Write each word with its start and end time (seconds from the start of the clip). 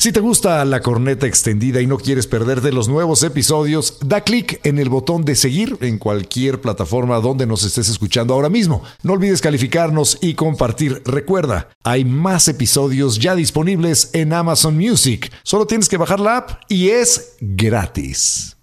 Si 0.00 0.12
te 0.12 0.20
gusta 0.20 0.64
la 0.64 0.80
corneta 0.80 1.26
extendida 1.26 1.80
y 1.82 1.88
no 1.88 1.98
quieres 1.98 2.28
perderte 2.28 2.70
los 2.70 2.86
nuevos 2.86 3.24
episodios, 3.24 3.98
da 4.00 4.20
clic 4.20 4.60
en 4.62 4.78
el 4.78 4.88
botón 4.88 5.24
de 5.24 5.34
seguir 5.34 5.76
en 5.80 5.98
cualquier 5.98 6.60
plataforma 6.60 7.18
donde 7.18 7.46
nos 7.46 7.64
estés 7.64 7.88
escuchando 7.88 8.32
ahora 8.32 8.48
mismo. 8.48 8.84
No 9.02 9.14
olvides 9.14 9.40
calificarnos 9.40 10.16
y 10.20 10.34
compartir. 10.34 11.02
Recuerda, 11.04 11.70
hay 11.82 12.04
más 12.04 12.46
episodios 12.46 13.18
ya 13.18 13.34
disponibles 13.34 14.10
en 14.12 14.32
Amazon 14.32 14.76
Music. 14.78 15.32
Solo 15.42 15.66
tienes 15.66 15.88
que 15.88 15.96
bajar 15.96 16.20
la 16.20 16.36
app 16.36 16.62
y 16.68 16.90
es 16.90 17.32
gratis. 17.40 18.56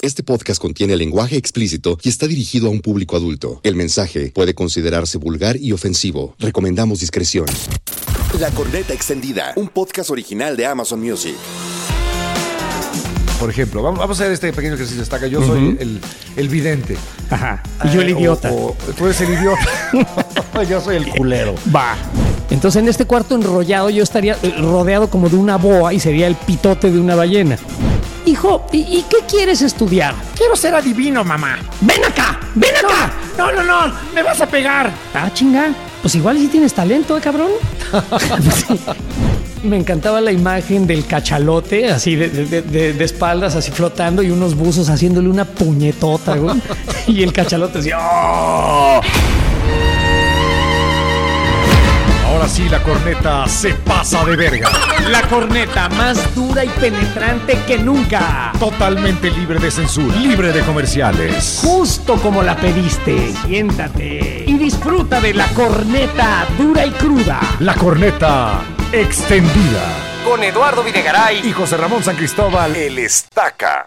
Este 0.00 0.22
podcast 0.22 0.58
contiene 0.58 0.96
lenguaje 0.96 1.36
explícito 1.36 1.98
y 2.02 2.08
está 2.08 2.26
dirigido 2.26 2.68
a 2.68 2.70
un 2.70 2.80
público 2.80 3.14
adulto. 3.14 3.60
El 3.62 3.76
mensaje 3.76 4.32
puede 4.34 4.54
considerarse 4.54 5.18
vulgar 5.18 5.58
y 5.58 5.72
ofensivo. 5.72 6.34
Recomendamos 6.38 7.00
discreción. 7.00 7.44
La 8.40 8.50
Corneta 8.50 8.92
Extendida, 8.92 9.52
un 9.56 9.68
podcast 9.68 10.10
original 10.10 10.56
de 10.56 10.66
Amazon 10.66 11.00
Music. 11.00 11.34
Por 13.38 13.50
ejemplo, 13.50 13.82
vamos, 13.82 13.98
vamos 14.00 14.18
a 14.18 14.22
hacer 14.22 14.32
este 14.32 14.52
pequeño 14.52 14.74
ejercicio. 14.74 15.00
Destaca, 15.00 15.26
yo 15.26 15.44
soy 15.44 15.76
el, 15.80 16.00
el 16.36 16.48
vidente. 16.48 16.96
Ajá. 17.30 17.62
Y 17.84 17.88
yo 17.90 18.00
el 18.02 18.08
Eh, 18.08 18.12
idiota. 18.12 18.50
o- 18.50 18.70
o 18.70 18.92
tú 18.96 19.04
eres 19.06 19.20
el 19.20 19.30
idiota. 19.34 20.62
yo 20.68 20.80
soy 20.80 20.96
el 20.96 21.06
culero. 21.08 21.54
Va. 21.74 21.94
Entonces 22.50 22.82
en 22.82 22.88
este 22.88 23.04
cuarto 23.04 23.34
enrollado 23.34 23.90
yo 23.90 24.02
estaría 24.02 24.36
eh, 24.42 24.54
rodeado 24.58 25.08
como 25.08 25.28
de 25.28 25.36
una 25.36 25.56
boa 25.56 25.92
y 25.92 26.00
sería 26.00 26.26
el 26.26 26.34
pitote 26.34 26.90
de 26.90 26.98
una 26.98 27.14
ballena. 27.14 27.56
Hijo, 28.26 28.66
¿y, 28.72 28.78
y 28.78 29.04
qué 29.08 29.18
quieres 29.28 29.62
estudiar? 29.62 30.14
Quiero 30.36 30.56
ser 30.56 30.74
adivino, 30.74 31.22
mamá. 31.24 31.58
¡Ven 31.80 32.04
acá! 32.04 32.38
¡Ven 32.54 32.74
acá! 32.76 33.12
No, 33.36 33.50
no, 33.52 33.62
no, 33.62 33.92
me 34.14 34.22
vas 34.22 34.40
a 34.40 34.46
pegar. 34.46 34.92
Ah, 35.14 35.30
chinga. 35.32 35.72
Pues 36.02 36.14
igual 36.16 36.36
si 36.38 36.48
tienes 36.48 36.74
talento, 36.74 37.16
¿eh, 37.16 37.20
cabrón? 37.20 37.50
Me 39.62 39.76
encantaba 39.76 40.20
la 40.20 40.32
imagen 40.32 40.88
del 40.88 41.06
cachalote, 41.06 41.88
así 41.92 42.16
de, 42.16 42.28
de- 42.28 43.04
espaldas, 43.04 43.54
así 43.54 43.70
flotando 43.70 44.20
y 44.22 44.30
unos 44.30 44.56
buzos 44.56 44.88
haciéndole 44.90 45.28
una 45.28 45.44
puñetota, 45.44 46.34
güey. 46.36 46.56
Y 47.06 47.22
el 47.22 47.32
cachalote 47.32 47.78
¡oh! 47.96 49.00
Ahora 52.32 52.48
sí, 52.48 52.66
la 52.70 52.82
corneta 52.82 53.46
se 53.46 53.74
pasa 53.74 54.24
de 54.24 54.36
verga. 54.36 54.70
La 55.10 55.20
corneta 55.28 55.90
más 55.90 56.34
dura 56.34 56.64
y 56.64 56.68
penetrante 56.68 57.58
que 57.66 57.76
nunca. 57.76 58.52
Totalmente 58.58 59.30
libre 59.30 59.58
de 59.58 59.70
censura. 59.70 60.16
Libre 60.16 60.50
de 60.50 60.62
comerciales. 60.62 61.60
Justo 61.62 62.16
como 62.16 62.42
la 62.42 62.56
pediste. 62.56 63.34
Siéntate 63.44 64.44
y 64.46 64.56
disfruta 64.56 65.20
de 65.20 65.34
la 65.34 65.46
corneta 65.48 66.46
dura 66.56 66.86
y 66.86 66.90
cruda. 66.92 67.38
La 67.60 67.74
corneta 67.74 68.62
extendida. 68.92 69.84
Con 70.24 70.42
Eduardo 70.42 70.82
Videgaray. 70.82 71.46
Y 71.46 71.52
José 71.52 71.76
Ramón 71.76 72.02
San 72.02 72.16
Cristóbal. 72.16 72.74
El 72.74 72.98
estaca. 72.98 73.84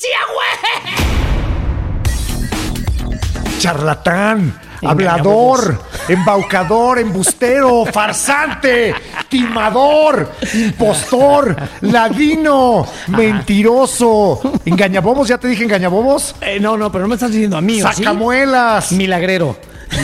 Charlatán. 3.58 4.62
Hablador, 4.84 5.80
embaucador, 6.08 7.00
embustero, 7.00 7.86
farsante, 7.92 8.94
timador, 9.30 10.31
impostor, 10.54 11.56
ladino, 11.81 12.86
mentiroso, 13.08 14.42
engañabobos, 14.66 15.28
ya 15.28 15.38
te 15.38 15.48
dije 15.48 15.64
engañabobos, 15.64 16.36
Eh, 16.42 16.59
no, 16.59 16.78
no, 16.78 16.92
pero 16.92 17.03
no 17.03 17.08
me 17.09 17.16
estás 17.16 17.31
diciendo 17.31 17.58
a 17.58 17.62
mí, 17.62 17.81
¿o 17.81 17.88
sí? 17.92 18.03
sacamuelas, 18.03 18.92
Milagrero. 18.92 19.58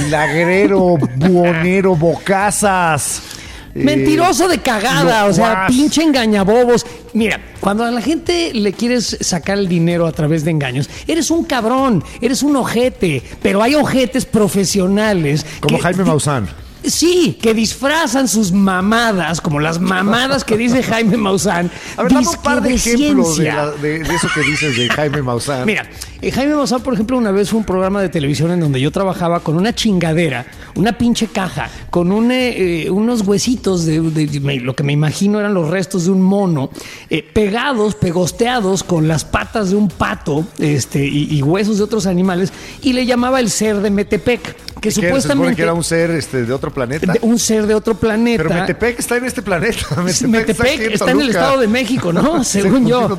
milagrero, 0.06 0.98
buonero, 1.18 1.96
bocazas. 1.96 3.22
Mentiroso 3.74 4.48
de 4.50 4.58
cagada, 4.60 5.26
o 5.26 5.34
sea, 5.34 5.66
pinche 5.68 6.04
engañabobos. 6.04 6.86
Mira, 7.14 7.42
cuando 7.60 7.84
a 7.84 7.92
la 7.92 8.02
gente 8.02 8.54
le 8.54 8.72
quieres 8.74 9.18
sacar 9.20 9.58
el 9.58 9.68
dinero 9.68 10.08
a 10.08 10.12
través 10.12 10.46
de 10.46 10.52
engaños, 10.52 10.90
eres 11.08 11.30
un 11.30 11.44
cabrón, 11.44 12.04
eres 12.22 12.42
un 12.42 12.56
ojete, 12.56 13.22
pero 13.42 13.62
hay 13.62 13.76
ojetes 13.76 14.26
profesionales. 14.26 15.46
Como 15.60 15.78
que- 15.78 15.84
Jaime 15.84 16.04
Maussan. 16.06 16.48
Sí, 16.84 17.38
que 17.42 17.54
disfrazan 17.54 18.28
sus 18.28 18.52
mamadas, 18.52 19.40
como 19.40 19.60
las 19.60 19.80
mamadas 19.80 20.44
que 20.44 20.58
dice 20.58 20.82
Jaime 20.82 21.16
Maussan. 21.18 21.70
A 21.98 22.04
ver, 22.04 22.12
dame 22.14 22.28
un 22.28 22.36
par 22.42 22.62
de 22.62 22.74
ejemplos 22.74 23.38
de, 23.38 23.44
la- 23.46 23.72
de- 23.72 24.00
de 24.00 24.16
eso 24.16 24.28
que 24.34 24.42
dices 24.42 24.76
de 24.76 24.90
Jaime 24.90 25.22
Maussan. 25.22 25.66
Mira, 25.66 25.88
eh, 26.22 26.32
Jaime 26.32 26.56
Maussan, 26.56 26.82
por 26.82 26.94
ejemplo, 26.96 27.18
una 27.18 27.32
vez 27.32 27.50
fue 27.50 27.60
un 27.60 27.66
programa 27.66 28.02
de 28.02 28.10
televisión 28.10 28.52
en 28.52 28.60
donde 28.60 28.82
yo 28.82 28.90
trabajaba 28.92 29.42
con 29.42 29.58
una 29.58 29.76
chingadera, 29.76 30.46
una 30.76 30.98
pinche 30.98 31.28
caja, 31.28 31.70
con 31.92 32.12
un, 32.12 32.32
eh, 32.32 32.86
eh, 32.86 32.90
unos 32.90 33.22
huesitos 33.22 33.86
de, 33.86 34.02
de- 34.02 34.40
me- 34.40 34.60
lo 34.60 34.76
que 34.76 34.84
me 34.84 34.94
imagino 34.94 35.40
eran 35.40 35.54
los 35.54 35.70
restos 35.70 36.06
de 36.06 36.12
un 36.12 36.22
mono, 36.24 36.72
eh, 37.12 37.22
pegados, 37.22 37.94
pegosteados 37.96 38.84
con 38.84 39.08
las 39.08 39.24
patas 39.24 39.70
de 39.70 39.76
un 39.76 39.88
pato 39.88 40.48
este, 40.58 41.06
y, 41.06 41.28
y 41.38 41.44
huesos 41.44 41.78
de 41.78 41.84
otros 41.84 42.08
animales, 42.08 42.52
y 42.82 42.94
le 42.94 43.06
llamaba 43.06 43.40
el 43.40 43.50
ser 43.52 43.82
de 43.82 43.92
Metepec, 43.92 44.56
que 44.82 44.90
Que 44.90 44.92
se 44.96 45.02
supuestamente... 45.02 45.56
que 45.56 45.62
era 45.62 45.74
un 45.74 45.84
ser 45.84 46.10
este, 46.12 46.44
de 46.44 46.52
otro 46.52 46.72
planeta. 46.74 47.14
de- 47.14 47.20
un 47.22 47.38
ser 47.40 47.68
de 47.68 47.76
otro 47.76 47.94
planeta. 47.96 48.44
Pero 48.44 48.60
Metepec 48.60 49.00
está 49.00 49.16
en 49.18 49.26
este 49.26 49.42
planeta. 49.42 50.02
Metepec, 50.02 50.92
está 50.92 51.12
en 51.12 51.22
el. 51.22 51.30
Estado 51.30 51.60
de 51.60 51.68
México, 51.68 52.12
¿no? 52.12 52.44
Según 52.44 52.88
yo. 52.88 53.18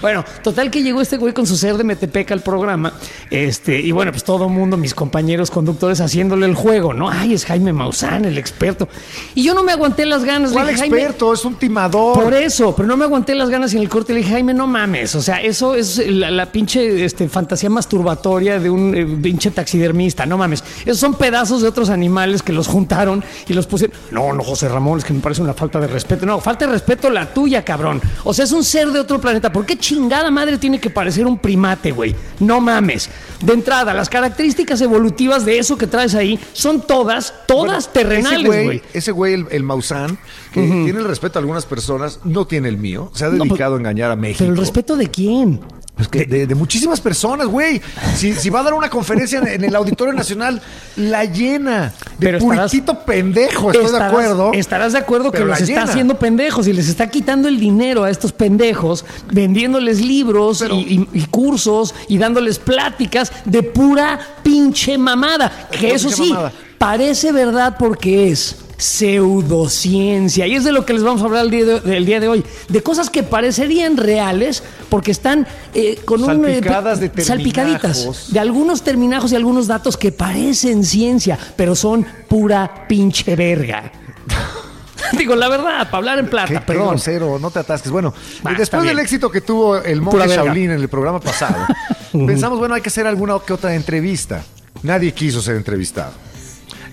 Bueno, 0.00 0.24
total 0.42 0.70
que 0.70 0.82
llegó 0.82 1.00
este 1.00 1.16
güey 1.18 1.32
con 1.34 1.46
su 1.46 1.56
ser 1.56 1.76
de 1.76 1.84
Metepec 1.84 2.32
al 2.32 2.40
programa. 2.40 2.94
Este, 3.30 3.78
y 3.80 3.92
bueno, 3.92 4.10
pues 4.12 4.24
todo 4.24 4.46
el 4.46 4.50
mundo, 4.50 4.76
mis 4.76 4.94
compañeros 4.94 5.50
conductores 5.50 6.00
haciéndole 6.00 6.46
el 6.46 6.54
juego, 6.54 6.94
¿no? 6.94 7.10
Ay, 7.10 7.34
es 7.34 7.44
Jaime 7.44 7.72
Maussan, 7.72 8.24
el 8.24 8.38
experto. 8.38 8.88
Y 9.34 9.44
yo 9.44 9.52
no 9.54 9.62
me 9.62 9.72
aguanté 9.72 10.06
las 10.06 10.24
ganas. 10.24 10.52
¿Cuál 10.52 10.68
dije, 10.68 10.78
Jaime, 10.80 10.96
experto? 10.96 11.32
Es 11.34 11.44
un 11.44 11.56
timador. 11.56 12.14
por 12.24 12.32
eso, 12.32 12.74
pero 12.74 12.88
no 12.88 12.96
me 12.96 13.04
aguanté 13.04 13.34
las 13.34 13.50
ganas 13.50 13.72
y 13.74 13.76
en 13.76 13.82
el 13.82 13.88
corte 13.90 14.12
le 14.14 14.20
dije, 14.20 14.32
Jaime, 14.32 14.54
no 14.54 14.66
mames. 14.66 15.14
O 15.14 15.20
sea, 15.20 15.42
eso 15.42 15.74
es 15.74 15.98
la, 16.08 16.30
la 16.30 16.46
pinche 16.46 17.04
este, 17.04 17.28
fantasía 17.28 17.68
masturbatoria 17.68 18.58
de 18.58 18.70
un 18.70 18.94
eh, 18.96 19.06
pinche 19.22 19.50
taxidermista. 19.50 20.24
No 20.24 20.38
mames. 20.38 20.64
Esos 20.84 20.98
son 20.98 21.14
pedazos 21.14 21.62
de 21.62 21.68
otros 21.68 21.90
animales 21.90 22.42
que 22.42 22.52
los 22.52 22.66
juntaron 22.66 23.24
y 23.46 23.52
los 23.52 23.66
pusieron. 23.66 23.96
No, 24.10 24.32
no, 24.32 24.42
José 24.42 24.68
Ramón, 24.68 24.98
es 24.98 25.04
que 25.04 25.12
me 25.12 25.20
parece 25.20 25.42
una 25.42 25.54
falta 25.54 25.80
de 25.80 25.86
respeto. 25.86 26.26
No, 26.26 26.40
falta 26.40 26.66
de 26.66 26.72
respeto 26.72 27.10
la 27.10 27.32
tuya, 27.32 27.64
cabrón. 27.64 28.00
O 28.24 28.34
sea, 28.34 28.44
es 28.44 28.52
un 28.52 28.64
ser 28.64 28.88
de 28.88 29.00
otro 29.00 29.20
planeta. 29.20 29.52
¿Por 29.52 29.66
qué 29.66 29.76
chingada 29.76 30.30
madre 30.30 30.58
tiene 30.58 30.80
que 30.80 30.90
parecer 30.90 31.26
un 31.26 31.38
primate, 31.38 31.92
güey? 31.92 32.14
No 32.40 32.60
mames. 32.60 33.08
De 33.42 33.52
entrada, 33.52 33.94
las 33.94 34.08
características 34.08 34.80
evolutivas 34.80 35.44
de 35.44 35.58
eso 35.58 35.78
que 35.78 35.86
traes 35.86 36.14
ahí 36.14 36.38
son 36.52 36.80
todas, 36.80 37.32
todas 37.46 37.84
Bueno, 37.84 37.92
terrenales, 37.92 38.64
güey. 38.64 38.82
Ese 38.92 39.12
güey, 39.12 39.34
el, 39.34 39.46
el 39.50 39.62
Maussan, 39.62 40.18
que 40.52 40.60
tiene 40.60 40.98
el 41.00 41.04
respeto 41.04 41.38
a 41.38 41.40
algunas 41.40 41.66
personas, 41.66 42.20
no 42.24 42.46
tiene 42.46 42.68
el 42.68 42.78
mío. 42.78 43.10
Se 43.14 43.24
ha 43.24 43.28
No, 43.28 43.44
dedicado 43.44 43.74
a 43.76 43.78
engañar 43.78 44.10
a 44.10 44.16
México. 44.16 44.38
Pero 44.40 44.52
el 44.52 44.58
respeto 44.58 44.96
de 44.96 45.08
quién? 45.10 45.60
Pues 45.96 46.06
que 46.06 46.26
de, 46.26 46.46
de 46.46 46.54
muchísimas 46.54 47.00
personas, 47.00 47.48
güey. 47.48 47.82
Si, 48.14 48.32
si 48.32 48.50
va 48.50 48.60
a 48.60 48.62
dar 48.62 48.74
una 48.74 48.88
conferencia 48.88 49.40
en, 49.40 49.48
en 49.48 49.64
el 49.64 49.74
Auditorio 49.74 50.14
Nacional, 50.14 50.62
la 50.94 51.24
llena. 51.24 51.92
De 52.18 52.26
Pero 52.26 52.38
estarás- 52.38 52.70
puritito 52.70 53.00
pendejo, 53.04 53.72
estoy 53.72 53.86
de 53.86 53.90
Estarás- 53.90 54.08
acuerdo. 54.12 54.52
Estarás 54.52 54.92
de 54.92 54.98
acuerdo 55.00 55.32
que 55.32 55.44
los 55.44 55.60
está 55.60 55.82
haciendo 55.82 56.16
pendejos 56.16 56.68
y 56.68 56.72
les 56.72 56.88
está 56.88 57.10
quitando 57.10 57.48
el 57.48 57.58
dinero 57.58 58.04
a 58.04 58.10
estos 58.10 58.32
pendejos, 58.32 59.04
vendiéndoles 59.32 60.00
libros 60.00 60.60
Pero- 60.60 60.76
y, 60.76 61.08
y- 61.12 61.18
y 61.18 61.26
cursos 61.26 61.92
y 62.06 62.16
dándoles 62.18 62.60
pláticas 62.60 63.32
de 63.44 63.64
pura 63.64 64.20
pinche 64.44 64.96
mamada. 64.98 65.68
Que 65.72 65.94
eso 65.94 66.10
sí, 66.10 66.28
mamada. 66.30 66.52
parece 66.78 67.32
verdad 67.32 67.74
porque 67.76 68.30
es 68.30 68.56
pseudociencia. 68.78 70.46
Y 70.46 70.54
es 70.54 70.64
de 70.64 70.72
lo 70.72 70.86
que 70.86 70.92
les 70.94 71.02
vamos 71.02 71.20
a 71.22 71.26
hablar 71.26 71.44
el 71.44 71.50
día 71.50 71.64
de, 71.66 71.96
el 71.96 72.06
día 72.06 72.20
de 72.20 72.28
hoy. 72.28 72.44
De 72.68 72.82
cosas 72.82 73.10
que 73.10 73.22
parecerían 73.22 73.96
reales 73.96 74.62
porque 74.88 75.10
están 75.10 75.46
eh, 75.74 75.98
con 76.04 76.22
un... 76.24 76.44
eh, 76.46 76.54
Salpicadas 76.54 77.00
de 77.00 77.24
salpicaditas 77.24 78.32
de 78.32 78.38
algunos 78.40 78.82
terminajos 78.82 79.32
y 79.32 79.36
algunos 79.36 79.66
datos 79.66 79.96
que 79.96 80.12
parecen 80.12 80.84
ciencia, 80.84 81.38
pero 81.56 81.74
son 81.74 82.06
pura 82.28 82.86
pinche 82.88 83.36
verga. 83.36 83.92
Digo, 85.16 85.34
la 85.36 85.48
verdad, 85.48 85.84
para 85.84 85.96
hablar 85.98 86.18
en 86.18 86.26
Qué, 86.26 86.30
plata, 86.30 86.48
qué 86.48 86.60
perdón. 86.60 86.88
grosero, 86.90 87.38
no 87.38 87.50
te 87.50 87.60
atasques. 87.60 87.90
Bueno, 87.90 88.12
está 88.36 88.52
después 88.52 88.82
del 88.84 88.98
éxito 88.98 89.30
que 89.30 89.40
tuvo 89.40 89.76
el 89.78 90.02
monje. 90.02 90.28
Shaolin 90.28 90.70
en 90.72 90.80
el 90.80 90.88
programa 90.88 91.18
pasado, 91.18 91.66
pensamos, 92.12 92.58
bueno, 92.58 92.74
hay 92.74 92.82
que 92.82 92.90
hacer 92.90 93.06
alguna 93.06 93.38
que 93.44 93.52
otra 93.54 93.74
entrevista. 93.74 94.42
Nadie 94.82 95.12
quiso 95.12 95.40
ser 95.40 95.56
entrevistado. 95.56 96.12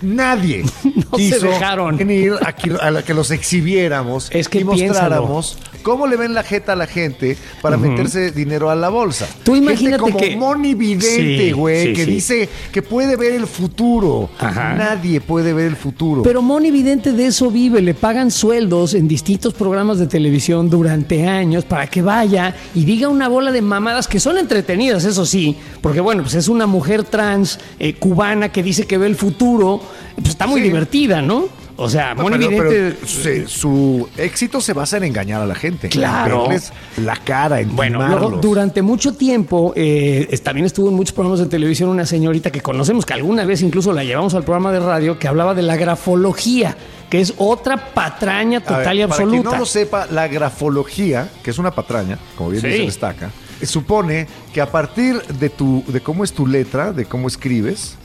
Nadie 0.02 0.64
No 1.12 1.18
se 1.18 1.40
dejaron. 1.40 1.98
venir 1.98 2.34
a 2.44 2.54
que, 2.54 2.76
a 2.80 2.92
la 2.92 3.04
que 3.04 3.14
los 3.14 3.32
exhibiéramos 3.32 4.30
Es 4.32 4.50
que 4.50 4.60
y 4.60 4.64
mostráramos 4.64 5.58
cómo 5.86 6.08
le 6.08 6.18
ven 6.18 6.34
la 6.34 6.42
jeta 6.42 6.74
a 6.74 6.76
la 6.76 6.88
gente 6.88 7.38
para 7.62 7.78
meterse 7.78 8.32
dinero 8.32 8.72
a 8.72 8.76
la 8.76 8.90
bolsa. 8.90 9.28
Tú 9.44 9.54
Gente 9.54 9.72
imagínate 9.72 10.00
como 10.02 10.18
que- 10.18 10.36
Moni 10.36 10.74
Vidente, 10.74 11.38
Sí, 11.46 11.52
güey, 11.52 11.86
sí, 11.90 11.94
que 11.94 12.06
sí. 12.06 12.12
dice 12.12 12.50
que 12.72 12.82
puede 12.82 13.16
ver 13.16 13.34
el 13.34 13.46
futuro. 13.46 14.32
Ajá. 14.40 14.74
Nadie 14.74 15.22
puede 15.22 15.54
ver 15.54 15.68
el 15.68 15.76
futuro. 15.76 16.24
Pero 16.24 16.42
Moni 16.42 16.72
Vidente 16.72 17.12
de 17.12 17.28
eso 17.28 17.52
vive, 17.52 17.84
le 17.84 17.94
pagan 17.94 18.32
sueldos 18.32 18.96
en 18.96 19.08
distintos 19.08 19.54
programas 19.54 20.00
de 20.00 20.08
televisión 20.08 20.72
durante 20.72 21.28
años 21.28 21.66
para 21.66 21.86
que 21.86 22.02
vaya 22.02 22.56
y 22.74 22.84
diga 22.84 23.08
una 23.08 23.28
bola 23.28 23.52
de 23.52 23.62
mamadas 23.62 24.08
que 24.08 24.20
son 24.20 24.40
entretenidas, 24.40 25.06
eso 25.06 25.24
sí, 25.24 25.56
porque 25.82 26.00
bueno, 26.02 26.24
pues 26.24 26.34
es 26.34 26.48
una 26.48 26.66
mujer 26.66 27.04
trans 27.04 27.60
eh, 27.78 27.94
cubana 27.94 28.52
que 28.52 28.64
dice 28.64 28.88
que 28.88 28.98
ve 28.98 29.06
el 29.06 29.16
futuro, 29.16 29.80
pues 30.16 30.30
está 30.30 30.48
muy 30.48 30.62
Sí. 30.62 30.68
divertida, 30.68 31.22
¿no? 31.22 31.48
O 31.77 31.89
sea, 31.89 32.13
No, 32.16 32.24
Moni 32.24 32.38
pero- 32.38 32.50
Vidente. 32.69 32.95
pero 32.95 33.07
se- 33.07 33.48
su 33.48 34.07
éxito 34.18 34.62
se 34.62 34.72
basa 34.72 34.95
en 34.98 35.04
engañar 35.04 35.42
a 35.42 35.45
la 35.45 35.56
gente. 35.56 35.89
Claro. 35.89 36.48
En 36.51 37.06
la 37.06 37.18
cara, 37.18 37.60
en 37.60 37.75
Bueno, 37.75 38.06
luego, 38.07 38.38
durante 38.38 38.81
mucho 38.81 39.13
tiempo, 39.13 39.74
eh, 39.75 40.39
también 40.42 40.66
estuvo 40.66 40.88
en 40.89 40.95
muchos 40.95 41.13
programas 41.13 41.39
de 41.39 41.48
televisión 41.48 41.89
una 41.89 42.06
señorita 42.06 42.50
que 42.51 42.62
conocemos, 42.62 43.06
que 43.06 43.13
alguna 43.13 43.44
vez 43.44 43.62
incluso 43.62 43.92
la 43.92 44.04
llevamos 44.06 44.33
al 44.36 44.44
programa 44.44 44.72
de 44.72 44.80
radio, 44.80 45.19
que 45.19 45.27
hablaba 45.27 45.54
de 45.54 45.63
la 45.63 45.75
grafología, 45.75 46.77
que 47.10 47.19
es 47.19 47.33
otra 47.38 47.94
patraña 47.94 48.60
ver, 48.60 48.68
total 48.68 48.80
y 48.80 48.83
Para 48.83 48.92
quien 48.92 49.12
absoluta. 49.12 49.51
no 49.51 49.57
lo 49.57 49.66
sepa, 49.66 50.07
la 50.10 50.27
grafología, 50.30 51.30
que 51.44 51.51
es 51.51 51.57
una 51.57 51.72
patraña, 51.72 52.18
como 52.38 52.51
bien 52.51 52.62
Sí. 52.62 52.69
se 52.72 52.77
destaca, 52.83 53.31
eh, 53.60 53.66
supone 53.66 54.27
que 54.54 54.62
a 54.62 54.72
partir 54.72 55.22
de, 55.24 55.50
tu, 55.50 55.83
de 55.88 56.00
cómo 56.00 56.24
es 56.24 56.31
tu 56.31 56.48
letra, 56.48 56.94
de 56.94 57.04
cómo 57.06 57.27
escribes, 57.27 57.95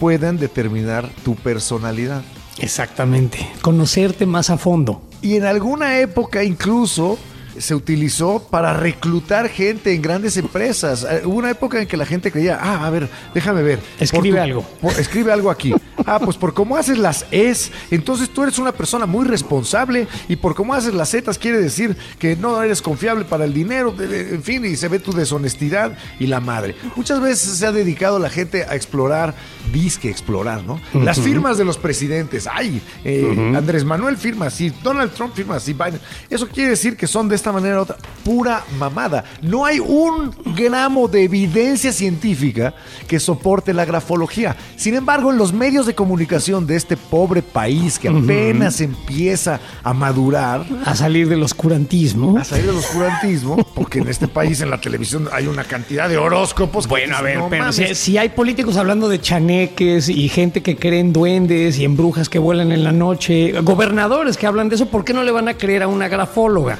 puedan 0.00 0.38
determinar 0.38 1.08
tu 1.24 1.34
personalidad. 1.36 2.22
Exactamente. 2.58 3.48
Conocerte 3.62 4.26
más 4.26 4.50
a 4.50 4.58
fondo. 4.58 5.02
Y 5.20 5.36
en 5.36 5.44
alguna 5.44 5.98
época 5.98 6.42
incluso 6.42 7.18
se 7.58 7.74
utilizó 7.74 8.46
para 8.50 8.72
reclutar 8.74 9.48
gente 9.48 9.92
en 9.94 10.02
grandes 10.02 10.36
empresas. 10.36 11.06
Eh, 11.08 11.22
Hubo 11.24 11.36
una 11.36 11.50
época 11.50 11.80
en 11.80 11.86
que 11.86 11.96
la 11.96 12.06
gente 12.06 12.30
creía, 12.32 12.58
ah, 12.60 12.86
a 12.86 12.90
ver, 12.90 13.08
déjame 13.34 13.62
ver. 13.62 13.80
Escribe 14.00 14.36
tu- 14.38 14.42
algo. 14.42 14.62
por- 14.80 14.98
escribe 14.98 15.32
algo 15.32 15.50
aquí. 15.50 15.74
Ah, 16.06 16.18
pues 16.18 16.36
por 16.36 16.54
cómo 16.54 16.76
haces 16.76 16.98
las 16.98 17.26
es, 17.30 17.70
entonces 17.90 18.28
tú 18.30 18.42
eres 18.42 18.58
una 18.58 18.72
persona 18.72 19.06
muy 19.06 19.24
responsable 19.26 20.06
y 20.28 20.36
por 20.36 20.54
cómo 20.54 20.74
haces 20.74 20.94
las 20.94 21.10
zetas 21.10 21.38
quiere 21.38 21.58
decir 21.58 21.96
que 22.18 22.34
no 22.36 22.60
eres 22.62 22.82
confiable 22.82 23.24
para 23.24 23.44
el 23.44 23.52
dinero, 23.54 23.94
en 24.00 24.42
fin, 24.42 24.64
y 24.64 24.76
se 24.76 24.88
ve 24.88 24.98
tu 24.98 25.12
deshonestidad 25.12 25.96
y 26.18 26.26
la 26.26 26.40
madre. 26.40 26.74
Muchas 26.96 27.20
veces 27.20 27.56
se 27.58 27.66
ha 27.66 27.72
dedicado 27.72 28.18
la 28.18 28.30
gente 28.30 28.64
a 28.64 28.74
explorar, 28.74 29.34
disque 29.72 30.08
explorar, 30.10 30.62
¿no? 30.64 30.80
Las 30.94 31.20
firmas 31.20 31.56
de 31.58 31.64
los 31.64 31.76
presidentes. 31.78 32.48
Ay, 32.52 32.80
eh, 33.04 33.52
Andrés 33.56 33.84
Manuel 33.84 34.16
firma 34.16 34.46
así, 34.46 34.72
Donald 34.82 35.12
Trump 35.12 35.34
firma 35.34 35.56
así, 35.56 35.72
Biden. 35.72 36.00
Eso 36.28 36.48
quiere 36.48 36.70
decir 36.70 36.96
que 36.96 37.06
son 37.06 37.28
de 37.28 37.36
esta 37.42 37.52
manera 37.52 37.78
u 37.78 37.82
otra. 37.82 37.96
Pura 38.24 38.62
mamada. 38.78 39.24
No 39.42 39.64
hay 39.64 39.80
un 39.80 40.32
gramo 40.56 41.08
de 41.08 41.24
evidencia 41.24 41.92
científica 41.92 42.72
que 43.08 43.18
soporte 43.18 43.74
la 43.74 43.84
grafología. 43.84 44.56
Sin 44.76 44.94
embargo, 44.94 45.32
en 45.32 45.38
los 45.38 45.52
medios 45.52 45.86
de 45.86 45.94
comunicación 45.94 46.66
de 46.66 46.76
este 46.76 46.96
pobre 46.96 47.42
país 47.42 47.98
que 47.98 48.08
apenas 48.08 48.80
empieza 48.80 49.58
a 49.82 49.92
madurar, 49.92 50.64
A 50.84 50.94
salir 50.94 51.28
del 51.28 51.42
oscurantismo. 51.42 52.38
a 52.38 52.44
salir 52.44 52.66
del 52.66 52.76
oscurantismo, 52.76 53.56
porque 53.74 53.98
en 53.98 54.08
este 54.08 54.28
país 54.28 54.60
en 54.60 54.70
la 54.70 54.80
televisión 54.80 55.28
hay 55.32 55.48
una 55.48 55.64
cantidad 55.64 56.08
de 56.08 56.16
horóscopos. 56.18 56.86
que 56.86 56.90
Bueno, 56.90 57.16
a 57.16 57.22
ver, 57.22 57.38
"No 57.38 57.48
pero 57.48 57.64
mames". 57.64 57.76
si, 57.76 57.94
si 57.94 58.18
hay 58.18 58.28
políticos 58.28 58.76
hablando 58.76 59.08
de 59.08 59.20
chaneques 59.20 60.08
y 60.08 60.28
gente 60.28 60.62
que 60.62 60.76
cree 60.76 61.00
en 61.00 61.12
duendes 61.12 61.78
y 61.78 61.84
en 61.84 61.96
brujas 61.96 62.28
que 62.28 62.38
vuelan 62.38 62.70
en 62.70 62.84
la 62.84 62.92
noche, 62.92 63.52
gobernadores 63.62 64.36
que 64.36 64.46
hablan 64.46 64.68
de 64.68 64.76
eso, 64.76 64.86
¿por 64.86 65.04
qué 65.04 65.12
no 65.12 65.24
le 65.24 65.32
van 65.32 65.48
a 65.48 65.54
creer 65.54 65.82
a 65.82 65.88
una 65.88 66.06
grafóloga? 66.08 66.78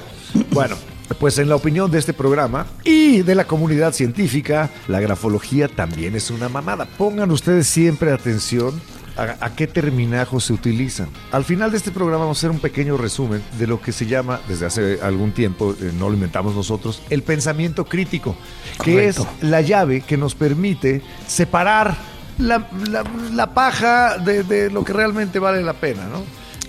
Bueno, 0.50 0.76
pues 1.18 1.38
en 1.38 1.48
la 1.48 1.56
opinión 1.56 1.90
de 1.90 1.98
este 1.98 2.12
programa 2.12 2.66
y 2.84 3.22
de 3.22 3.34
la 3.34 3.44
comunidad 3.46 3.92
científica, 3.92 4.70
la 4.88 5.00
grafología 5.00 5.68
también 5.68 6.14
es 6.16 6.30
una 6.30 6.48
mamada. 6.48 6.86
Pongan 6.98 7.30
ustedes 7.30 7.66
siempre 7.66 8.12
atención 8.12 8.80
a, 9.16 9.36
a 9.44 9.54
qué 9.54 9.66
terminajos 9.66 10.44
se 10.44 10.52
utilizan. 10.54 11.08
Al 11.32 11.44
final 11.44 11.70
de 11.70 11.76
este 11.76 11.90
programa 11.90 12.24
vamos 12.24 12.38
a 12.38 12.40
hacer 12.40 12.50
un 12.50 12.60
pequeño 12.60 12.96
resumen 12.96 13.42
de 13.58 13.66
lo 13.66 13.80
que 13.80 13.92
se 13.92 14.06
llama, 14.06 14.40
desde 14.48 14.64
hace 14.66 14.98
algún 15.02 15.32
tiempo, 15.32 15.74
eh, 15.80 15.92
no 15.98 16.08
lo 16.08 16.14
inventamos 16.14 16.54
nosotros, 16.54 17.02
el 17.10 17.22
pensamiento 17.22 17.84
crítico, 17.84 18.34
que 18.82 18.92
Correcto. 18.92 19.28
es 19.42 19.48
la 19.50 19.60
llave 19.60 20.00
que 20.00 20.16
nos 20.16 20.34
permite 20.34 21.02
separar 21.26 21.94
la, 22.38 22.66
la- 22.90 23.04
la 23.34 23.52
paja 23.52 24.16
de, 24.16 24.44
de 24.44 24.70
lo 24.70 24.82
que 24.82 24.94
realmente 24.94 25.38
vale 25.38 25.62
la 25.62 25.74
pena, 25.74 26.06
¿no? 26.10 26.22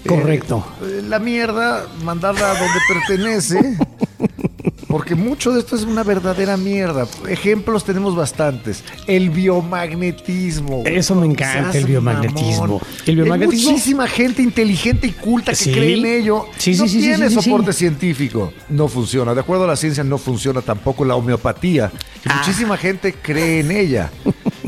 Correcto. 0.05 0.65
Eh, 0.81 1.01
la 1.07 1.19
mierda, 1.19 1.85
mandarla 2.03 2.51
a 2.51 2.53
donde 2.59 2.79
pertenece. 2.87 3.77
Porque 4.87 5.15
mucho 5.15 5.51
de 5.51 5.59
esto 5.59 5.75
es 5.75 5.83
una 5.83 6.03
verdadera 6.03 6.55
mierda. 6.55 7.07
Ejemplos 7.27 7.83
tenemos 7.83 8.15
bastantes. 8.15 8.83
El 9.07 9.31
biomagnetismo. 9.31 10.83
Eso 10.85 11.15
me 11.15 11.25
encanta, 11.25 11.75
el 11.77 11.85
biomagnetismo. 11.85 12.61
mamón. 12.61 12.79
El 13.07 13.15
biomagnetismo- 13.17 13.51
Hay 13.67 13.71
muchísima 13.71 14.07
gente 14.07 14.43
inteligente 14.43 15.07
y 15.07 15.11
culta 15.11 15.51
que 15.53 15.55
Sí. 15.57 15.71
cree 15.71 15.97
en 15.97 16.05
ello. 16.05 16.45
Sí, 16.57 16.75
sí, 16.75 16.79
no 16.79 16.85
tiene 16.85 17.29
soporte 17.31 17.73
científico. 17.73 18.53
No 18.69 18.87
funciona. 18.87 19.33
De 19.33 19.39
acuerdo 19.41 19.63
a 19.63 19.67
la 19.67 19.75
ciencia, 19.75 20.03
no 20.03 20.19
funciona 20.19 20.61
tampoco 20.61 21.03
la 21.05 21.15
homeopatía. 21.15 21.91
Ah. 22.27 22.37
Muchísima 22.37 22.77
gente 22.77 23.13
cree 23.13 23.61
en 23.61 23.71
ella. 23.71 24.11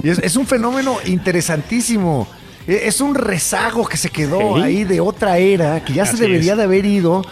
Y 0.01 0.09
es, 0.09 0.17
es 0.19 0.35
un 0.35 0.47
fenómeno 0.47 0.97
interesantísimo. 1.05 2.27
E- 2.67 2.87
Es 2.87 3.01
un 3.01 3.15
rezago 3.15 3.85
que 3.87 3.97
se 3.97 4.09
quedó 4.09 4.55
ahí 4.55 4.83
de 4.83 4.99
otra 5.01 5.37
era, 5.37 5.83
que 5.83 5.93
ya 5.93 6.05
se 6.05 6.17
debería 6.17 6.53
es. 6.53 6.57
de 6.57 6.63
haber 6.63 6.85
ido, 6.85 7.23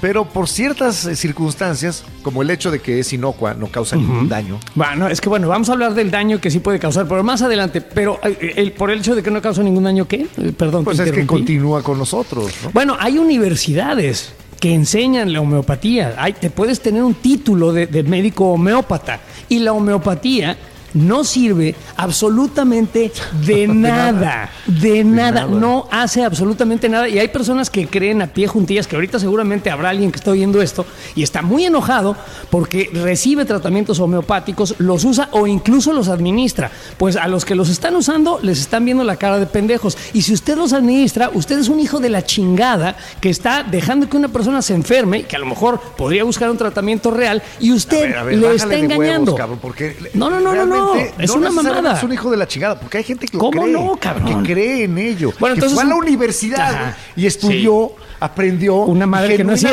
pero 0.00 0.24
por 0.24 0.48
ciertas 0.48 1.04
eh, 1.06 1.14
circunstancias, 1.14 2.04
como 2.22 2.42
el 2.42 2.50
hecho 2.50 2.70
de 2.72 2.80
que 2.80 2.98
es 3.00 3.12
inocua, 3.12 3.54
no 3.54 3.68
causa 3.68 3.94
ningún 3.96 4.28
daño. 4.28 4.58
Bueno, 4.74 5.06
es 5.06 5.20
que 5.20 5.28
bueno, 5.28 5.46
vamos 5.48 5.68
a 5.68 5.72
hablar 5.74 5.94
del 5.94 6.10
daño 6.10 6.40
que 6.40 6.50
sí 6.50 6.58
puede 6.58 6.78
causar, 6.80 7.06
pero 7.06 7.22
más 7.22 7.40
adelante. 7.42 7.80
Pero 7.80 8.18
eh, 8.24 8.54
el, 8.56 8.72
por 8.72 8.90
el 8.90 8.98
hecho 8.98 9.14
de 9.14 9.22
que 9.22 9.30
no 9.30 9.40
causa 9.40 9.62
ningún 9.62 9.84
daño, 9.84 10.08
¿qué? 10.08 10.26
Eh, 10.38 10.52
Perdón, 10.56 10.82
Pues 10.84 10.96
te 10.96 11.04
es 11.04 11.12
que 11.12 11.24
continúa 11.26 11.82
con 11.84 11.98
nosotros, 11.98 12.52
¿no? 12.64 12.70
Bueno, 12.72 12.96
hay 12.98 13.18
universidades 13.18 14.32
que 14.58 14.72
enseñan 14.74 15.32
la 15.32 15.40
homeopatía. 15.40 16.14
Hay, 16.18 16.32
te 16.34 16.50
puedes 16.50 16.80
tener 16.80 17.02
un 17.02 17.14
título 17.14 17.72
de, 17.72 17.86
de 17.86 18.02
médico 18.04 18.46
homeópata 18.52 19.20
y 19.48 19.58
la 19.60 19.72
homeopatía 19.72 20.56
no 20.94 21.24
sirve 21.24 21.74
absolutamente 21.96 23.12
de 23.44 23.66
nada, 23.68 24.50
de 24.66 25.04
nada, 25.04 25.46
nada. 25.46 25.46
no 25.46 25.88
hace 25.90 26.24
absolutamente 26.24 26.88
nada. 26.88 27.08
Y 27.08 27.18
hay 27.18 27.28
personas 27.28 27.70
que 27.70 27.86
creen 27.86 28.22
a 28.22 28.26
pie 28.26 28.46
juntillas 28.46 28.86
que 28.86 28.96
ahorita 28.96 29.18
seguramente 29.18 29.70
habrá 29.70 29.90
alguien 29.90 30.10
que 30.10 30.18
está 30.18 30.30
oyendo 30.30 30.62
esto 30.62 30.84
y 31.14 31.22
está 31.22 31.42
muy 31.42 31.64
enojado 31.64 32.16
porque 32.50 32.90
recibe 32.92 33.44
tratamientos 33.44 34.00
homeopáticos, 34.00 34.74
los 34.78 35.04
usa 35.04 35.28
o 35.32 35.46
incluso 35.46 35.92
los 35.92 36.08
administra. 36.08 36.70
Pues 36.98 37.16
a 37.16 37.28
los 37.28 37.44
que 37.44 37.54
los 37.54 37.68
están 37.68 37.96
usando 37.96 38.38
les 38.42 38.60
están 38.60 38.84
viendo 38.84 39.04
la 39.04 39.16
cara 39.16 39.38
de 39.38 39.46
pendejos. 39.46 39.96
Y 40.12 40.22
si 40.22 40.32
usted 40.32 40.56
los 40.56 40.72
administra, 40.72 41.30
usted 41.34 41.58
es 41.58 41.68
un 41.68 41.80
hijo 41.80 42.00
de 42.00 42.08
la 42.08 42.24
chingada 42.24 42.96
que 43.20 43.30
está 43.30 43.62
dejando 43.62 44.08
que 44.08 44.16
una 44.16 44.28
persona 44.28 44.62
se 44.62 44.74
enferme 44.74 45.18
y 45.20 45.22
que 45.24 45.36
a 45.36 45.38
lo 45.38 45.46
mejor 45.46 45.80
podría 45.96 46.24
buscar 46.24 46.50
un 46.50 46.56
tratamiento 46.58 47.10
real 47.10 47.42
y 47.60 47.72
usted 47.72 48.04
A 48.04 48.06
ver, 48.06 48.16
a 48.16 48.22
ver, 48.24 48.38
lo 48.38 48.50
está 48.52 48.74
engañando. 48.74 49.32
huevos, 49.32 49.34
cabrón, 49.36 49.58
porque 49.60 49.96
No, 50.14 50.30
no, 50.30 50.40
no, 50.40 50.54
no, 50.54 50.66
no, 50.66 50.81
realmente 50.94 51.24
es 51.24 51.30
una 51.30 51.40
necesariamente 51.48 51.82
mamada. 51.82 51.98
Es 51.98 52.02
un 52.04 52.12
hijo 52.12 52.30
de 52.30 52.36
la 52.36 52.46
chingada, 52.48 52.78
porque 52.80 52.98
hay 52.98 53.04
gente 53.04 53.26
que 53.26 53.36
lo 53.36 53.40
¿Cómo 53.40 53.62
cree, 53.62 53.72
no, 53.72 53.96
cabrón? 54.00 54.42
que 54.44 54.52
cree 54.52 54.84
en 54.84 54.98
ello, 54.98 55.32
Bueno, 55.38 55.54
que 55.54 55.60
entonces- 55.60 55.74
fue 55.74 55.82
a 55.84 55.86
la 55.86 55.96
universidad 55.96 56.74
Ajá. 56.74 56.96
y 57.16 57.26
estudió, 57.26 57.92
aprendió, 58.20 58.76
Una 58.76 59.06
madre 59.06 59.34
y 59.34 59.36
que 59.38 59.44
no 59.44 59.52
es 59.52 59.64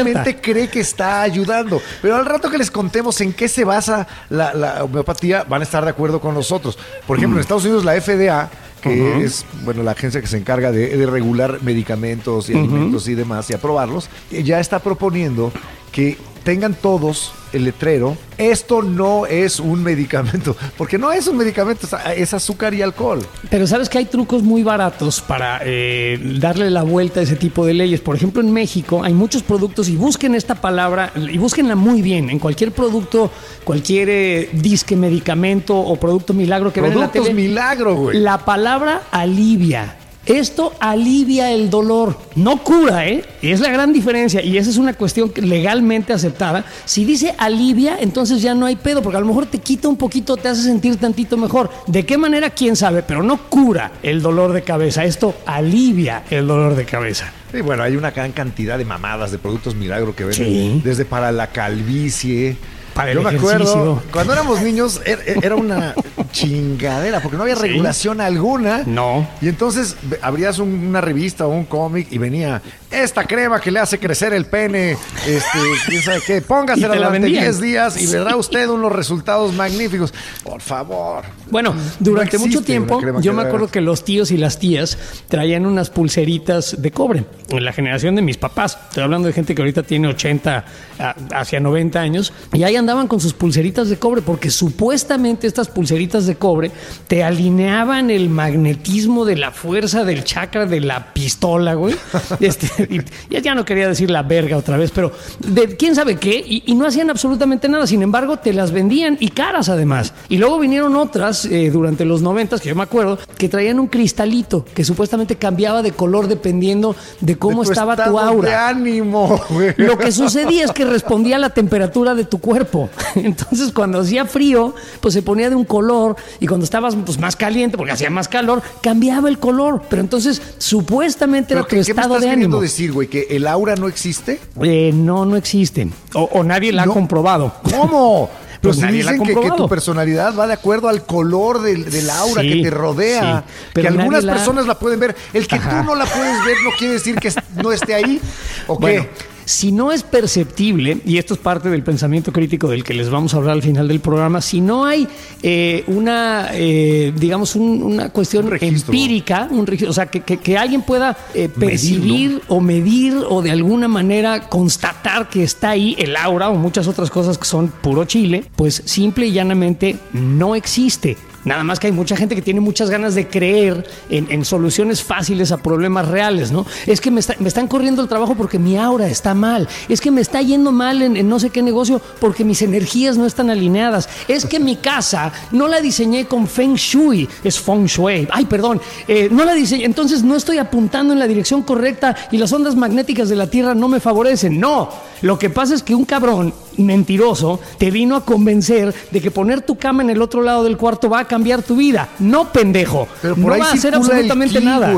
cree 0.41 0.67
que 0.69 0.79
está 0.79 1.21
ayudando. 1.21 1.81
Pero 2.01 2.15
al 2.15 2.25
rato 2.25 2.49
que 2.49 2.57
les 2.57 2.71
contemos 2.71 3.19
en 3.21 3.33
qué 3.33 3.47
se 3.47 3.63
basa 3.63 4.07
la, 4.29 4.53
la 4.53 4.83
homeopatía, 4.83 5.43
van 5.47 5.61
a 5.61 5.63
estar 5.63 5.83
de 5.83 5.89
acuerdo 5.91 6.19
con 6.19 6.33
nosotros. 6.33 6.77
Por 7.05 7.17
ejemplo, 7.17 7.37
en 7.37 7.41
Estados 7.41 7.63
Unidos 7.65 7.85
la 7.85 7.99
FDA 7.99 8.49
que 8.81 9.25
es 9.25 9.45
bueno 9.65 9.83
la 9.83 9.91
agencia 9.91 10.21
que 10.21 10.27
se 10.27 10.37
encarga 10.37 10.71
de, 10.71 10.95
de 10.95 11.05
regular 11.05 11.59
medicamentos 11.61 12.49
y 12.49 12.53
alimentos 12.53 13.09
y 13.09 13.13
demás 13.15 13.49
y 13.49 13.53
aprobarlos, 13.53 14.09
ya 14.31 14.61
está 14.61 14.79
proponiendo 14.79 15.51
que 15.91 16.17
tengan 16.43 16.73
todos 16.73 17.33
el 17.53 17.65
letrero, 17.65 18.17
esto 18.37 18.81
no 18.81 19.25
es 19.25 19.59
un 19.59 19.83
medicamento, 19.83 20.55
porque 20.77 20.97
no 20.97 21.11
es 21.11 21.27
un 21.27 21.37
medicamento, 21.37 21.87
es 22.15 22.33
azúcar 22.33 22.73
y 22.73 22.81
alcohol. 22.81 23.25
Pero 23.49 23.67
sabes 23.67 23.89
que 23.89 23.97
hay 23.97 24.05
trucos 24.05 24.43
muy 24.43 24.63
baratos 24.63 25.21
para 25.21 25.61
eh, 25.63 26.19
darle 26.39 26.69
la 26.69 26.83
vuelta 26.83 27.19
a 27.19 27.23
ese 27.23 27.35
tipo 27.35 27.65
de 27.65 27.73
leyes. 27.73 28.01
Por 28.01 28.15
ejemplo, 28.15 28.41
en 28.41 28.51
México 28.51 29.03
hay 29.03 29.13
muchos 29.13 29.43
productos 29.43 29.89
y 29.89 29.95
busquen 29.95 30.35
esta 30.35 30.55
palabra 30.55 31.11
y 31.15 31.37
búsquenla 31.37 31.75
muy 31.75 32.01
bien. 32.01 32.29
En 32.29 32.39
cualquier 32.39 32.71
producto, 32.71 33.31
cualquier 33.63 34.09
eh, 34.09 34.49
disque 34.53 34.95
medicamento 34.95 35.77
o 35.77 35.95
producto 35.97 36.33
milagro 36.33 36.71
que 36.71 36.81
ven 36.81 36.93
en 36.93 36.99
la 36.99 37.11
tele, 37.11 37.33
milagro, 37.33 37.95
güey. 37.95 38.19
la 38.19 38.45
palabra 38.45 39.03
alivia. 39.11 39.98
Esto 40.29 40.73
alivia 40.79 41.51
el 41.51 41.71
dolor, 41.71 42.15
no 42.35 42.63
cura, 42.63 43.07
¿eh? 43.07 43.25
Y 43.41 43.49
es 43.51 43.59
la 43.61 43.69
gran 43.71 43.91
diferencia 43.91 44.43
y 44.43 44.59
esa 44.59 44.69
es 44.69 44.77
una 44.77 44.93
cuestión 44.93 45.31
legalmente 45.35 46.13
aceptada. 46.13 46.65
Si 46.85 47.03
dice 47.03 47.33
alivia, 47.39 47.97
entonces 47.99 48.39
ya 48.43 48.53
no 48.53 48.67
hay 48.67 48.75
pedo, 48.75 49.01
porque 49.01 49.17
a 49.17 49.21
lo 49.21 49.25
mejor 49.25 49.47
te 49.47 49.57
quita 49.57 49.87
un 49.87 49.97
poquito, 49.97 50.37
te 50.37 50.47
hace 50.47 50.61
sentir 50.61 50.97
tantito 50.97 51.35
mejor. 51.35 51.71
¿De 51.87 52.05
qué 52.05 52.17
manera? 52.19 52.51
¿Quién 52.51 52.75
sabe? 52.75 53.01
Pero 53.01 53.23
no 53.23 53.49
cura 53.49 53.91
el 54.03 54.21
dolor 54.21 54.53
de 54.53 54.61
cabeza. 54.61 55.03
Esto 55.03 55.33
alivia 55.47 56.21
el 56.29 56.45
dolor 56.45 56.75
de 56.75 56.85
cabeza. 56.85 57.33
Y 57.51 57.61
bueno, 57.61 57.81
hay 57.81 57.95
una 57.95 58.11
gran 58.11 58.31
cantidad 58.31 58.77
de 58.77 58.85
mamadas 58.85 59.31
de 59.31 59.39
productos 59.39 59.73
milagro 59.73 60.15
que 60.15 60.25
venden, 60.25 60.45
Sí. 60.45 60.81
desde 60.83 61.05
para 61.05 61.31
la 61.31 61.47
calvicie, 61.47 62.55
Para 62.99 63.11
el 63.11 63.17
Yo 63.17 63.23
me 63.23 63.29
acuerdo, 63.37 64.03
cuando 64.11 64.33
éramos 64.33 64.61
niños 64.61 65.01
er- 65.05 65.23
er- 65.25 65.45
era 65.45 65.55
una 65.55 65.93
chingadera, 66.33 67.21
porque 67.21 67.37
no 67.37 67.43
había 67.43 67.55
Sí. 67.55 67.61
regulación 67.61 68.19
alguna. 68.19 68.83
No. 68.85 69.25
Y 69.41 69.47
entonces 69.47 69.95
abrías 70.21 70.59
un- 70.59 70.73
una 70.89 70.99
revista 70.99 71.45
o 71.47 71.49
un 71.49 71.63
cómic 71.65 72.07
y 72.11 72.17
venía 72.17 72.61
esta 72.91 73.25
crema 73.25 73.59
que 73.61 73.71
le 73.71 73.79
hace 73.79 73.99
crecer 73.99 74.33
el 74.33 74.45
pene, 74.45 74.93
este, 75.27 75.59
quién 75.87 76.01
sabe 76.01 76.21
qué, 76.25 76.41
póngasela 76.41 76.93
te 76.93 76.99
la 76.99 77.07
durante 77.07 77.25
vendían. 77.27 77.43
10 77.43 77.61
días 77.61 78.01
y 78.01 78.07
verá 78.07 78.35
usted 78.35 78.67
unos 78.67 78.91
resultados 78.91 79.53
magníficos. 79.53 80.13
Por 80.43 80.61
favor. 80.61 81.23
Bueno, 81.51 81.75
durante 81.99 82.37
No 82.37 82.45
mucho 82.45 82.61
tiempo, 82.61 82.99
yo 83.21 83.33
me 83.33 83.43
acuerdo 83.43 83.67
que 83.67 83.81
los 83.81 84.03
tíos 84.03 84.31
y 84.31 84.37
las 84.37 84.59
tías 84.59 84.97
traían 85.27 85.65
unas 85.65 85.89
pulseritas 85.89 86.81
de 86.81 86.91
cobre. 86.91 87.25
En 87.49 87.63
la 87.65 87.73
generación 87.73 88.15
de 88.15 88.21
mis 88.21 88.37
papás, 88.37 88.77
estoy 88.89 89.03
hablando 89.03 89.27
de 89.27 89.33
gente 89.33 89.53
que 89.55 89.61
ahorita 89.61 89.83
tiene 89.83 90.07
80 90.07 90.65
a- 90.99 91.15
hacia 91.39 91.59
90 91.59 91.99
años, 91.99 92.33
y 92.53 92.63
ahí 92.63 92.75
andaban 92.75 93.07
con 93.07 93.19
sus 93.19 93.33
pulseritas 93.33 93.89
de 93.89 93.97
cobre, 93.97 94.21
porque 94.21 94.49
supuestamente 94.49 95.47
estas 95.47 95.67
pulseritas 95.67 96.25
de 96.25 96.35
cobre 96.35 96.71
te 97.07 97.23
alineaban 97.23 98.09
el 98.11 98.29
magnetismo 98.29 99.25
de 99.25 99.35
la 99.35 99.51
fuerza 99.51 100.03
del 100.05 100.23
chakra 100.23 100.65
de 100.65 100.79
la 100.81 101.13
pistola, 101.13 101.73
güey. 101.75 101.95
Este, 102.39 102.78
ya, 103.29 103.39
ya 103.39 103.55
no 103.55 103.65
quería 103.65 103.87
decir 103.87 104.09
la 104.09 104.23
verga 104.23 104.57
otra 104.57 104.77
vez, 104.77 104.91
pero 104.93 105.11
de 105.39 105.75
quién 105.75 105.95
sabe 105.95 106.17
qué, 106.17 106.43
y, 106.45 106.63
y 106.65 106.75
no 106.75 106.85
hacían 106.85 107.09
absolutamente 107.09 107.67
nada. 107.69 107.87
Sin 107.87 108.01
embargo, 108.01 108.37
te 108.37 108.53
las 108.53 108.71
vendían 108.71 109.17
y 109.19 109.29
caras 109.29 109.69
además. 109.69 110.13
Y 110.27 110.37
luego 110.37 110.59
vinieron 110.59 110.95
otras 110.95 111.45
eh, 111.45 111.69
durante 111.71 112.05
los 112.05 112.21
noventas, 112.21 112.61
que 112.61 112.69
yo 112.69 112.75
me 112.75 112.83
acuerdo, 112.83 113.17
que 113.37 113.49
traían 113.49 113.79
un 113.79 113.87
cristalito 113.87 114.65
que 114.73 114.83
supuestamente 114.83 115.35
cambiaba 115.35 115.81
de 115.81 115.91
color 115.91 116.27
dependiendo 116.27 116.95
de 117.19 117.37
cómo 117.37 117.63
De 117.63 117.69
estaba 117.69 117.95
tu 117.95 118.19
aura. 118.19 118.49
De 118.49 118.55
ánimo, 118.55 119.41
güey. 119.49 119.73
Lo 119.77 119.97
que 119.97 120.11
sucedía 120.11 120.65
es 120.65 120.71
que 120.71 120.85
respondía 120.85 121.37
a 121.37 121.39
la 121.39 121.49
temperatura 121.49 122.15
de 122.15 122.25
tu 122.25 122.39
cuerpo. 122.39 122.89
Entonces, 123.15 123.71
cuando 123.71 123.99
hacía 123.99 124.25
frío, 124.25 124.73
pues 124.99 125.13
se 125.13 125.21
ponía 125.21 125.49
de 125.49 125.55
un 125.55 125.65
color 125.65 126.15
y 126.39 126.47
cuando 126.47 126.63
estabas 126.63 126.95
pues, 127.05 127.19
más 127.19 127.35
caliente, 127.35 127.77
porque 127.77 127.93
hacía 127.93 128.09
más 128.09 128.27
calor, 128.27 128.61
cambiaba 128.81 129.29
el 129.29 129.39
color. 129.39 129.81
Pero 129.89 130.01
entonces, 130.01 130.41
supuestamente 130.57 131.53
era 131.53 131.63
¿Pero 131.63 131.83
tu 131.83 131.91
estado 131.91 132.19
de 132.19 132.29
ánimo. 132.29 132.61
Decir, 132.71 132.91
güey? 132.91 133.07
¿Que 133.07 133.27
el 133.31 133.47
aura 133.47 133.75
no 133.75 133.87
existe? 133.87 134.39
Eh, 134.61 134.91
no, 134.93 135.25
no 135.25 135.35
existe. 135.35 135.87
O, 136.13 136.23
o 136.33 136.43
nadie 136.43 136.71
la 136.71 136.85
No. 136.85 136.91
ha 136.91 136.93
comprobado. 136.95 137.53
¿Cómo? 137.63 138.29
Pero 138.29 138.39
Pues 138.61 138.77
si 138.77 138.83
ha 138.83 138.87
dicen 138.91 139.23
que, 139.23 139.33
tu 139.55 139.69
personalidad 139.69 140.35
va 140.37 140.45
de 140.45 140.53
acuerdo 140.53 140.89
al 140.89 141.05
color 141.05 141.61
del, 141.61 141.89
del 141.89 142.09
aura 142.09 142.41
Sí, 142.41 142.49
que 142.57 142.63
te 142.63 142.69
rodea. 142.69 143.43
sí, 143.47 143.53
pero 143.73 143.89
que 143.93 143.97
algunas 143.99 144.23
la- 144.25 144.33
personas 144.33 144.65
la 144.65 144.77
pueden 144.77 144.99
ver. 144.99 145.15
El 145.33 145.47
que 145.47 145.55
Ajá. 145.55 145.79
tú 145.81 145.85
no 145.87 145.95
la 145.95 146.05
puedes 146.05 146.45
ver 146.45 146.55
no 146.63 146.71
quiere 146.77 146.93
decir 146.95 147.15
que 147.15 147.31
no 147.55 147.71
esté 147.71 147.95
ahí. 147.95 148.19
¿O 148.67 148.77
qué? 148.77 149.09
Si 149.49 149.71
no 149.71 149.91
es 149.91 150.03
perceptible, 150.03 150.99
y 151.07 151.17
esto 151.17 151.33
es 151.33 151.39
parte 151.39 151.69
del 151.71 151.81
pensamiento 151.81 152.31
crítico 152.31 152.67
del 152.69 152.83
que 152.83 152.93
les 152.93 153.09
vamos 153.09 153.33
a 153.33 153.37
hablar 153.37 153.53
al 153.55 153.63
final 153.63 153.87
del 153.87 153.99
programa, 153.99 154.41
si 154.41 154.61
no 154.61 154.85
hay 154.85 155.07
eh, 155.41 155.83
una, 155.87 156.49
eh, 156.53 157.11
digamos, 157.17 157.55
un- 157.55 157.81
una 157.81 158.09
cuestión 158.09 158.45
Un 158.45 158.51
empírica, 158.61 159.47
un 159.49 159.65
registro, 159.65 159.89
o 159.89 159.93
sea, 159.93 160.05
que, 160.05 160.19
que- 160.21 160.37
que 160.37 160.55
alguien 160.55 160.83
pueda 160.83 161.17
eh, 161.33 161.49
percibir 161.49 162.43
o 162.47 162.61
medir 162.61 163.15
o 163.27 163.41
de 163.41 163.49
alguna 163.49 163.87
manera 163.87 164.41
constatar 164.49 165.29
que 165.29 165.41
está 165.41 165.71
ahí 165.71 165.95
el 165.97 166.15
aura 166.15 166.49
o 166.51 166.55
muchas 166.55 166.87
otras 166.87 167.09
cosas 167.09 167.39
que 167.39 167.45
son 167.45 167.69
puro 167.69 168.05
chile, 168.05 168.43
pues 168.55 168.83
simple 168.85 169.25
y 169.25 169.31
llanamente 169.31 169.95
no 170.13 170.53
existe. 170.55 171.17
Nada 171.45 171.63
más 171.63 171.79
que 171.79 171.87
hay 171.87 171.93
mucha 171.93 172.15
gente 172.17 172.35
que 172.35 172.41
tiene 172.41 172.59
muchas 172.59 172.89
ganas 172.89 173.15
de 173.15 173.27
creer 173.27 173.87
en, 174.09 174.43
soluciones 174.45 175.03
fáciles 175.03 175.51
a 175.51 175.57
problemas 175.57 176.07
reales, 176.07 176.51
¿no? 176.51 176.65
Es 176.85 176.99
que 177.01 177.11
me, 177.11 177.19
está- 177.21 177.35
están 177.45 177.67
corriendo 177.67 178.01
el 178.01 178.07
trabajo 178.09 178.35
porque 178.35 178.59
mi 178.59 178.77
aura 178.77 179.07
está 179.07 179.33
mal. 179.33 179.67
Es 179.87 180.01
que 180.01 180.11
me 180.11 180.21
está 180.21 180.41
yendo 180.41 180.71
mal 180.71 181.01
en, 181.01 181.15
en 181.17 181.29
no 181.29 181.39
sé 181.39 181.49
qué 181.49 181.61
negocio 181.61 182.01
porque 182.19 182.43
mis 182.43 182.61
energías 182.61 183.17
no 183.17 183.25
están 183.25 183.49
alineadas. 183.49 184.09
Es 184.27 184.45
que 184.45 184.59
mi 184.59 184.75
casa 184.75 185.31
no 185.51 185.67
la 185.67 185.79
diseñé 185.81 186.25
con 186.25 186.47
Feng 186.47 186.75
Shui, 186.75 187.27
es 187.43 187.59
Feng 187.59 187.85
Shui. 187.85 188.27
Ay, 188.31 188.45
perdón, 188.45 188.81
eh, 189.07 189.29
no 189.31 189.45
la 189.45 189.53
diseñé. 189.53 189.85
Entonces 189.85 190.23
no 190.23 190.35
estoy 190.35 190.57
apuntando 190.57 191.13
en 191.13 191.19
la 191.19 191.27
dirección 191.27 191.61
correcta 191.63 192.15
y 192.31 192.37
las 192.37 192.51
ondas 192.51 192.75
magnéticas 192.75 193.29
de 193.29 193.35
la 193.35 193.47
Tierra 193.47 193.73
no 193.73 193.87
me 193.87 193.99
favorecen. 193.99 194.59
No, 194.59 194.89
lo 195.21 195.37
que 195.39 195.49
pasa 195.49 195.75
es 195.75 195.83
que 195.83 195.95
un 195.95 196.05
cabrón 196.05 196.53
mentiroso 196.77 197.59
te 197.77 197.91
vino 197.91 198.15
a 198.15 198.25
convencer 198.25 198.93
de 199.11 199.21
que 199.21 199.31
poner 199.31 199.61
tu 199.61 199.77
cama 199.77 200.03
en 200.03 200.09
el 200.09 200.21
otro 200.21 200.41
lado 200.41 200.63
del 200.63 200.77
cuarto 200.77 201.09
va 201.09 201.19
a 201.19 201.27
cambiar 201.27 201.61
tu 201.61 201.75
vida. 201.75 202.09
No, 202.19 202.51
pendejo. 202.51 203.07
Pero 203.21 203.35
por 203.35 203.45
no 203.45 203.53
ahí 203.53 203.59
va 203.59 203.67
a 203.67 203.73
hacer 203.73 203.93
circula 203.93 204.19
el 204.19 204.31
absolutamente 204.31 204.59
ki, 204.59 204.65
nada. 204.65 204.91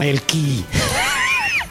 El 0.00 0.22
ki. 0.22 0.64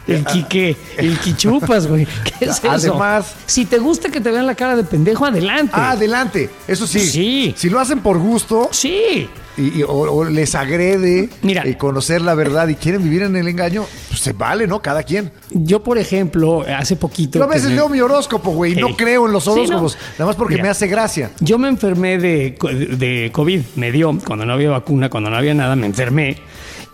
El 0.07 0.25
ki 0.25 0.45
qué? 0.49 0.75
El 0.97 1.17
ki 1.19 1.35
chupas, 1.35 1.87
güey. 1.87 2.05
¿Qué 2.39 2.45
es 2.45 2.57
eso? 2.57 2.69
Además- 2.69 3.33
si 3.45 3.65
te 3.65 3.79
gusta 3.79 4.09
que 4.09 4.19
te 4.19 4.31
vean 4.31 4.45
la 4.45 4.55
cara 4.55 4.75
de 4.75 4.83
pendejo, 4.83 5.25
adelante. 5.25 5.73
Ah, 5.75 5.91
adelante. 5.91 6.49
Eso 6.67 6.85
sí. 6.85 6.99
Sí. 6.99 7.53
Si 7.57 7.69
lo 7.69 7.79
hacen 7.79 7.99
por 7.99 8.17
gusto 8.17 8.69
sí. 8.71 9.29
Y, 9.57 9.79
y- 9.79 9.83
o, 9.83 9.89
o 9.91 10.25
les 10.25 10.55
agrede 10.55 11.29
Mira. 11.41 11.67
y 11.67 11.75
conocer 11.75 12.21
la 12.21 12.33
verdad 12.35 12.67
y 12.67 12.75
quieren 12.75 13.03
vivir 13.03 13.23
en 13.23 13.35
el 13.35 13.47
engaño, 13.47 13.85
pues 14.09 14.19
se 14.21 14.33
vale, 14.33 14.67
¿no? 14.67 14.81
Cada 14.81 15.03
quien. 15.03 15.31
Yo, 15.51 15.83
por 15.83 15.97
ejemplo, 15.97 16.65
hace 16.77 16.95
poquito. 16.95 17.39
Yo 17.39 17.45
a 17.45 17.47
veces 17.47 17.69
me- 17.69 17.75
leo 17.75 17.89
mi 17.89 17.99
horóscopo, 18.01 18.51
güey. 18.51 18.73
y 18.73 18.75
No 18.81 18.95
creo 18.95 19.25
en 19.27 19.31
los 19.33 19.43
Sí, 19.43 19.49
no. 19.49 19.55
horóscopos. 19.55 19.97
Nada 20.13 20.25
más 20.25 20.35
porque 20.35 20.55
Mira. 20.55 20.63
me 20.63 20.69
hace 20.69 20.87
gracia. 20.87 21.31
Yo 21.39 21.57
me 21.57 21.67
enfermé 21.67 22.17
de, 22.17 22.57
de 22.97 23.29
COVID, 23.33 23.61
me 23.75 23.91
dio 23.91 24.17
cuando 24.25 24.45
no 24.45 24.53
había 24.53 24.69
vacuna, 24.71 25.09
cuando 25.09 25.29
no 25.29 25.37
había 25.37 25.53
nada, 25.53 25.75
me 25.75 25.85
enfermé. 25.87 26.37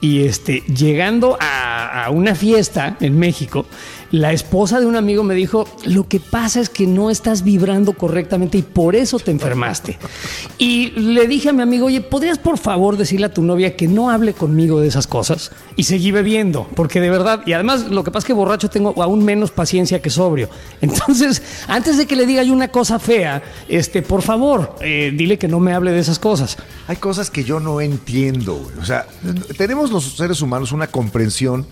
Y 0.02 0.24
este, 0.24 0.62
llegando 0.62 1.38
a, 1.42 2.06
a 2.06 2.10
una 2.10 2.34
fiesta 2.34 2.96
en 3.02 3.20
México, 3.20 3.66
la 4.12 4.34
esposa 4.34 4.80
de 4.80 4.86
un 4.86 4.96
amigo 4.96 5.24
me 5.24 5.36
dijo, 5.36 5.68
lo 5.86 6.08
que 6.08 6.20
pasa 6.20 6.60
es 6.60 6.70
que 6.70 6.88
no 6.88 7.10
estás 7.10 7.44
vibrando 7.44 7.94
correctamente 7.94 8.58
y 8.58 8.62
por 8.62 8.96
eso 8.96 9.20
te 9.20 9.32
enfermaste. 9.32 9.98
Y 10.58 10.92
le 10.92 11.28
dije 11.28 11.50
a 11.50 11.54
mi 11.54 11.62
amigo, 11.62 11.88
oye, 11.88 12.02
¿podrías 12.02 12.38
por 12.38 12.58
favor 12.58 12.98
decirle 12.98 13.28
a 13.28 13.34
tu 13.34 13.42
novia 13.42 13.76
que 13.76 13.88
no 13.88 14.10
hable 14.10 14.34
conmigo 14.34 14.80
de 14.80 14.88
esas 14.88 15.08
cosas? 15.08 15.52
Y 15.76 15.84
seguí 15.84 16.12
bebiendo, 16.12 16.68
porque 16.76 17.00
de 17.02 17.10
verdad, 17.10 17.42
y 17.46 17.54
además 17.54 17.90
lo 17.90 18.04
que 18.04 18.12
pasa 18.12 18.26
es 18.26 18.28
que 18.28 18.34
borracho 18.34 18.70
tengo 18.70 19.02
aún 19.02 19.24
menos 19.24 19.52
paciencia 19.52 20.02
que 20.02 20.10
sobrio. 20.10 20.50
Entonces, 20.82 21.42
antes 21.68 21.98
de 21.98 22.06
que 22.06 22.16
le 22.16 22.26
diga 22.26 22.44
yo 22.44 22.54
una 22.54 22.70
cosa 22.70 23.00
fea, 23.00 23.44
este, 23.68 24.02
por 24.02 24.22
favor, 24.22 24.76
eh, 24.82 25.12
dile 25.16 25.38
que 25.38 25.48
no 25.48 25.60
me 25.60 25.74
hable 25.74 25.92
de 25.92 26.00
esas 26.00 26.20
cosas. 26.20 26.58
Hay 26.88 26.98
cosas 26.98 27.30
que 27.30 27.44
yo 27.44 27.60
no 27.60 27.82
entiendo, 27.82 28.56
güey. 28.56 28.78
O 28.80 28.86
sea, 28.86 29.08
tenemos 29.58 29.92
los 29.92 30.16
seres 30.16 30.42
humanos 30.42 30.72
una 30.72 30.88
comprensión, 30.88 31.66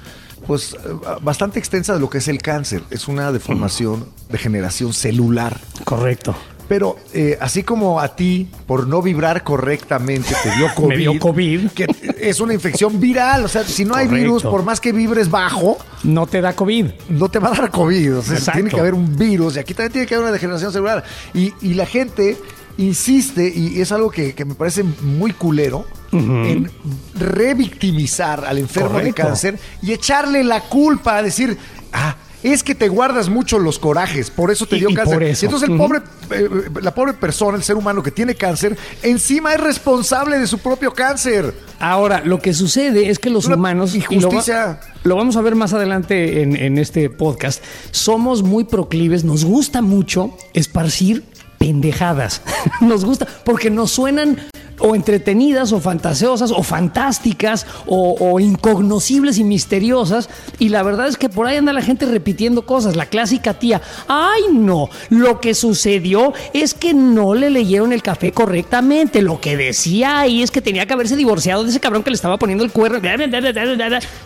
pues, 0.47 0.73
eh, 0.73 0.77
bastante 1.21 1.59
extensa 1.59 1.93
de 1.93 1.99
lo 1.99 2.09
que 2.09 2.17
es 2.19 2.27
el 2.27 2.41
cáncer. 2.41 2.81
Es 2.89 3.07
una 3.07 3.31
deformación, 3.31 4.07
degeneración 4.29 4.93
celular. 4.93 5.59
Correcto. 5.83 6.35
Pero 6.67 6.97
eh, 7.13 7.37
así 7.39 7.63
como 7.63 8.01
a 8.01 8.15
ti, 8.17 8.49
por 8.65 8.87
no 8.87 9.01
vibrar 9.01 9.43
correctamente, 9.43 10.35
te 10.43 10.51
dio 10.57 10.67
COVID. 10.75 10.87
Me 10.89 10.97
dio 10.97 11.17
COVID. 11.19 11.69
Que 11.71 11.87
es 12.19 12.41
una 12.41 12.53
infección 12.53 12.99
viral. 12.99 13.45
O 13.45 13.47
sea, 13.47 13.63
si 13.63 13.85
no 13.85 13.95
hay 13.95 14.07
virus, 14.07 14.43
por 14.43 14.63
más 14.63 14.81
que 14.81 14.91
vibres 14.91 15.29
bajo, 15.29 15.77
No 16.03 16.27
te 16.27 16.41
da 16.41 16.53
COVID. 16.53 16.87
no 17.09 17.29
te 17.29 17.39
va 17.39 17.49
a 17.49 17.51
dar 17.51 17.71
COVID. 17.71 18.17
O 18.17 18.21
sea, 18.21 18.33
Exacto. 18.35 18.57
tiene 18.57 18.69
que 18.69 18.79
haber 18.81 18.95
un 18.95 19.15
virus. 19.15 19.55
Y 19.55 19.59
aquí 19.59 19.73
también 19.73 19.93
tiene 19.93 20.07
que 20.07 20.15
haber 20.15 20.25
una 20.25 20.33
degeneración 20.33 20.73
celular. 20.73 21.05
Y, 21.33 21.53
y 21.61 21.73
la 21.75 21.85
gente 21.85 22.37
insiste, 22.77 23.51
y 23.55 23.79
es 23.81 23.91
algo 23.91 24.11
que, 24.11 24.35
que 24.35 24.45
me 24.45 24.53
parece 24.53 24.83
muy 24.83 25.31
culero, 25.33 25.85
en 26.11 26.71
revictimizar 27.15 28.45
al 28.45 28.57
enfermo 28.57 28.91
Correcto. 28.91 29.21
de 29.21 29.27
cáncer 29.27 29.59
y 29.81 29.93
echarle 29.93 30.43
la 30.43 30.61
culpa, 30.61 31.17
a 31.17 31.23
decir, 31.23 31.57
ah, 31.93 32.15
es 32.43 32.63
que 32.63 32.75
te 32.75 32.87
guardas 32.87 33.29
mucho 33.29 33.59
los 33.59 33.79
corajes, 33.79 34.29
por 34.29 34.51
eso 34.51 34.65
te 34.65 34.77
dio 34.77 34.89
y 34.89 34.93
cáncer. 34.93 35.15
por 35.15 35.23
eso. 35.23 35.45
Y 35.45 35.47
entonces 35.47 35.69
el 35.69 35.77
pobre, 35.77 36.01
eh, 36.31 36.49
la 36.81 36.93
pobre 36.93 37.13
persona, 37.13 37.57
el 37.57 37.63
ser 37.63 37.75
humano 37.75 38.03
que 38.03 38.11
tiene 38.11 38.35
cáncer, 38.35 38.77
encima 39.01 39.53
es 39.53 39.59
responsable 39.59 40.37
de 40.37 40.47
su 40.47 40.59
propio 40.59 40.93
cáncer. 40.93 41.53
Ahora, 41.79 42.21
lo 42.23 42.39
que 42.39 42.53
sucede 42.53 43.09
es 43.09 43.19
que 43.19 43.29
los 43.29 43.45
Una 43.45 43.55
humanos, 43.55 43.95
y 43.95 44.01
lo, 44.01 44.13
injusticia. 44.13 44.79
lo 45.03 45.15
vamos 45.15 45.35
a 45.35 45.41
ver 45.41 45.55
más 45.55 45.73
adelante 45.73 46.43
en, 46.43 46.55
en 46.55 46.77
este 46.77 47.09
podcast, 47.09 47.63
somos 47.91 48.43
muy 48.43 48.65
proclives, 48.65 49.23
nos 49.23 49.43
gusta 49.43 49.81
mucho 49.81 50.35
esparcir 50.53 51.23
pendejadas. 51.57 52.41
nos 52.81 53.03
gusta 53.03 53.27
porque 53.43 53.69
nos 53.69 53.91
suenan 53.91 54.37
o 54.79 54.95
entretenidas 54.95 55.71
o 55.71 55.79
fantasiosas 55.79 56.51
o 56.51 56.63
fantásticas 56.63 57.65
o, 57.85 58.39
incognoscibles 58.39 59.37
y 59.37 59.43
misteriosas. 59.43 60.29
Y 60.59 60.69
la 60.69 60.83
verdad 60.83 61.07
es 61.07 61.17
que 61.17 61.29
por 61.29 61.47
ahí 61.47 61.57
anda 61.57 61.73
la 61.73 61.81
gente 61.81 62.05
repitiendo 62.05 62.65
cosas, 62.65 62.95
la 62.95 63.05
clásica 63.05 63.53
tía, 63.55 63.81
ay 64.07 64.43
no, 64.53 64.89
lo 65.09 65.39
que 65.39 65.53
sucedió 65.53 66.33
es 66.53 66.73
que 66.73 66.93
no 66.93 67.33
le 67.33 67.49
leyeron 67.49 67.93
el 67.93 68.03
café 68.03 68.31
correctamente, 68.31 69.21
lo 69.21 69.39
que 69.39 69.57
decía 69.57 70.19
ahí 70.19 70.43
es 70.43 70.51
que 70.51 70.61
tenía 70.61 70.85
que 70.85 70.93
haberse 70.93 71.15
divorciado 71.15 71.63
de 71.63 71.69
ese 71.69 71.79
cabrón 71.79 72.03
que 72.03 72.09
le 72.09 72.15
estaba 72.15 72.37
poniendo 72.37 72.63
el 72.63 72.71
cuerno, 72.71 72.99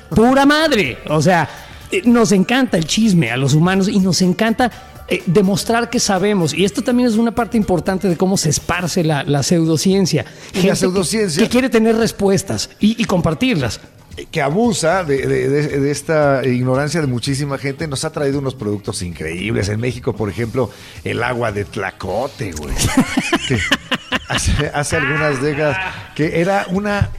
pura 0.09 0.45
madre, 0.45 0.97
o 1.09 1.21
sea, 1.21 1.47
eh, 1.91 2.01
nos 2.05 2.31
encanta 2.31 2.77
el 2.77 2.85
chisme 2.85 3.31
a 3.31 3.37
los 3.37 3.53
humanos 3.53 3.89
y 3.89 3.99
nos 3.99 4.21
encanta 4.21 4.71
eh, 5.07 5.23
demostrar 5.25 5.89
que 5.89 5.99
sabemos. 5.99 6.53
Y 6.53 6.65
esto 6.65 6.81
también 6.81 7.09
es 7.09 7.15
una 7.15 7.33
parte 7.33 7.57
importante 7.57 8.07
de 8.07 8.17
cómo 8.17 8.37
se 8.37 8.49
esparce 8.49 9.03
la, 9.03 9.23
la 9.23 9.43
pseudociencia. 9.43 10.23
La 10.23 10.61
Gente 10.61 10.69
que- 10.69 10.75
pseudociencia- 10.75 11.43
Que, 11.43 11.49
quiere 11.49 11.69
tener 11.69 11.95
respuestas 11.97 12.69
y, 12.79 13.01
y 13.01 13.05
compartirlas. 13.05 13.79
que 14.29 14.41
abusa 14.41 15.03
de, 15.03 15.25
de- 15.25 15.49
de- 15.49 15.79
de 15.79 15.91
esta 15.91 16.41
ignorancia 16.45 16.99
de 17.01 17.07
muchísima 17.07 17.57
gente, 17.57 17.87
nos 17.87 18.03
ha 18.05 18.11
traído 18.11 18.39
unos 18.39 18.55
productos 18.55 19.01
increíbles. 19.01 19.69
En 19.69 19.79
México, 19.79 20.13
por 20.15 20.29
ejemplo, 20.29 20.69
el 21.03 21.23
agua 21.23 21.51
de 21.51 21.65
tlacote, 21.65 22.51
güey. 22.51 22.73
Que 23.47 23.57
hace, 24.27 24.51
hace 24.73 24.95
algunas 24.97 25.41
décadas, 25.41 25.77
que 26.15 26.39
era 26.41 26.65
una 26.69 27.09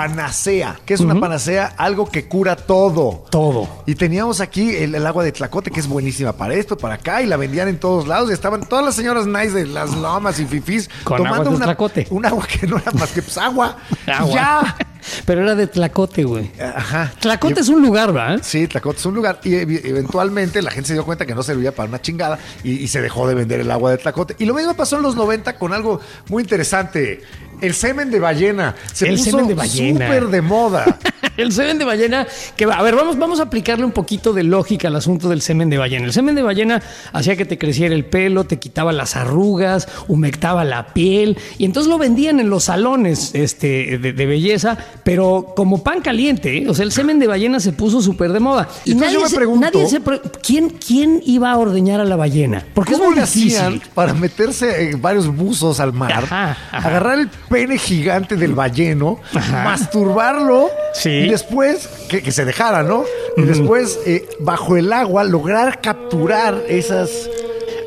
panacea. 0.00 0.78
¿Qué 0.84 0.92
es 0.92 1.00
una 1.00 1.18
panacea? 1.18 1.72
Algo 1.78 2.10
que 2.10 2.28
cura 2.28 2.54
todo. 2.54 3.24
Todo. 3.30 3.66
Y 3.86 3.94
teníamos 3.94 4.42
aquí 4.42 4.76
el, 4.76 4.94
el 4.94 5.06
agua 5.06 5.24
de 5.24 5.32
tlacote, 5.32 5.70
que 5.70 5.80
es 5.80 5.86
buenísima 5.88 6.34
para 6.34 6.52
esto, 6.52 6.76
para 6.76 6.96
acá, 6.96 7.22
y 7.22 7.26
la 7.26 7.38
vendían 7.38 7.68
en 7.68 7.80
todos 7.80 8.06
lados. 8.06 8.28
Y 8.28 8.34
estaban 8.34 8.68
todas 8.68 8.84
las 8.84 8.94
señoras 8.94 9.26
nice 9.26 9.52
de 9.52 9.64
las 9.64 9.92
lomas 9.96 10.38
y 10.38 10.44
fifís 10.44 10.90
Con 11.02 11.16
tomando 11.16 11.48
de 11.50 11.56
una, 11.56 11.64
tlacote. 11.64 12.06
un 12.10 12.26
agua 12.26 12.46
que 12.46 12.66
no 12.66 12.76
era 12.76 12.92
más 12.92 13.10
que 13.10 13.22
pues, 13.22 13.38
agua. 13.38 13.78
Agua. 14.06 14.34
ya. 14.34 14.76
Pero 15.24 15.42
era 15.42 15.54
de 15.54 15.68
Tlacote, 15.68 16.24
güey. 16.24 16.50
Ajá. 16.60 17.12
Tlacote 17.20 17.54
Y- 17.58 17.62
es 17.62 17.68
un 17.68 17.80
lugar, 17.80 18.14
¿va? 18.16 18.38
Sí, 18.42 18.66
Tlacote 18.66 18.98
es 18.98 19.06
un 19.06 19.14
lugar. 19.14 19.38
Y 19.44 19.50
ev- 19.50 19.80
eventualmente 19.84 20.60
la 20.62 20.72
gente 20.72 20.88
se 20.88 20.94
dio 20.94 21.04
cuenta 21.04 21.24
que 21.24 21.32
no 21.34 21.44
servía 21.44 21.72
para 21.72 21.88
una 21.88 22.02
chingada 22.02 22.40
y, 22.64 22.72
y 22.72 22.88
se 22.88 23.00
dejó 23.00 23.28
de 23.28 23.36
vender 23.36 23.60
el 23.60 23.70
agua 23.70 23.92
de 23.92 23.98
Tlacote. 23.98 24.34
Y 24.40 24.44
lo 24.46 24.54
mismo 24.54 24.74
pasó 24.74 24.96
en 24.96 25.02
los 25.02 25.14
90 25.14 25.56
con 25.58 25.72
algo 25.72 26.00
muy 26.28 26.42
interesante. 26.42 27.22
El 27.60 27.74
semen 27.74 28.10
de 28.10 28.20
ballena. 28.20 28.74
Se 28.92 29.08
El 29.08 29.16
puso 29.16 29.30
semen 29.30 29.48
de 29.48 29.54
ballena. 29.54 30.06
súper 30.06 30.26
de 30.28 30.42
moda. 30.42 30.98
El 31.36 31.52
semen 31.52 31.76
de 31.78 31.84
ballena, 31.84 32.26
que 32.56 32.64
va, 32.64 32.76
a 32.76 32.82
ver, 32.82 32.94
vamos, 32.94 33.18
vamos 33.18 33.40
a 33.40 33.42
aplicarle 33.44 33.84
un 33.84 33.92
poquito 33.92 34.32
de 34.32 34.42
lógica 34.42 34.88
al 34.88 34.96
asunto 34.96 35.28
del 35.28 35.42
semen 35.42 35.68
de 35.68 35.76
ballena. 35.76 36.06
El 36.06 36.12
semen 36.14 36.34
de 36.34 36.42
ballena 36.42 36.82
hacía 37.12 37.36
que 37.36 37.44
te 37.44 37.58
creciera 37.58 37.94
el 37.94 38.06
pelo, 38.06 38.44
te 38.44 38.58
quitaba 38.58 38.90
las 38.92 39.16
arrugas, 39.16 39.86
humectaba 40.08 40.64
la 40.64 40.94
piel, 40.94 41.36
y 41.58 41.66
entonces 41.66 41.90
lo 41.90 41.98
vendían 41.98 42.40
en 42.40 42.48
los 42.48 42.64
salones 42.64 43.32
este, 43.34 43.98
de, 43.98 44.14
de 44.14 44.26
belleza, 44.26 44.78
pero 45.04 45.52
como 45.54 45.82
pan 45.82 46.00
caliente, 46.00 46.56
¿eh? 46.56 46.68
o 46.70 46.74
sea, 46.74 46.86
el 46.86 46.92
semen 46.92 47.18
de 47.18 47.26
ballena 47.26 47.60
se 47.60 47.72
puso 47.72 48.00
súper 48.00 48.32
de 48.32 48.40
moda. 48.40 48.66
Y 48.86 48.92
entonces 48.92 49.12
yo 49.14 49.20
me 49.20 49.28
se- 49.28 49.36
pregunto- 49.36 49.60
nadie 49.70 49.86
se 49.90 50.00
pre- 50.00 50.22
¿quién, 50.42 50.70
¿quién 50.70 51.20
iba 51.26 51.50
a 51.52 51.58
ordeñar 51.58 52.00
a 52.00 52.04
la 52.04 52.16
ballena? 52.16 52.64
Porque 52.72 52.92
es 52.92 52.96
¿Cómo 52.98 53.10
muy 53.10 53.16
le 53.16 53.24
hacían 53.24 53.74
difícil. 53.74 53.90
para 53.94 54.14
meterse 54.14 54.90
en 54.90 55.02
varios 55.02 55.26
buzos 55.28 55.80
al 55.80 55.92
mar, 55.92 56.12
Ajá, 56.12 56.52
ajá. 56.72 56.88
agarrar 56.88 57.18
el 57.18 57.28
pene 57.48 57.78
gigante 57.78 58.36
del 58.36 58.54
balleno, 58.54 59.18
Ajá. 59.34 59.64
masturbarlo 59.64 60.68
Sí. 60.94 61.10
y 61.10 61.28
después 61.28 61.88
que, 62.08 62.22
que 62.22 62.32
se 62.32 62.44
dejara, 62.44 62.82
¿no? 62.82 63.04
Y 63.36 63.42
después 63.42 63.98
eh, 64.06 64.24
bajo 64.40 64.76
el 64.76 64.92
agua 64.92 65.24
lograr 65.24 65.80
capturar 65.80 66.62
esas, 66.68 67.10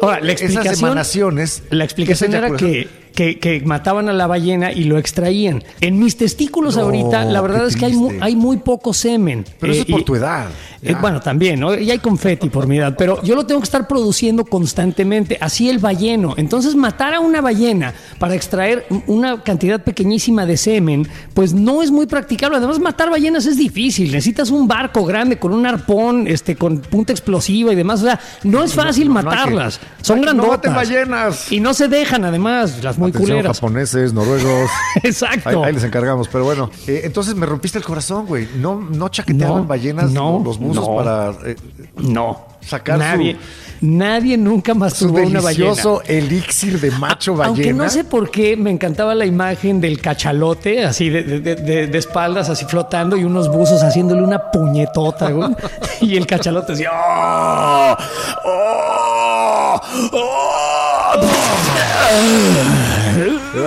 Ahora, 0.02 0.20
la 0.22 0.32
esas 0.34 0.80
emanaciones. 0.80 1.64
La 1.72 1.84
explicación 1.84 2.34
era 2.34 2.52
que, 2.56 2.88
que, 3.14 3.38
que 3.40 3.60
mataban 3.66 4.08
a 4.08 4.14
la 4.14 4.28
ballena 4.28 4.72
y 4.72 4.86
lo 4.86 4.98
extraían. 4.98 5.64
En 5.82 6.00
mis 6.00 6.16
testículos 6.16 6.78
No, 6.78 6.84
ahorita, 6.84 7.26
la 7.26 7.42
verdad 7.42 7.68
es 7.68 7.76
que 7.76 7.86
hay, 8.22 8.36
muy 8.36 8.58
poco 8.58 8.94
semen. 8.94 9.44
Pero 9.60 9.74
eso 9.74 9.82
Eh, 9.82 9.86
es 9.88 9.92
por 9.92 10.02
y- 10.02 10.06
tu 10.06 10.16
edad. 10.16 10.48
Eh, 10.82 10.96
bueno, 11.00 11.20
también, 11.20 11.60
¿no? 11.60 11.76
Y 11.78 11.92
hay 11.92 12.00
confeti 12.00 12.50
por 12.50 12.68
mi 12.68 12.78
edad, 12.78 12.96
pero 12.98 13.22
yo 13.24 13.36
lo 13.36 13.46
tengo 13.46 13.60
que 13.62 13.66
estar 13.66 13.88
produciendo 13.88 14.46
constantemente, 14.46 15.38
así 15.42 15.70
el 15.70 15.80
balleno. 15.80 16.34
Entonces, 16.38 16.76
matar 16.76 17.14
a 17.14 17.20
una 17.20 17.42
ballena 17.42 17.94
para 18.20 18.36
extraer 18.36 18.86
una 19.08 19.44
cantidad 19.44 19.84
pequeñísima 19.84 20.46
de 20.46 20.58
semen, 20.58 21.08
pues 21.34 21.54
no 21.54 21.82
es 21.84 21.92
muy 21.92 22.06
practicable. 22.06 22.58
Además, 22.58 22.80
matar 22.80 23.10
ballenas 23.10 23.46
es 23.46 23.58
difícil. 23.58 24.12
Necesitas 24.12 24.50
un 24.52 24.68
barco 24.68 25.04
grande 25.06 25.38
con 25.40 25.54
un 25.54 25.66
arpón, 25.66 26.28
este, 26.28 26.56
con 26.56 26.80
punta 26.80 27.12
explosiva 27.14 27.72
y 27.74 27.76
demás. 27.76 28.02
O 28.02 28.06
sea, 28.06 28.20
no 28.44 28.64
es 28.64 28.74
fácil 28.74 29.10
no 29.10 29.16
que- 29.20 29.24
matarlas. 29.26 29.80
Son 30.02 30.18
no 30.18 30.24
grandotas. 30.24 30.52
maten 30.52 30.76
ballenas. 30.76 31.52
Y 31.52 31.60
no 31.60 31.74
se 31.74 31.88
dejan, 31.88 32.24
además, 32.26 32.84
las 32.84 32.98
muy 32.98 33.10
Atención, 33.10 33.38
culeras. 33.40 33.58
japoneses, 33.60 34.14
noruegos. 34.14 34.70
Exacto. 35.04 35.50
Ahí, 35.50 35.56
ahí 35.66 35.74
les 35.74 35.84
encargamos, 35.84 36.28
pero 36.28 36.44
bueno. 36.46 36.70
eh, 36.88 37.02
entonces 37.04 37.36
me 37.36 37.46
rompiste 37.46 37.78
el 37.78 37.84
corazón, 37.84 38.26
güey. 38.26 38.48
No, 38.60 38.76
no 38.80 39.10
chaqueteaban 39.10 39.58
No, 39.64 39.66
ballenas 39.66 40.12
no, 40.12 40.42
los 40.44 40.60
no. 40.76 40.96
para 40.96 41.32
eh, 41.46 41.56
No. 41.98 42.48
Sacar 42.62 43.00
nadie, 43.00 43.34
su- 43.80 43.86
nadie 43.88 44.38
nunca 44.38 44.74
masturbó 44.74 45.20
una 45.20 45.40
ballena. 45.40 45.74
elixir 46.06 46.80
de 46.80 46.92
macho 46.92 47.34
ballena. 47.34 47.48
Aunque 47.56 47.74
no 47.74 47.90
sé 47.90 48.04
por 48.04 48.30
qué 48.30 48.58
me 48.58 48.70
encantaba 48.70 49.16
la 49.16 49.26
imagen 49.26 49.80
del 49.80 50.02
cachalote, 50.02 50.84
así 50.84 51.10
de, 51.10 51.24
de- 51.24 51.56
de- 51.56 51.88
de 51.88 51.98
espaldas, 51.98 52.50
así 52.50 52.66
flotando 52.66 53.16
y 53.16 53.24
unos 53.24 53.48
buzos 53.50 53.82
haciéndole 53.82 54.22
una 54.22 54.52
puñetota, 54.52 55.32
güey. 55.32 55.50
Y 56.02 56.18
el 56.18 56.28
cachalote 56.28 56.74
decía, 56.74 56.92
¡Oh! 56.94 57.96
¡Oh! 58.46 59.82
¡Oh! 60.12 61.14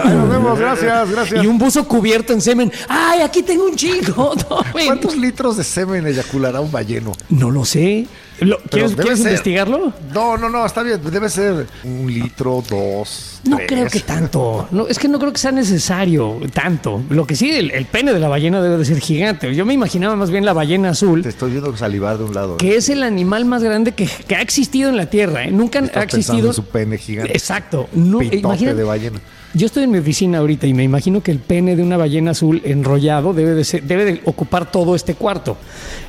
Ay, 0.02 0.14
nos 0.14 0.28
vemos, 0.28 0.58
gracias, 0.58 1.10
gracias. 1.10 1.44
Y 1.44 1.46
un 1.46 1.58
buzo 1.58 1.86
cubierto 1.86 2.32
en 2.32 2.40
semen. 2.40 2.70
¡Ay, 2.88 3.20
aquí 3.22 3.42
tengo 3.42 3.64
un 3.66 3.76
chingo! 3.76 4.34
Tomen. 4.48 4.86
¿Cuántos 4.86 5.16
litros 5.16 5.56
de 5.56 5.64
semen 5.64 6.06
eyaculará 6.06 6.60
un 6.60 6.70
balleno? 6.70 7.12
No 7.30 7.50
lo 7.50 7.64
sé. 7.64 8.06
Lo- 8.40 8.58
¿Quieres, 8.58 8.92
investigarlo? 9.20 9.92
No, 10.12 10.36
no, 10.36 10.48
no, 10.48 10.66
está 10.66 10.82
bien. 10.82 11.00
Debe 11.04 11.28
ser 11.28 11.66
un 11.84 12.12
litro, 12.12 12.64
dos. 12.68 13.40
No 13.44 13.56
tres. 13.56 13.68
creo 13.68 13.86
que 13.88 14.00
tanto. 14.00 14.66
No, 14.72 14.88
es 14.88 14.98
que 14.98 15.06
no 15.06 15.20
creo 15.20 15.32
que 15.32 15.38
sea 15.38 15.52
necesario 15.52 16.40
tanto. 16.52 17.02
Lo 17.10 17.24
que 17.24 17.36
sí, 17.36 17.50
el, 17.52 17.70
el 17.70 17.84
pene 17.84 18.12
de 18.12 18.18
la 18.18 18.26
ballena 18.28 18.60
debe 18.60 18.78
de 18.78 18.84
ser 18.84 18.98
gigante. 18.98 19.54
Yo 19.54 19.64
me 19.64 19.74
imaginaba 19.74 20.16
más 20.16 20.30
bien 20.30 20.44
la 20.44 20.52
ballena 20.54 20.90
azul, 20.90 21.22
Te 21.22 21.28
estoy 21.28 21.52
viendo 21.52 21.76
salivar 21.76 22.18
de 22.18 22.24
un 22.24 22.34
lado. 22.34 22.54
¿eh? 22.54 22.56
que 22.58 22.76
es 22.76 22.88
el 22.88 23.04
animal 23.04 23.44
más 23.44 23.62
grande 23.62 23.92
que, 23.92 24.08
que 24.26 24.34
ha 24.34 24.40
existido 24.40 24.88
en 24.88 24.96
la 24.96 25.06
Tierra. 25.06 25.44
¿eh? 25.44 25.52
Nunca 25.52 25.80
ha 25.94 26.02
existido. 26.02 26.48
en 26.48 26.54
su 26.54 26.64
pene 26.64 26.98
gigante. 26.98 27.32
Exacto. 27.32 27.88
No, 27.92 28.18
Pitote 28.18 28.38
imagina- 28.38 28.74
de 28.74 28.84
ballena. 28.84 29.20
Yo 29.54 29.66
estoy 29.66 29.84
en 29.84 29.90
mi 29.90 29.98
oficina 29.98 30.38
ahorita 30.38 30.66
y 30.66 30.72
me 30.72 30.82
imagino 30.82 31.22
que 31.22 31.30
el 31.30 31.38
pene 31.38 31.76
de 31.76 31.82
una 31.82 31.98
ballena 31.98 32.30
azul 32.30 32.62
enrollado 32.64 33.34
debe 33.34 33.52
de, 33.54 33.64
ser- 33.64 33.82
debe 33.82 34.04
de 34.06 34.20
ocupar 34.24 34.70
todo 34.70 34.94
este 34.94 35.14
cuarto. 35.14 35.58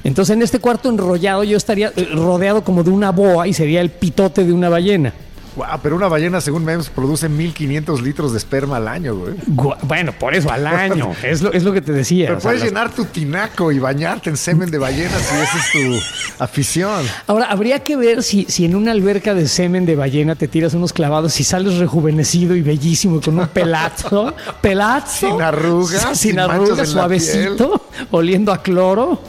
Entonces, 0.05 0.35
en 0.35 0.41
este 0.41 0.59
cuarto 0.59 0.89
enrollado 0.89 1.43
yo 1.43 1.57
estaría 1.57 1.91
eh, 1.95 2.07
rodeado 2.13 2.63
como 2.63 2.83
de 2.83 2.89
una 2.91 3.11
boa 3.11 3.45
y 3.47 3.53
sería 3.53 3.81
el 3.81 3.89
pitote 3.89 4.45
de 4.45 4.53
una 4.53 4.69
ballena. 4.69 5.13
Pero 5.81 5.95
una 5.95 6.07
ballena, 6.07 6.41
según 6.41 6.65
MEMS, 6.65 6.89
produce 6.89 7.29
1500 7.29 8.01
litros 8.01 8.31
de 8.31 8.37
esperma 8.37 8.77
al 8.77 8.87
año, 8.87 9.15
güey. 9.15 9.33
Bueno, 9.83 10.11
por 10.19 10.33
eso, 10.35 10.51
al 10.51 10.65
año. 10.67 11.11
es, 11.23 11.41
lo, 11.41 11.51
es 11.53 11.63
lo 11.63 11.73
que 11.73 11.81
te 11.81 11.91
decía. 11.91 12.27
Pero 12.27 12.39
sea, 12.39 12.49
puedes 12.49 12.61
las- 12.61 12.69
llenar 12.69 12.89
tu 12.91 13.05
tinaco 13.05 13.71
y 13.71 13.79
bañarte 13.79 14.29
en 14.29 14.37
semen 14.37 14.71
de 14.71 14.77
ballena 14.77 15.17
si 15.19 15.35
esa 15.35 15.57
es 15.57 15.71
tu 15.71 16.43
afición. 16.43 17.05
Ahora, 17.27 17.45
habría 17.45 17.79
que 17.79 17.95
ver 17.95 18.23
si, 18.23 18.45
si 18.49 18.65
en 18.65 18.75
una 18.75 18.91
alberca 18.91 19.33
de 19.33 19.47
semen 19.47 19.85
de 19.85 19.95
ballena 19.95 20.35
te 20.35 20.47
tiras 20.47 20.73
unos 20.73 20.93
clavados 20.93 21.39
y 21.39 21.43
sales 21.43 21.77
rejuvenecido 21.77 22.55
y 22.55 22.61
bellísimo 22.61 23.21
con 23.21 23.39
un 23.39 23.47
pelazo, 23.47 24.33
pelazo. 24.61 25.27
Sin 25.29 25.41
arrugas, 25.41 26.01
sin, 26.17 26.31
sin 26.31 26.39
arrugas, 26.39 26.89
suavecito, 26.89 27.87
oliendo 28.11 28.51
a 28.51 28.61
cloro. 28.61 29.21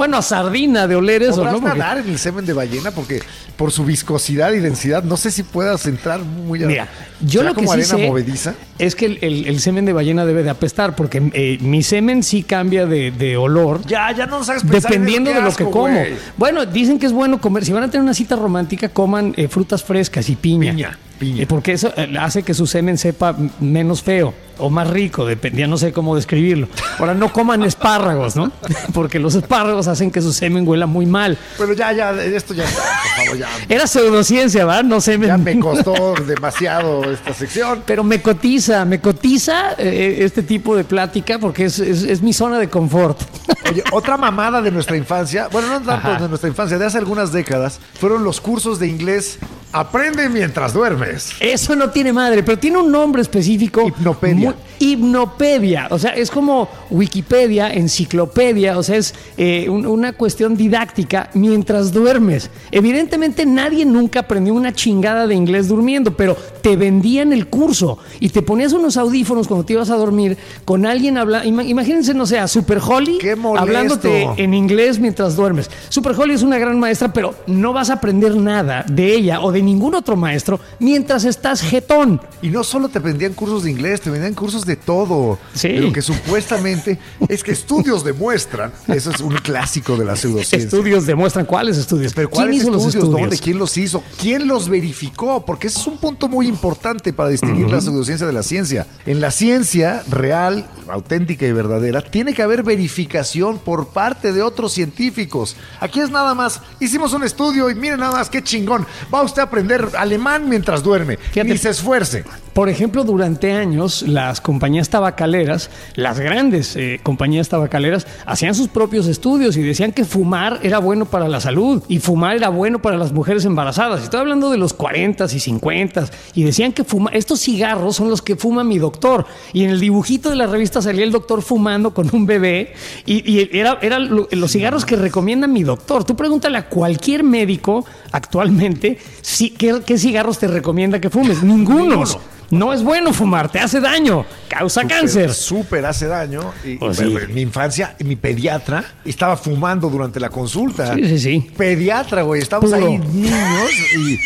Bueno, 0.00 0.16
a 0.16 0.22
sardina 0.22 0.86
de 0.86 0.96
oler 0.96 1.22
eso, 1.22 1.36
¿Podrás 1.36 1.52
¿no? 1.52 1.60
Porque- 1.60 1.78
nadar 1.78 1.98
en 1.98 2.08
el 2.08 2.18
semen 2.18 2.46
de 2.46 2.54
ballena? 2.54 2.90
Porque 2.90 3.20
por 3.56 3.70
su 3.70 3.84
viscosidad 3.84 4.50
y 4.52 4.58
densidad, 4.60 5.02
no 5.04 5.18
sé 5.18 5.30
si 5.30 5.42
puedas 5.42 5.84
entrar 5.84 6.20
muy. 6.20 6.60
Mira, 6.60 6.88
yo 7.20 7.40
¿Será 7.40 7.50
lo 7.50 7.50
que 7.50 7.54
como 7.66 7.74
sí 7.74 7.80
arena 7.80 7.96
sé 7.96 8.06
movediza? 8.08 8.54
es 8.78 8.94
que 8.94 9.04
el, 9.04 9.18
el- 9.20 9.46
el 9.46 9.60
semen 9.60 9.84
de 9.84 9.92
ballena 9.92 10.24
debe 10.24 10.42
de 10.42 10.48
apestar 10.48 10.96
porque 10.96 11.22
eh, 11.34 11.58
mi 11.60 11.82
semen 11.82 12.22
sí 12.22 12.42
cambia 12.42 12.86
de, 12.86 13.10
de 13.10 13.36
olor. 13.36 13.82
Ya, 13.86 14.10
ya 14.12 14.24
no 14.24 14.40
en 14.40 14.66
Dependiendo 14.68 15.28
de 15.30 15.36
lo 15.42 15.54
que 15.54 15.64
asco, 15.64 15.70
como. 15.70 16.02
Bueno, 16.38 16.64
dicen 16.64 16.98
que 16.98 17.04
es 17.04 17.12
bueno 17.12 17.38
comer. 17.38 17.66
Si 17.66 17.72
van 17.72 17.82
a 17.82 17.90
tener 17.90 18.02
una 18.02 18.14
cita 18.14 18.36
romántica, 18.36 18.88
coman 18.88 19.34
eh, 19.36 19.48
frutas 19.48 19.84
frescas 19.84 20.30
y 20.30 20.36
piña. 20.36 20.70
Piña, 20.72 20.98
piña. 21.20 21.42
Eh, 21.42 21.46
porque 21.46 21.72
eso 21.72 21.92
eh, 21.96 22.12
hace 22.18 22.42
que 22.42 22.54
su 22.54 22.66
semen 22.66 22.98
sepa 22.98 23.36
menos 23.60 24.02
feo 24.02 24.34
o 24.58 24.68
más 24.68 24.90
rico, 24.90 25.24
dependía, 25.24 25.66
no 25.66 25.78
sé 25.78 25.90
cómo 25.92 26.14
describirlo. 26.16 26.68
Ahora, 26.98 27.14
no 27.14 27.32
coman 27.32 27.62
espárragos, 27.62 28.36
¿no? 28.36 28.52
Porque 28.92 29.18
los 29.18 29.34
espárragos 29.34 29.88
hacen 29.88 30.10
que 30.10 30.20
su 30.20 30.34
semen 30.34 30.68
huela 30.68 30.84
muy 30.86 31.06
mal. 31.06 31.38
Pero 31.56 31.72
ya, 31.72 31.92
ya, 31.92 32.10
esto 32.22 32.52
ya 32.52 32.64
por 32.64 33.24
favor, 33.24 33.38
ya. 33.38 33.48
Era 33.70 33.86
pseudociencia, 33.86 34.66
¿verdad? 34.66 34.84
No 34.84 35.00
semen. 35.00 35.28
Ya 35.28 35.38
me 35.38 35.58
costó 35.58 36.14
demasiado 36.26 37.10
esta 37.10 37.32
sección. 37.32 37.82
Pero 37.86 38.04
me 38.04 38.20
cotiza, 38.20 38.84
me 38.84 39.00
cotiza 39.00 39.72
eh, 39.78 40.18
este 40.20 40.42
tipo 40.42 40.76
de 40.76 40.84
plática 40.84 41.38
porque 41.38 41.64
es, 41.64 41.78
es- 41.78 42.02
es 42.02 42.20
mi 42.20 42.34
zona 42.34 42.58
de 42.58 42.68
confort. 42.68 43.18
Oye, 43.70 43.82
otra 43.92 44.16
mamada 44.18 44.60
de 44.60 44.70
nuestra 44.70 44.96
infancia, 44.98 45.48
bueno, 45.50 45.68
no 45.68 45.74
tanto 45.80 46.08
Ajá. 46.08 46.20
de 46.22 46.28
nuestra 46.28 46.48
infancia, 46.50 46.76
de 46.76 46.84
hace 46.84 46.98
algunas 46.98 47.32
décadas, 47.32 47.78
fueron 47.98 48.24
los 48.24 48.40
cursos 48.42 48.78
de 48.78 48.88
inglés 48.88 49.38
Aprende 49.72 50.28
mientras 50.28 50.72
duermes. 50.72 51.32
Eso 51.40 51.76
no 51.76 51.90
tiene 51.90 52.12
madre, 52.12 52.42
pero 52.42 52.58
tiene 52.58 52.78
un 52.78 52.90
nombre 52.90 53.22
específico. 53.22 53.86
Hipnopedia. 53.86 54.50
Muy- 54.50 54.69
hipnopedia. 54.80 55.86
O 55.90 55.98
sea, 55.98 56.10
es 56.10 56.30
como 56.30 56.68
Wikipedia, 56.90 57.72
enciclopedia. 57.72 58.76
O 58.78 58.82
sea, 58.82 58.96
es 58.96 59.14
eh, 59.36 59.68
un- 59.68 59.86
una 59.86 60.12
cuestión 60.14 60.56
didáctica 60.56 61.30
mientras 61.34 61.92
duermes. 61.92 62.50
Evidentemente, 62.72 63.46
nadie 63.46 63.84
nunca 63.84 64.20
aprendió 64.20 64.54
una 64.54 64.72
chingada 64.72 65.26
de 65.26 65.34
inglés 65.34 65.68
durmiendo, 65.68 66.16
pero 66.16 66.36
te 66.62 66.76
vendían 66.76 67.32
el 67.32 67.46
curso 67.46 67.98
y 68.18 68.30
te 68.30 68.42
ponías 68.42 68.72
unos 68.72 68.96
audífonos 68.96 69.46
cuando 69.46 69.64
te 69.64 69.74
ibas 69.74 69.90
a 69.90 69.96
dormir 69.96 70.36
con 70.64 70.86
alguien 70.86 71.16
hablando. 71.18 71.46
Imagínense, 71.62 72.14
no 72.14 72.26
sé, 72.26 72.38
a 72.38 72.48
Super 72.48 72.80
Holly 72.86 73.18
hablándote 73.60 74.22
en 74.42 74.54
inglés 74.54 74.98
mientras 74.98 75.36
duermes. 75.36 75.70
Super 75.88 76.12
Holly 76.18 76.34
es 76.34 76.42
una 76.42 76.58
gran 76.58 76.78
maestra, 76.80 77.12
pero 77.12 77.34
no 77.46 77.72
vas 77.72 77.90
a 77.90 77.94
aprender 77.94 78.34
nada 78.36 78.84
de 78.90 79.14
ella 79.14 79.40
o 79.42 79.52
de 79.52 79.62
ningún 79.62 79.94
otro 79.94 80.16
maestro 80.16 80.58
mientras 80.78 81.24
estás 81.24 81.60
jetón. 81.60 82.20
Y 82.42 82.48
no 82.48 82.64
solo 82.64 82.88
te 82.88 82.98
vendían 82.98 83.34
cursos 83.34 83.62
de 83.64 83.70
inglés, 83.70 84.00
te 84.00 84.10
vendían 84.10 84.34
cursos 84.34 84.64
de 84.64 84.69
de 84.70 84.76
todo. 84.76 85.38
Sí. 85.54 85.68
Pero 85.68 85.92
que 85.92 86.02
supuestamente 86.02 86.98
es 87.28 87.42
que 87.42 87.52
estudios 87.52 88.04
demuestran, 88.04 88.72
eso 88.88 89.10
es 89.10 89.20
un 89.20 89.34
clásico 89.36 89.96
de 89.96 90.04
la 90.04 90.16
pseudociencia. 90.16 90.58
Estudios 90.58 91.06
demuestran 91.06 91.44
cuáles 91.46 91.76
estudios. 91.76 92.14
Pero 92.14 92.30
¿Quién 92.30 92.44
¿cuáles 92.44 92.56
hizo 92.62 92.70
los 92.70 92.86
estudios? 92.86 93.04
estudios? 93.04 93.30
¿Dónde? 93.30 93.38
¿Quién 93.38 93.58
los 93.58 93.76
hizo? 93.76 94.02
¿Quién 94.20 94.46
los 94.46 94.68
verificó? 94.68 95.44
Porque 95.44 95.66
ese 95.66 95.80
es 95.80 95.86
un 95.86 95.98
punto 95.98 96.28
muy 96.28 96.46
importante 96.46 97.12
para 97.12 97.28
distinguir 97.28 97.68
la 97.70 97.80
pseudociencia 97.80 98.26
de 98.26 98.32
la 98.32 98.42
ciencia. 98.42 98.86
En 99.06 99.20
la 99.20 99.30
ciencia 99.30 100.02
real, 100.08 100.66
auténtica 100.88 101.46
y 101.46 101.52
verdadera, 101.52 102.02
tiene 102.02 102.32
que 102.32 102.42
haber 102.42 102.62
verificación 102.62 103.58
por 103.58 103.88
parte 103.88 104.32
de 104.32 104.42
otros 104.42 104.72
científicos. 104.72 105.56
Aquí 105.80 106.00
es 106.00 106.10
nada 106.10 106.34
más, 106.34 106.60
hicimos 106.78 107.12
un 107.12 107.24
estudio 107.24 107.70
y 107.70 107.74
miren 107.74 108.00
nada 108.00 108.12
más 108.12 108.30
qué 108.30 108.42
chingón. 108.42 108.86
Va 109.12 109.22
usted 109.22 109.40
a 109.42 109.44
aprender 109.46 109.88
alemán 109.98 110.48
mientras 110.48 110.82
duerme. 110.82 111.16
Fíjate. 111.16 111.48
Ni 111.50 111.58
se 111.58 111.70
esfuerce. 111.70 112.24
Por 112.52 112.68
ejemplo, 112.68 113.04
durante 113.04 113.52
años 113.52 114.02
las 114.02 114.40
compañías 114.60 114.90
tabacaleras, 114.90 115.70
las 115.94 116.20
grandes 116.20 116.76
eh, 116.76 117.00
compañías 117.02 117.48
tabacaleras, 117.48 118.06
hacían 118.26 118.54
sus 118.54 118.68
propios 118.68 119.06
estudios 119.06 119.56
y 119.56 119.62
decían 119.62 119.90
que 119.90 120.04
fumar 120.04 120.60
era 120.62 120.78
bueno 120.80 121.06
para 121.06 121.28
la 121.28 121.40
salud 121.40 121.82
y 121.88 121.98
fumar 121.98 122.36
era 122.36 122.50
bueno 122.50 122.82
para 122.82 122.98
las 122.98 123.10
mujeres 123.10 123.46
embarazadas. 123.46 124.02
Estoy 124.02 124.20
hablando 124.20 124.50
de 124.50 124.58
los 124.58 124.74
40 124.74 125.24
y 125.34 125.40
50 125.40 126.10
y 126.34 126.42
decían 126.42 126.74
que 126.74 126.84
fuma, 126.84 127.08
estos 127.14 127.40
cigarros 127.40 127.96
son 127.96 128.10
los 128.10 128.20
que 128.20 128.36
fuma 128.36 128.62
mi 128.62 128.78
doctor. 128.78 129.24
Y 129.54 129.64
en 129.64 129.70
el 129.70 129.80
dibujito 129.80 130.28
de 130.28 130.36
la 130.36 130.46
revista 130.46 130.82
salía 130.82 131.04
el 131.04 131.10
doctor 131.10 131.40
fumando 131.40 131.94
con 131.94 132.10
un 132.12 132.26
bebé 132.26 132.74
y, 133.06 133.32
y 133.32 133.48
era, 133.58 133.78
era 133.80 133.98
lo- 133.98 134.28
los 134.30 134.52
cigarros 134.52 134.84
que 134.84 134.96
recomienda 134.96 135.46
mi 135.46 135.62
doctor. 135.62 136.04
Tú 136.04 136.14
pregúntale 136.16 136.58
a 136.58 136.68
cualquier 136.68 137.22
médico 137.24 137.86
actualmente 138.12 138.98
si, 139.22 139.48
¿qué, 139.52 139.80
qué 139.86 139.96
cigarros 139.96 140.38
te 140.38 140.48
recomienda 140.48 141.00
que 141.00 141.08
fumes. 141.08 141.42
Ningunos. 141.42 142.18
No 142.50 142.72
es 142.72 142.82
bueno 142.82 143.12
fumar, 143.12 143.50
te 143.50 143.60
hace 143.60 143.80
daño, 143.80 144.24
causa 144.48 144.84
cáncer. 144.86 145.32
Súper 145.32 145.86
hace 145.86 146.06
daño. 146.06 146.52
Y, 146.64 146.76
Pues 146.76 146.98
pero 146.98 147.10
sí. 147.10 147.24
En 147.28 147.34
mi 147.34 147.40
infancia, 147.42 147.94
mi 148.00 148.16
pediatra 148.16 148.84
estaba 149.04 149.36
fumando 149.36 149.88
durante 149.88 150.18
la 150.18 150.30
consulta. 150.30 150.94
Sí, 150.94 151.04
sí, 151.08 151.18
sí. 151.18 151.50
Pediatra, 151.56 152.22
güey. 152.22 152.42
Estamos 152.42 152.70
Puro. 152.72 152.86
ahí 152.86 152.98
niños 152.98 153.70
y, 153.96 154.18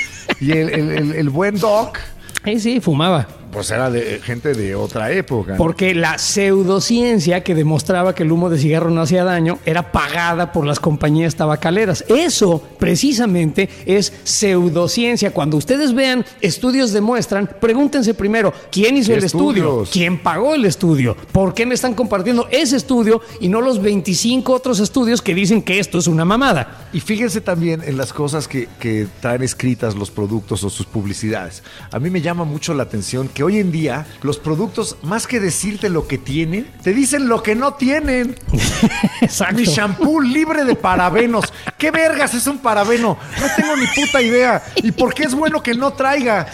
y 0.46 0.52
el, 0.52 0.68
el- 0.70 0.90
el- 0.90 1.12
el 1.12 1.28
buen 1.30 1.58
doc, 1.58 1.98
Sí, 2.44 2.60
sí, 2.60 2.80
fumaba. 2.80 3.26
Pues 3.54 3.70
era 3.70 3.88
de 3.88 4.20
gente 4.20 4.52
de 4.52 4.74
otra 4.74 5.12
época. 5.12 5.54
Porque 5.56 5.94
la 5.94 6.18
pseudociencia 6.18 7.44
que 7.44 7.54
demostraba 7.54 8.12
que 8.12 8.24
el 8.24 8.32
humo 8.32 8.50
de 8.50 8.58
cigarro 8.58 8.90
no 8.90 9.02
hacía 9.02 9.22
daño 9.22 9.60
era 9.64 9.92
pagada 9.92 10.50
por 10.50 10.66
las 10.66 10.80
compañías 10.80 11.36
tabacaleras. 11.36 12.04
Eso 12.08 12.60
precisamente 12.80 13.68
es 13.86 14.12
pseudociencia. 14.24 15.30
Cuando 15.30 15.56
ustedes 15.56 15.94
vean 15.94 16.26
estudios 16.40 16.92
demuestran, 16.92 17.48
pregúntense 17.60 18.12
primero 18.14 18.52
quién 18.72 18.96
hizo 18.96 19.12
¿Qué 19.12 19.18
el 19.18 19.24
estudio, 19.24 19.84
quién 19.90 20.18
pagó 20.18 20.56
el 20.56 20.64
estudio, 20.64 21.16
por 21.30 21.54
qué 21.54 21.64
me 21.64 21.74
están 21.74 21.94
compartiendo 21.94 22.48
ese 22.50 22.76
estudio 22.76 23.20
y 23.38 23.48
no 23.48 23.60
los 23.60 23.80
25 23.80 24.52
otros 24.52 24.80
estudios 24.80 25.22
que 25.22 25.32
dicen 25.32 25.62
que 25.62 25.78
esto 25.78 25.98
es 25.98 26.08
una 26.08 26.24
mamada. 26.24 26.88
Y 26.92 26.98
fíjense 26.98 27.40
también 27.40 27.82
en 27.84 27.96
las 27.96 28.12
cosas 28.12 28.48
que, 28.48 28.68
que 28.80 29.06
traen 29.20 29.44
escritas 29.44 29.94
los 29.94 30.10
productos 30.10 30.64
o 30.64 30.70
sus 30.70 30.86
publicidades. 30.86 31.62
A 31.92 32.00
mí 32.00 32.10
me 32.10 32.20
llama 32.20 32.42
mucho 32.42 32.74
la 32.74 32.82
atención 32.82 33.28
que 33.28 33.43
hoy 33.44 33.58
en 33.58 33.70
día 33.70 34.06
los 34.22 34.38
productos, 34.38 34.96
más 35.02 35.26
que 35.26 35.40
decirte 35.40 35.88
lo 35.88 36.08
que 36.08 36.18
tienen, 36.18 36.66
te 36.82 36.92
dicen 36.92 37.28
lo 37.28 37.42
que 37.42 37.54
no 37.54 37.74
tienen. 37.74 38.36
Exacto. 39.20 39.56
Mi 39.56 39.64
shampoo 39.64 40.20
libre 40.20 40.64
de 40.64 40.74
parabenos. 40.74 41.52
¿Qué 41.78 41.90
vergas 41.90 42.34
es 42.34 42.46
un 42.46 42.58
parabeno? 42.58 43.18
No 43.40 43.46
tengo 43.56 43.76
ni 43.76 43.86
puta 43.86 44.20
idea. 44.22 44.62
¿Y 44.76 44.92
por 44.92 45.14
qué 45.14 45.24
es 45.24 45.34
bueno 45.34 45.62
que 45.62 45.74
no 45.74 45.92
traiga? 45.92 46.46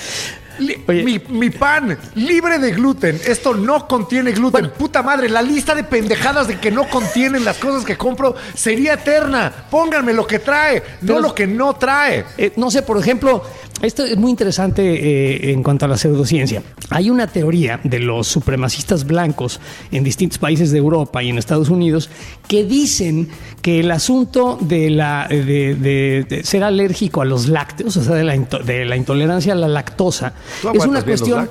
Oye. 0.88 1.02
mi, 1.02 1.18
mi 1.28 1.50
pan 1.50 1.96
libre 2.14 2.58
de 2.58 2.72
gluten. 2.72 3.18
Esto 3.26 3.54
no 3.54 3.86
contiene 3.88 4.32
gluten. 4.32 4.70
Puta 4.78 5.02
madre, 5.02 5.28
la 5.28 5.42
lista 5.42 5.74
de 5.74 5.84
pendejadas 5.84 6.48
de 6.48 6.58
que 6.58 6.70
no 6.70 6.88
contienen 6.88 7.44
las 7.44 7.56
cosas 7.58 7.84
que 7.84 7.96
compro 7.96 8.34
sería 8.54 8.94
eterna. 8.94 9.52
Pónganme 9.70 10.12
lo 10.12 10.26
que 10.26 10.38
trae, 10.38 10.82
no 11.02 11.18
lo 11.20 11.34
que 11.34 11.46
no 11.46 11.74
trae. 11.74 12.24
Eh, 12.38 12.52
no 12.56 12.70
sé, 12.70 12.82
por 12.82 12.98
ejemplo, 12.98 13.42
esto 13.82 14.04
es 14.04 14.16
muy 14.16 14.30
interesante 14.30 14.82
eh, 14.82 15.52
en 15.52 15.62
cuanto 15.62 15.84
a 15.86 15.88
la 15.88 15.96
pseudociencia. 15.96 16.62
Hay 16.90 17.08
una 17.10 17.26
teoría 17.26 17.80
de 17.82 17.98
los 18.00 18.26
supremacistas 18.26 19.04
blancos 19.06 19.60
en 19.90 20.04
distintos 20.04 20.38
países 20.38 20.70
de 20.70 20.78
Europa 20.78 21.22
y 21.22 21.30
en 21.30 21.38
Estados 21.38 21.70
Unidos 21.70 22.10
que 22.48 22.64
dicen 22.64 23.28
que 23.62 23.80
el 23.80 23.90
asunto 23.90 24.58
de, 24.60 24.90
la, 24.90 25.26
de, 25.28 25.74
de- 25.74 26.26
de 26.28 26.44
ser 26.44 26.64
alérgico 26.64 27.22
a 27.22 27.24
los 27.24 27.48
lácteos, 27.48 27.96
o 27.96 28.02
sea, 28.04 28.14
de 28.14 28.24
la, 28.24 28.36
de 28.36 28.84
la 28.84 28.96
intolerancia 28.96 29.52
a 29.52 29.56
la 29.56 29.68
lactosa, 29.68 30.32
Tú 30.62 30.70
es 30.72 30.86
una 30.86 31.00
los 31.00 31.04
cuestión... 31.04 31.48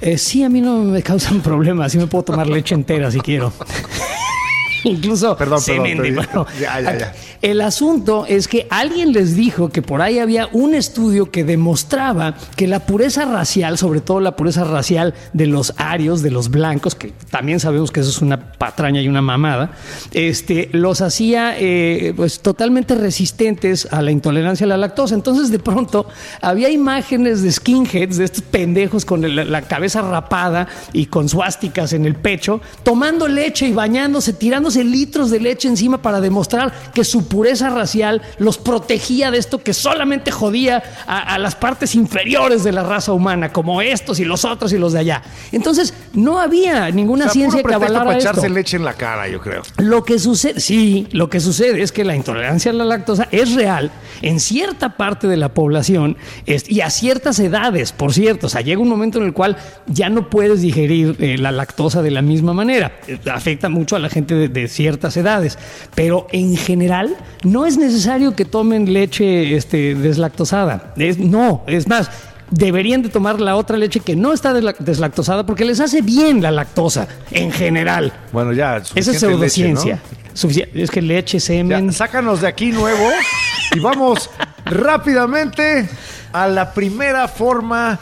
Eh, 0.00 0.16
sí, 0.16 0.44
a 0.44 0.48
mí 0.48 0.60
no 0.60 0.78
me 0.78 1.02
causan 1.02 1.40
problemas, 1.42 1.92
sí 1.92 1.98
me 1.98 2.06
puedo 2.06 2.24
tomar 2.24 2.46
leche 2.46 2.74
entera 2.74 3.10
si 3.10 3.20
quiero. 3.20 3.52
Incluso 4.84 5.36
Perdón, 5.36 5.60
perdón, 5.64 6.14
bueno, 6.14 6.46
ya, 6.60 6.80
ya, 6.80 6.98
ya. 6.98 7.14
el 7.42 7.60
asunto 7.60 8.24
es 8.26 8.46
que 8.48 8.66
alguien 8.70 9.12
les 9.12 9.34
dijo 9.34 9.70
que 9.70 9.82
por 9.82 10.02
ahí 10.02 10.18
había 10.18 10.48
un 10.52 10.74
estudio 10.74 11.30
que 11.30 11.44
demostraba 11.44 12.34
que 12.56 12.66
la 12.66 12.80
pureza 12.86 13.24
racial, 13.24 13.76
sobre 13.78 14.00
todo 14.00 14.20
la 14.20 14.36
pureza 14.36 14.64
racial 14.64 15.14
de 15.32 15.46
los 15.46 15.74
arios, 15.78 16.22
de 16.22 16.30
los 16.30 16.50
blancos, 16.50 16.94
que 16.94 17.12
también 17.30 17.60
sabemos 17.60 17.90
que 17.90 18.00
eso 18.00 18.10
es 18.10 18.22
una 18.22 18.52
patraña 18.52 19.00
y 19.02 19.08
una 19.08 19.22
mamada, 19.22 19.72
este, 20.12 20.68
los 20.72 21.00
hacía 21.00 21.54
eh, 21.58 22.12
pues, 22.16 22.40
totalmente 22.40 22.94
resistentes 22.94 23.88
a 23.90 24.00
la 24.02 24.10
intolerancia 24.10 24.64
a 24.64 24.68
la 24.68 24.76
lactosa. 24.76 25.14
Entonces, 25.14 25.50
de 25.50 25.58
pronto, 25.58 26.06
había 26.40 26.70
imágenes 26.70 27.42
de 27.42 27.50
skinheads, 27.52 28.16
de 28.16 28.24
estos 28.24 28.42
pendejos 28.42 29.04
con 29.04 29.24
el- 29.24 29.50
la 29.50 29.62
cabeza 29.62 30.02
rapada 30.02 30.68
y 30.92 31.06
con 31.06 31.28
suásticas 31.28 31.92
en 31.92 32.04
el 32.04 32.14
pecho, 32.14 32.60
tomando 32.82 33.28
leche 33.28 33.66
y 33.66 33.72
bañándose, 33.72 34.32
tirándose 34.68 34.84
litros 34.84 35.30
de 35.30 35.40
leche 35.40 35.68
encima 35.68 36.02
para 36.02 36.20
demostrar 36.20 36.72
que 36.92 37.04
su 37.04 37.26
pureza 37.28 37.70
racial 37.70 38.22
los 38.38 38.58
protegía 38.58 39.30
de 39.30 39.38
esto 39.38 39.62
que 39.62 39.72
solamente 39.72 40.30
jodía 40.30 40.82
a, 41.06 41.34
a 41.34 41.38
las 41.38 41.54
partes 41.54 41.94
inferiores 41.94 42.64
de 42.64 42.72
la 42.72 42.82
raza 42.82 43.12
humana, 43.12 43.52
como 43.52 43.80
estos 43.80 44.20
y 44.20 44.24
los 44.24 44.44
otros 44.44 44.72
y 44.72 44.78
los 44.78 44.92
de 44.92 45.00
allá. 45.00 45.22
Entonces, 45.52 45.94
no 46.12 46.40
había 46.40 46.90
ninguna 46.90 47.26
O 47.26 47.28
sea, 47.28 47.32
ciencia 47.32 47.62
que 47.62 47.74
avalara 47.74 48.04
para 48.04 48.18
esto. 48.18 48.30
echarse 48.30 48.48
leche 48.48 48.76
en 48.76 48.84
la 48.84 48.94
cara, 48.94 49.28
yo 49.28 49.40
creo. 49.40 49.62
Lo 49.78 50.04
que 50.04 50.18
sucede, 50.18 50.60
sí, 50.60 51.06
lo 51.12 51.30
que 51.30 51.40
sucede 51.40 51.82
es 51.82 51.92
que 51.92 52.04
la 52.04 52.14
intolerancia 52.14 52.70
a 52.70 52.74
la 52.74 52.84
lactosa 52.84 53.28
es 53.30 53.54
real 53.54 53.90
en 54.22 54.40
cierta 54.40 54.96
parte 54.96 55.26
de 55.28 55.36
la 55.36 55.54
población 55.54 56.16
y 56.46 56.80
a 56.80 56.90
ciertas 56.90 57.38
edades, 57.38 57.92
por 57.92 58.12
cierto. 58.12 58.46
O 58.46 58.50
sea, 58.50 58.60
llega 58.60 58.80
un 58.80 58.88
momento 58.88 59.18
en 59.18 59.24
el 59.24 59.32
cual 59.32 59.56
ya 59.86 60.08
no 60.08 60.28
puedes 60.28 60.60
digerir 60.62 61.16
eh, 61.20 61.38
la 61.38 61.52
lactosa 61.52 62.02
de 62.02 62.10
la 62.10 62.22
misma 62.22 62.52
manera. 62.52 63.00
Eh, 63.06 63.18
afecta 63.32 63.68
mucho 63.68 63.96
a 63.96 63.98
la 63.98 64.08
gente 64.08 64.34
de, 64.34 64.57
de 64.60 64.68
ciertas 64.68 65.16
edades, 65.16 65.58
pero 65.94 66.26
en 66.32 66.56
general 66.56 67.16
no 67.44 67.66
es 67.66 67.76
necesario 67.76 68.34
que 68.34 68.44
tomen 68.44 68.92
leche 68.92 69.56
este, 69.56 69.94
deslactosada. 69.94 70.92
Es, 70.96 71.18
no, 71.18 71.62
es 71.66 71.88
más. 71.88 72.10
Deberían 72.50 73.02
de 73.02 73.10
tomar 73.10 73.40
la 73.42 73.56
otra 73.56 73.76
leche 73.76 74.00
que 74.00 74.16
no 74.16 74.32
está 74.32 74.54
desla- 74.54 74.76
deslactosada 74.78 75.44
porque 75.44 75.66
les 75.66 75.80
hace 75.80 76.00
bien 76.00 76.40
la 76.42 76.50
lactosa 76.50 77.06
en 77.30 77.52
general. 77.52 78.10
Bueno, 78.32 78.54
ya. 78.54 78.78
Esa 78.94 79.10
es 79.12 79.20
pseudociencia. 79.20 79.96
leche, 79.96 80.02
¿no? 80.24 80.28
Sufici- 80.34 80.68
Es 80.72 80.90
que 80.90 81.02
leche, 81.02 81.40
semen. 81.40 81.88
Ya, 81.88 81.92
sácanos 81.92 82.40
de 82.40 82.48
aquí 82.48 82.72
nuevo 82.72 83.06
y 83.76 83.80
vamos 83.80 84.30
rápidamente 84.64 85.88
a 86.32 86.48
la 86.48 86.72
primera 86.72 87.28
forma 87.28 87.98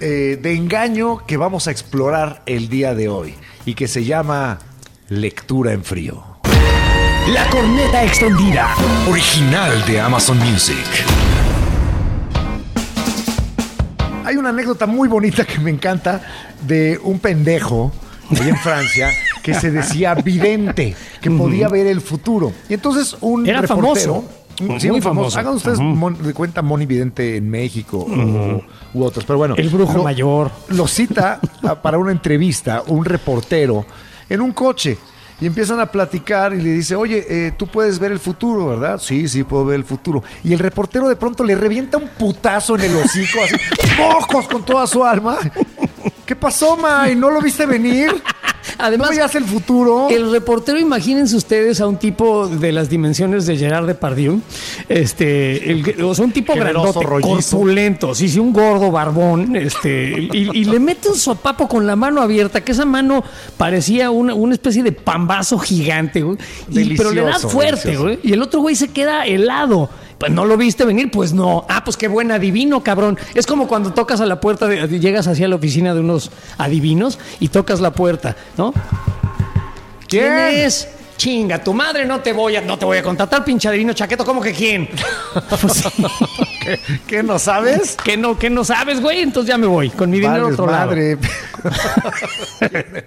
eh, 0.00 0.38
de 0.42 0.54
engaño 0.56 1.24
que 1.26 1.36
vamos 1.36 1.68
a 1.68 1.70
explorar 1.70 2.42
el 2.46 2.68
día 2.68 2.94
de 2.94 3.08
hoy 3.08 3.34
y 3.64 3.74
que 3.74 3.86
se 3.86 4.04
llama 4.04 4.58
lectura 5.08 5.72
en 5.72 5.84
frío. 5.84 6.22
La 7.28 7.48
corneta 7.50 8.04
extendida. 8.04 8.74
Original 9.08 9.84
de 9.86 10.00
Amazon 10.00 10.38
Music. 10.38 10.76
Hay 14.24 14.36
una 14.36 14.50
anécdota 14.50 14.86
muy 14.86 15.08
bonita 15.08 15.44
que 15.44 15.58
me 15.58 15.70
encanta 15.70 16.20
de 16.66 16.98
un 17.02 17.18
pendejo 17.18 17.92
ahí 18.30 18.48
en 18.48 18.56
Francia 18.56 19.10
que 19.42 19.54
se 19.54 19.70
decía 19.70 20.14
vidente, 20.14 20.96
que 21.20 21.30
podía 21.30 21.68
ver 21.68 21.86
el 21.86 22.00
futuro. 22.00 22.52
Y 22.68 22.74
entonces 22.74 23.16
un 23.20 23.46
Era 23.46 23.60
reportero, 23.60 24.24
famoso. 24.56 24.80
sí, 24.80 24.88
Muy 24.90 25.00
famoso. 25.02 25.38
Hagan 25.38 25.54
ustedes 25.54 25.78
mon- 25.78 26.22
de 26.22 26.32
cuenta 26.32 26.62
Moni 26.62 26.86
Vidente 26.86 27.36
en 27.36 27.50
México 27.50 27.98
o- 27.98 28.62
u 28.98 29.02
otros, 29.04 29.24
pero 29.26 29.38
bueno. 29.38 29.54
El 29.58 29.68
brujo 29.68 29.98
lo- 29.98 30.04
mayor. 30.04 30.50
Lo 30.68 30.86
cita 30.88 31.40
a- 31.62 31.74
para 31.82 31.98
una 31.98 32.12
entrevista 32.12 32.82
un 32.86 33.04
reportero 33.04 33.84
en 34.34 34.42
un 34.42 34.52
coche. 34.52 34.98
Y 35.40 35.46
empiezan 35.46 35.80
a 35.80 35.86
platicar 35.86 36.54
y 36.54 36.60
le 36.62 36.70
dice, 36.70 36.94
oye, 36.94 37.26
eh, 37.28 37.52
tú 37.56 37.66
puedes 37.66 37.98
ver 37.98 38.12
el 38.12 38.20
futuro, 38.20 38.68
¿verdad? 38.68 39.00
Sí, 39.00 39.26
sí, 39.28 39.42
puedo 39.42 39.64
ver 39.64 39.76
el 39.76 39.84
futuro. 39.84 40.22
Y 40.44 40.52
el 40.52 40.60
reportero 40.60 41.08
de 41.08 41.16
pronto 41.16 41.42
le 41.42 41.56
revienta 41.56 41.98
un 41.98 42.08
putazo 42.08 42.76
en 42.76 42.82
el 42.82 42.96
hocico, 42.96 43.42
así, 43.42 43.56
mocos 43.98 44.46
con 44.46 44.64
toda 44.64 44.86
su 44.86 45.04
alma. 45.04 45.38
¿Qué 46.24 46.36
pasó, 46.36 46.76
May? 46.76 47.16
¿No 47.16 47.30
lo 47.30 47.40
viste 47.40 47.66
venir? 47.66 48.22
Además, 48.78 49.08
¿Cómo 49.08 49.18
ya 49.18 49.24
hace 49.26 49.38
el 49.38 49.44
futuro? 49.44 50.08
El 50.10 50.30
reportero, 50.30 50.78
imagínense 50.78 51.36
ustedes 51.36 51.80
a 51.80 51.86
un 51.86 51.96
tipo 51.98 52.48
de 52.48 52.72
las 52.72 52.88
dimensiones 52.88 53.46
de 53.46 53.56
Gerard 53.56 53.86
Depardieu, 53.86 54.40
este, 54.88 55.70
el- 55.70 56.02
o 56.02 56.14
sea, 56.14 56.24
un 56.24 56.32
tipo 56.32 56.52
Generoso, 56.54 57.00
grandote, 57.00 57.06
rollizo. 57.06 57.56
corpulento, 57.56 58.14
sí, 58.14 58.28
sí, 58.28 58.38
un 58.38 58.52
gordo 58.52 58.90
barbón, 58.90 59.56
este, 59.56 60.28
y, 60.32 60.50
y 60.52 60.64
le 60.64 60.78
mete 60.80 61.08
un 61.08 61.16
sopapo 61.16 61.68
con 61.68 61.86
la 61.86 61.96
mano 61.96 62.20
abierta, 62.20 62.62
que 62.62 62.72
esa 62.72 62.84
mano 62.84 63.22
parecía 63.56 64.10
una, 64.10 64.34
una 64.34 64.54
especie 64.54 64.82
de 64.82 64.92
pambazo 64.92 65.58
gigante, 65.58 66.22
güey, 66.22 66.38
y- 66.70 66.96
pero 66.96 67.10
le 67.12 67.22
da 67.22 67.38
fuerte, 67.38 67.96
güey, 67.96 68.18
y 68.22 68.32
el 68.32 68.42
otro 68.42 68.60
güey 68.60 68.74
se 68.76 68.88
queda 68.88 69.24
helado. 69.26 69.90
Pues 70.24 70.32
no 70.32 70.46
lo 70.46 70.56
viste 70.56 70.86
venir, 70.86 71.10
pues 71.10 71.34
no. 71.34 71.66
Ah, 71.68 71.84
pues 71.84 71.98
qué 71.98 72.08
buen 72.08 72.32
adivino, 72.32 72.82
cabrón. 72.82 73.18
Es 73.34 73.46
como 73.46 73.68
cuando 73.68 73.92
tocas 73.92 74.22
a 74.22 74.26
la 74.26 74.40
puerta, 74.40 74.66
de- 74.66 74.98
llegas 74.98 75.26
hacia 75.26 75.46
la 75.48 75.56
oficina 75.56 75.92
de 75.92 76.00
unos 76.00 76.30
adivinos 76.56 77.18
y 77.40 77.48
tocas 77.48 77.82
la 77.82 77.90
puerta, 77.92 78.34
¿no? 78.56 78.72
¿Quién 80.08 80.24
¿Quién? 80.32 80.64
es? 80.64 80.88
Chinga, 81.16 81.62
tu 81.62 81.72
madre 81.72 82.04
no 82.04 82.20
te 82.20 82.32
voy 82.32 82.56
a, 82.56 82.60
no 82.60 82.76
te 82.78 82.84
voy 82.84 82.98
a 82.98 83.02
contratar, 83.02 83.44
pinche 83.44 83.68
adivino 83.68 83.92
chaqueto, 83.92 84.24
¿cómo 84.24 84.40
que 84.40 84.52
quién? 84.52 84.88
Pues 85.60 85.72
sí. 85.74 85.88
¿Qué, 86.60 86.78
qué 87.06 87.22
no 87.22 87.38
sabes? 87.38 87.96
que 88.02 88.16
no, 88.16 88.38
que 88.38 88.50
no 88.50 88.64
sabes, 88.64 89.00
güey, 89.00 89.20
entonces 89.20 89.48
ya 89.48 89.58
me 89.58 89.66
voy, 89.66 89.90
con 89.90 90.10
mi 90.10 90.18
dinero 90.20 90.48
otro 90.48 90.66
lado. 90.66 90.88
madre. 90.88 91.18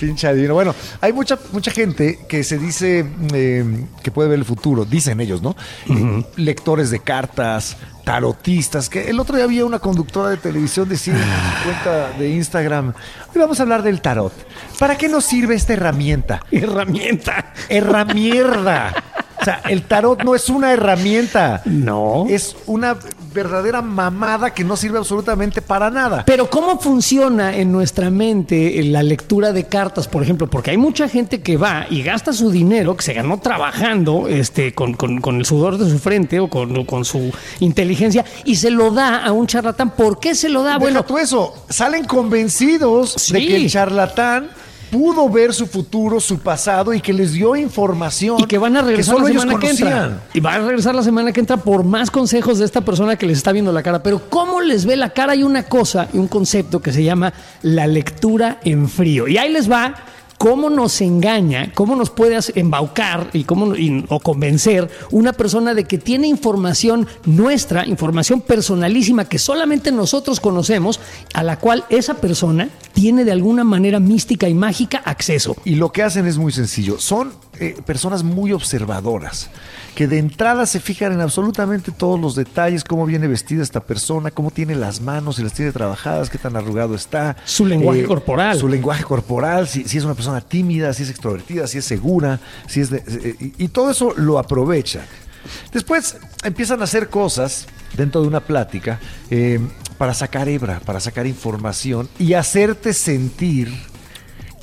Pinche 0.00 0.26
adivino. 0.26 0.54
Bueno, 0.54 0.74
hay 1.00 1.12
mucha, 1.12 1.38
mucha 1.52 1.70
gente 1.70 2.20
que 2.28 2.44
se 2.44 2.58
dice 2.58 3.04
eh, 3.32 3.64
que 4.02 4.10
puede 4.10 4.28
ver 4.28 4.38
el 4.38 4.44
futuro, 4.44 4.84
dicen 4.84 5.20
ellos, 5.20 5.42
¿no? 5.42 5.56
Eh, 5.88 6.24
lectores 6.36 6.90
de 6.90 7.00
cartas, 7.00 7.76
tarotistas, 8.04 8.88
que 8.88 9.08
el 9.08 9.18
otro 9.18 9.36
día 9.36 9.44
había 9.44 9.64
una 9.64 9.78
conductora 9.78 10.28
de 10.28 10.36
televisión 10.36 10.88
decir 10.88 11.14
en 11.14 11.22
su 11.22 11.64
cuenta 11.64 12.10
de 12.18 12.28
Instagram, 12.30 12.92
hoy 13.34 13.40
vamos 13.40 13.58
a 13.58 13.62
hablar 13.62 13.82
del 13.82 14.00
tarot. 14.00 14.32
¿Para 14.78 14.96
qué 14.96 15.08
nos 15.08 15.24
sirve 15.24 15.54
esta 15.54 15.72
herramienta? 15.72 16.42
Herramienta. 16.50 17.52
Herramienta. 17.68 18.92
O 19.44 19.46
sea, 19.46 19.60
el 19.70 19.82
tarot 19.82 20.22
no 20.24 20.34
es 20.34 20.48
una 20.48 20.72
herramienta. 20.72 21.62
No. 21.66 22.26
Es 22.28 22.56
una 22.66 22.96
verdadera 23.34 23.82
mamada 23.82 24.54
que 24.54 24.62
no 24.64 24.76
sirve 24.76 24.96
absolutamente 24.98 25.60
para 25.60 25.90
nada. 25.90 26.22
Pero 26.24 26.48
¿cómo 26.48 26.78
funciona 26.78 27.54
en 27.56 27.72
nuestra 27.72 28.08
mente 28.10 28.80
la 28.84 29.02
lectura 29.02 29.52
de 29.52 29.64
cartas, 29.64 30.06
por 30.08 30.22
ejemplo? 30.22 30.48
Porque 30.48 30.70
hay 30.70 30.76
mucha 30.76 31.08
gente 31.08 31.42
que 31.42 31.56
va 31.56 31.86
y 31.90 32.02
gasta 32.02 32.32
su 32.32 32.50
dinero 32.50 32.96
que 32.96 33.02
se 33.02 33.12
ganó 33.12 33.38
trabajando 33.40 34.28
este, 34.28 34.72
con, 34.72 34.94
con- 34.94 35.20
con 35.20 35.36
el 35.36 35.44
sudor 35.44 35.78
de 35.78 35.90
su 35.90 35.98
frente 35.98 36.38
o 36.40 36.48
con, 36.48 36.84
con 36.84 37.04
su 37.04 37.32
inteligencia 37.60 38.24
y 38.44 38.56
se 38.56 38.70
lo 38.70 38.92
da 38.92 39.24
a 39.24 39.32
un 39.32 39.46
charlatán. 39.46 39.90
¿Por 39.90 40.20
qué 40.20 40.34
se 40.34 40.48
lo 40.48 40.62
da? 40.62 40.78
Bueno, 40.78 41.00
Bueno, 41.00 41.04
tú 41.04 41.18
eso, 41.18 41.54
salen 41.68 42.04
convencidos 42.04 43.30
de 43.32 43.46
que 43.46 43.56
el 43.56 43.68
charlatán 43.70 44.48
pudo 44.94 45.28
ver 45.28 45.52
su 45.52 45.66
futuro, 45.66 46.20
su 46.20 46.38
pasado 46.38 46.94
y 46.94 47.00
que 47.00 47.12
les 47.12 47.32
dio 47.32 47.56
información 47.56 48.36
y 48.38 48.44
que 48.44 48.58
van 48.58 48.76
a 48.76 48.82
regresar 48.82 49.18
la 49.18 49.26
semana 49.26 49.58
que 49.58 49.70
entra. 49.70 50.22
Y 50.32 50.38
van 50.38 50.62
a 50.62 50.64
regresar 50.66 50.94
la 50.94 51.02
semana 51.02 51.32
que 51.32 51.40
entra 51.40 51.56
por 51.56 51.82
más 51.82 52.12
consejos 52.12 52.60
de 52.60 52.64
esta 52.64 52.80
persona 52.80 53.16
que 53.16 53.26
les 53.26 53.38
está 53.38 53.50
viendo 53.50 53.72
la 53.72 53.82
cara. 53.82 54.04
Pero 54.04 54.30
¿cómo 54.30 54.60
les 54.60 54.86
ve 54.86 54.94
la 54.94 55.10
cara? 55.10 55.32
Hay 55.32 55.42
una 55.42 55.64
cosa 55.64 56.06
y 56.12 56.18
un 56.18 56.28
concepto 56.28 56.80
que 56.80 56.92
se 56.92 57.02
llama 57.02 57.32
la 57.62 57.88
lectura 57.88 58.60
en 58.62 58.88
frío. 58.88 59.26
Y 59.26 59.36
ahí 59.36 59.52
les 59.52 59.68
va 59.68 59.96
cómo 60.44 60.68
nos 60.68 61.00
engaña, 61.00 61.72
cómo 61.72 61.96
nos 61.96 62.10
puede 62.10 62.38
embaucar 62.54 63.30
y 63.32 63.44
cómo, 63.44 63.72
o 64.08 64.20
convencer 64.20 64.90
una 65.10 65.32
persona 65.32 65.72
de 65.72 65.84
que 65.84 65.96
tiene 65.96 66.26
información 66.26 67.06
nuestra, 67.24 67.86
información 67.86 68.42
personalísima 68.42 69.24
que 69.24 69.38
solamente 69.38 69.90
nosotros 69.90 70.40
conocemos, 70.40 71.00
a 71.32 71.42
la 71.42 71.58
cual 71.58 71.86
esa 71.88 72.18
persona 72.18 72.68
tiene 72.92 73.24
de 73.24 73.32
alguna 73.32 73.64
manera 73.64 74.00
mística 74.00 74.46
y 74.46 74.52
mágica 74.52 74.98
acceso. 74.98 75.56
Y 75.64 75.76
lo 75.76 75.92
que 75.92 76.02
hacen 76.02 76.26
es 76.26 76.36
muy 76.36 76.52
sencillo. 76.52 77.00
Son 77.00 77.32
eh, 77.60 77.76
personas 77.86 78.22
muy 78.22 78.52
observadoras, 78.52 79.50
que 79.94 80.06
de 80.08 80.18
entrada 80.18 80.66
se 80.66 80.80
fijan 80.80 81.12
en 81.12 81.20
absolutamente 81.20 81.92
todos 81.92 82.18
los 82.20 82.34
detalles, 82.34 82.84
cómo 82.84 83.06
viene 83.06 83.28
vestida 83.28 83.62
esta 83.62 83.80
persona, 83.80 84.30
cómo 84.30 84.50
tiene 84.50 84.74
las 84.74 85.00
manos, 85.00 85.36
si 85.36 85.42
las 85.42 85.52
tiene 85.52 85.72
trabajadas, 85.72 86.30
qué 86.30 86.38
tan 86.38 86.56
arrugado 86.56 86.94
está. 86.94 87.30
Eh, 87.32 87.34
Su 87.44 87.64
lenguaje 87.66 88.04
corporal. 88.04 88.58
Su 88.58 88.68
lenguaje 88.68 89.04
corporal, 89.04 89.68
si, 89.68 89.84
si 89.84 89.98
es 89.98 90.04
una 90.04 90.14
persona 90.14 90.40
tímida, 90.40 90.92
si 90.92 91.04
es 91.04 91.10
extrovertida, 91.10 91.66
si 91.66 91.78
es 91.78 91.84
segura, 91.84 92.40
si 92.66 92.80
es 92.80 92.90
de- 92.90 93.02
eh, 93.06 93.52
y, 93.58 93.68
todo 93.68 93.90
eso 93.90 94.12
lo 94.16 94.38
aprovecha. 94.38 95.00
Después 95.72 96.16
empiezan 96.42 96.80
a 96.80 96.84
hacer 96.84 97.08
cosas 97.08 97.66
dentro 97.96 98.22
de 98.22 98.28
una 98.28 98.40
plática 98.40 98.98
eh, 99.30 99.60
para 99.98 100.14
sacar 100.14 100.48
hebra, 100.48 100.80
para 100.84 101.00
sacar 101.00 101.26
información 101.26 102.08
y 102.18 102.32
hacerte 102.34 102.92
sentir 102.92 103.72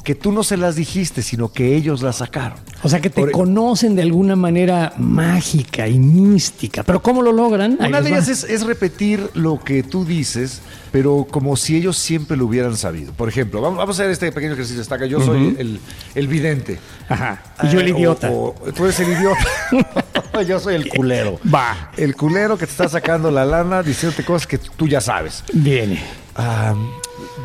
que 0.03 0.15
tú 0.15 0.31
no 0.31 0.43
se 0.43 0.57
las 0.57 0.75
dijiste, 0.75 1.21
sino 1.21 1.51
que 1.51 1.75
ellos 1.75 2.01
las 2.01 2.17
sacaron. 2.17 2.57
O 2.83 2.89
sea, 2.89 2.99
que 2.99 3.09
te 3.11 3.21
Por- 3.21 3.31
conocen 3.31 3.95
de 3.95 4.01
alguna 4.01 4.35
manera 4.35 4.93
mágica 4.97 5.87
y 5.87 5.99
mística. 5.99 6.81
Pero 6.83 7.01
¿cómo 7.03 7.21
lo 7.21 7.31
logran? 7.31 7.77
Ahí 7.79 7.89
Una 7.89 8.01
de 8.01 8.09
ellas 8.09 8.27
es, 8.27 8.43
es 8.43 8.65
repetir 8.65 9.29
lo 9.35 9.59
que 9.63 9.83
tú 9.83 10.03
dices, 10.03 10.61
pero 10.91 11.27
como 11.29 11.55
si 11.55 11.75
ellos 11.77 11.97
siempre 11.97 12.35
lo 12.35 12.45
hubieran 12.47 12.75
sabido. 12.77 13.13
Por 13.13 13.29
ejemplo, 13.29 13.61
vamos, 13.61 13.77
vamos 13.77 13.97
a 13.99 14.01
hacer 14.01 14.11
este 14.11 14.31
pequeño 14.31 14.53
ejercicio. 14.53 14.81
Está 14.81 14.95
acá. 14.95 15.05
Yo 15.05 15.21
soy 15.21 15.55
el, 15.59 15.79
el 16.15 16.27
vidente. 16.27 16.79
Ajá. 17.07 17.43
Y 17.63 17.69
yo 17.69 17.79
el 17.79 17.87
Eh, 17.87 17.91
idiota. 17.91 18.31
o- 18.31 18.55
o 18.59 18.73
tú 18.73 18.85
eres 18.85 18.99
el 18.99 19.09
idiota. 19.11 20.41
yo 20.47 20.59
soy 20.59 20.75
el 20.75 20.87
culero. 20.89 21.39
Va. 21.53 21.91
El 21.95 22.15
culero 22.15 22.57
que 22.57 22.65
te 22.65 22.71
está 22.71 22.89
sacando 22.89 23.29
la 23.29 23.45
lana 23.45 23.83
diciéndote 23.83 24.25
cosas 24.25 24.47
que 24.47 24.57
tú 24.57 24.87
ya 24.87 24.99
sabes. 25.01 25.43
Viene. 25.53 26.01
Ah, 26.35 26.73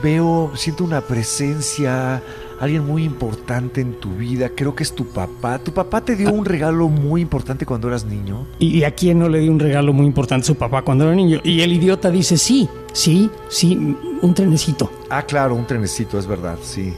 veo, 0.02 0.52
siento 0.56 0.84
una 0.84 1.00
presencia, 1.00 2.22
alguien 2.60 2.86
muy 2.86 3.04
importante 3.04 3.80
en 3.80 3.94
tu 3.94 4.10
vida. 4.16 4.50
Creo 4.54 4.74
que 4.74 4.82
es 4.82 4.94
tu 4.94 5.06
papá. 5.06 5.58
Tu 5.58 5.72
papá 5.72 6.00
te 6.00 6.16
dio 6.16 6.32
un 6.32 6.44
regalo 6.44 6.88
muy 6.88 7.20
importante 7.20 7.66
cuando 7.66 7.88
eras 7.88 8.04
niño. 8.04 8.46
¿Y 8.58 8.82
a 8.84 8.90
quién 8.92 9.18
no 9.18 9.28
le 9.28 9.40
dio 9.40 9.50
un 9.50 9.58
regalo 9.58 9.92
muy 9.92 10.06
importante 10.06 10.44
a 10.44 10.46
su 10.46 10.54
papá 10.54 10.82
cuando 10.82 11.04
era 11.04 11.14
niño? 11.14 11.40
Y 11.44 11.60
el 11.60 11.72
idiota 11.72 12.10
dice, 12.10 12.36
sí, 12.36 12.68
sí, 12.92 13.30
sí, 13.48 13.96
un 14.22 14.34
trenecito. 14.34 14.90
Ah, 15.10 15.22
claro, 15.22 15.54
un 15.54 15.66
trenecito, 15.66 16.18
es 16.18 16.26
verdad, 16.26 16.58
sí. 16.62 16.92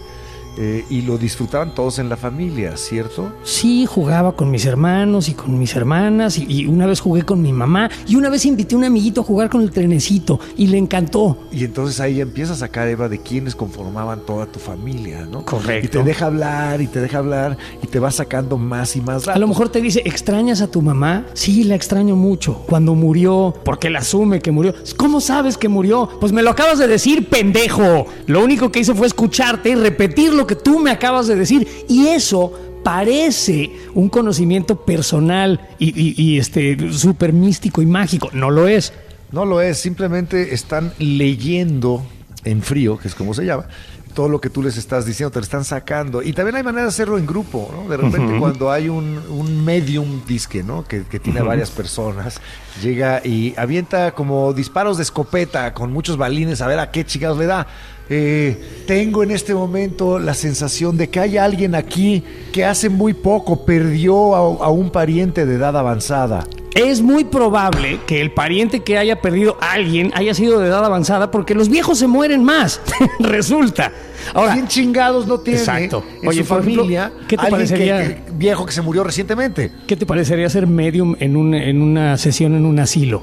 Eh, 0.61 0.85
y 0.91 1.03
lo 1.03 1.19
disfrutaban 1.19 1.73
todos 1.73 2.01
en 2.01 2.09
la 2.09 2.17
familia, 2.17 2.77
¿cierto? 2.77 3.33
Sí, 3.45 3.87
jugaba 3.87 4.33
con 4.33 4.51
mis 4.51 4.67
hermanos 4.67 5.29
y 5.29 5.35
con 5.35 5.57
mis 5.57 5.77
hermanas 5.77 6.37
y, 6.37 6.47
y 6.49 6.67
una 6.67 6.87
vez 6.87 6.99
jugué 6.99 7.23
con 7.23 7.41
mi 7.41 7.53
mamá 7.53 7.89
y 8.09 8.17
una 8.17 8.29
vez 8.29 8.45
invité 8.45 8.75
a 8.75 8.79
un 8.79 8.85
amiguito 8.85 9.21
a 9.21 9.25
jugar 9.25 9.51
con 9.51 9.63
el 9.63 9.71
trenecito 9.71 10.41
y 10.57 10.67
le 10.67 10.79
encantó. 10.79 11.39
Y 11.53 11.65
entonces 11.65 12.01
ahí 12.01 12.21
empieza 12.21 12.55
a 12.55 12.57
sacar, 12.57 12.89
Eva, 12.89 13.09
de 13.09 13.21
quiénes 13.21 13.55
conformaban 13.55 14.27
toda 14.27 14.47
tu 14.47 14.59
familia, 14.59 15.25
¿no? 15.31 15.45
Correcto. 15.45 15.87
Y 15.87 16.03
te 16.03 16.03
deja 16.03 16.27
hablar 16.27 16.81
y 16.81 16.89
te 16.89 17.01
deja 17.01 17.19
hablar 17.19 17.57
y 17.81 17.87
te 17.87 18.01
va 18.01 18.11
sacando 18.11 18.59
más 18.59 18.97
y 18.97 19.01
más 19.01 19.29
A 19.29 19.39
lo 19.39 19.47
mejor 19.47 19.69
te 19.69 19.81
dice, 19.81 20.03
¿extrañas 20.05 20.61
a 20.61 20.69
tu 20.69 20.83
mamá? 20.83 21.25
Sí, 21.35 21.63
la 21.63 21.77
extraño 21.77 22.17
mucho. 22.17 22.65
Cuando 22.67 22.97
murió, 22.97 23.55
porque 23.65 23.87
él 23.87 23.97
asume 23.97 24.41
que 24.41 24.51
murió. 24.51 24.75
¿Cómo 24.97 25.21
sabes 25.21 25.57
que 25.57 25.69
murió? 25.69 26.09
Pues 26.19 26.33
me 26.33 26.43
lo 26.43 26.51
acabas 26.51 26.81
de 26.81 26.89
decir, 26.89 27.29
pendejo. 27.29 28.07
Lo 28.27 28.43
único 28.43 28.73
que 28.73 28.81
hice 28.81 28.93
fue 28.93 29.07
escucharte 29.07 29.71
y 29.71 29.75
repetir 29.77 30.33
lo 30.35 30.48
que 30.49 30.57
tú 30.57 30.81
me 30.81 30.91
acabas 30.91 31.29
de 31.29 31.37
decir. 31.37 31.69
Y 31.89 32.09
eso 32.09 32.53
parece 32.83 33.71
un 33.95 34.09
conocimiento 34.09 34.85
personal 34.85 35.61
y, 35.79 35.89
y- 36.01 36.15
y, 36.21 36.39
este 36.39 36.91
súper 36.93 37.33
místico 37.33 37.81
y 37.83 37.87
mágico. 37.87 38.31
No 38.33 38.51
lo 38.51 38.67
es. 38.67 38.93
No 39.31 39.45
lo 39.45 39.61
es, 39.61 39.79
simplemente 39.79 40.55
están 40.55 40.93
leyendo 40.99 42.03
en 42.45 42.63
frío, 42.63 42.99
que 42.99 43.09
es 43.09 43.15
como 43.15 43.35
se 43.35 43.45
llama, 43.45 43.67
todo 44.15 44.29
lo 44.31 44.41
que 44.41 44.49
tú 44.49 44.63
les 44.63 44.79
estás 44.79 45.05
diciendo, 45.05 45.31
te 45.31 45.39
lo 45.39 45.45
están 45.45 45.65
sacando. 45.67 46.23
Y 46.23 46.33
también 46.33 46.57
hay 46.57 46.63
manera 46.63 46.85
de 46.85 46.89
hacerlo 46.89 47.19
en 47.19 47.27
grupo, 47.27 47.71
¿no? 47.73 47.89
De 47.91 47.97
repente 47.99 48.39
cuando 48.41 48.71
hay 48.73 48.89
un, 48.89 49.21
un 49.29 49.65
medium 49.65 50.23
disque, 50.27 50.63
¿no? 50.63 50.85
Que, 50.85 51.03
que 51.05 51.21
tiene 51.21 51.41
a 51.41 51.45
varias 51.45 51.71
personas, 51.71 52.41
llega 52.83 53.21
y 53.25 53.55
avienta 53.57 54.13
como 54.13 54.53
disparos 54.53 54.97
de 54.97 55.03
escopeta 55.03 55.73
con 55.75 55.93
muchos 55.93 56.17
balines 56.17 56.61
a 56.61 56.67
ver 56.67 56.79
a 56.79 56.91
qué 56.91 57.05
chicas 57.05 57.37
le 57.37 57.47
da. 57.47 57.67
Eh, 58.11 58.85
tengo 58.87 59.23
en 59.23 59.31
este 59.33 59.55
momento 59.55 60.19
la 60.19 60.33
sensación 60.35 60.97
de 60.97 61.11
que 61.11 61.21
hay 61.21 61.37
alguien 61.37 61.75
aquí 61.75 62.25
que 62.53 62.65
hace 62.65 62.89
muy 62.89 63.13
poco 63.13 63.65
perdió 63.67 64.35
a- 64.35 64.67
a 64.67 64.71
un 64.71 64.91
pariente 64.91 65.45
de 65.45 65.57
edad 65.57 65.77
avanzada. 65.77 66.47
Es 66.75 67.03
muy 67.03 67.25
probable 67.25 68.01
que 68.07 68.21
el 68.21 68.31
pariente 68.33 68.81
que 68.81 68.97
haya 68.99 69.21
perdido 69.21 69.57
a 69.61 69.73
alguien 69.73 70.13
haya 70.15 70.33
sido 70.33 70.61
de 70.61 70.69
edad 70.69 70.85
avanzada 70.85 71.31
porque 71.31 71.55
los 71.55 71.69
viejos 71.69 71.99
se 71.99 72.07
mueren 72.07 72.45
más. 72.45 72.81
Resulta. 73.19 73.93
Ahora, 74.35 74.53
¿Quién 74.55 74.69
chingados 74.69 75.27
no 75.27 75.39
tiene 75.41 75.59
Exacto. 75.61 76.03
en 76.23 76.29
Oye, 76.29 76.45
su 76.45 76.53
ejemplo, 76.55 76.83
familia 76.83 77.13
¿qué 77.29 77.37
te 77.37 77.51
parecería- 77.51 78.03
que- 78.03 78.15
que- 78.17 78.23
viejo 78.33 78.67
que 78.67 78.73
se 78.73 78.83
murió 78.83 79.05
recientemente? 79.05 79.73
¿Qué 79.87 79.97
te 79.97 80.07
parecería 80.07 80.49
ser 80.51 80.67
medium 80.67 81.15
en, 81.21 81.37
un- 81.37 81.55
en 81.55 81.81
una 81.83 82.17
sesión 82.19 82.55
en 82.55 82.67
un 82.67 82.79
asilo? 82.79 83.23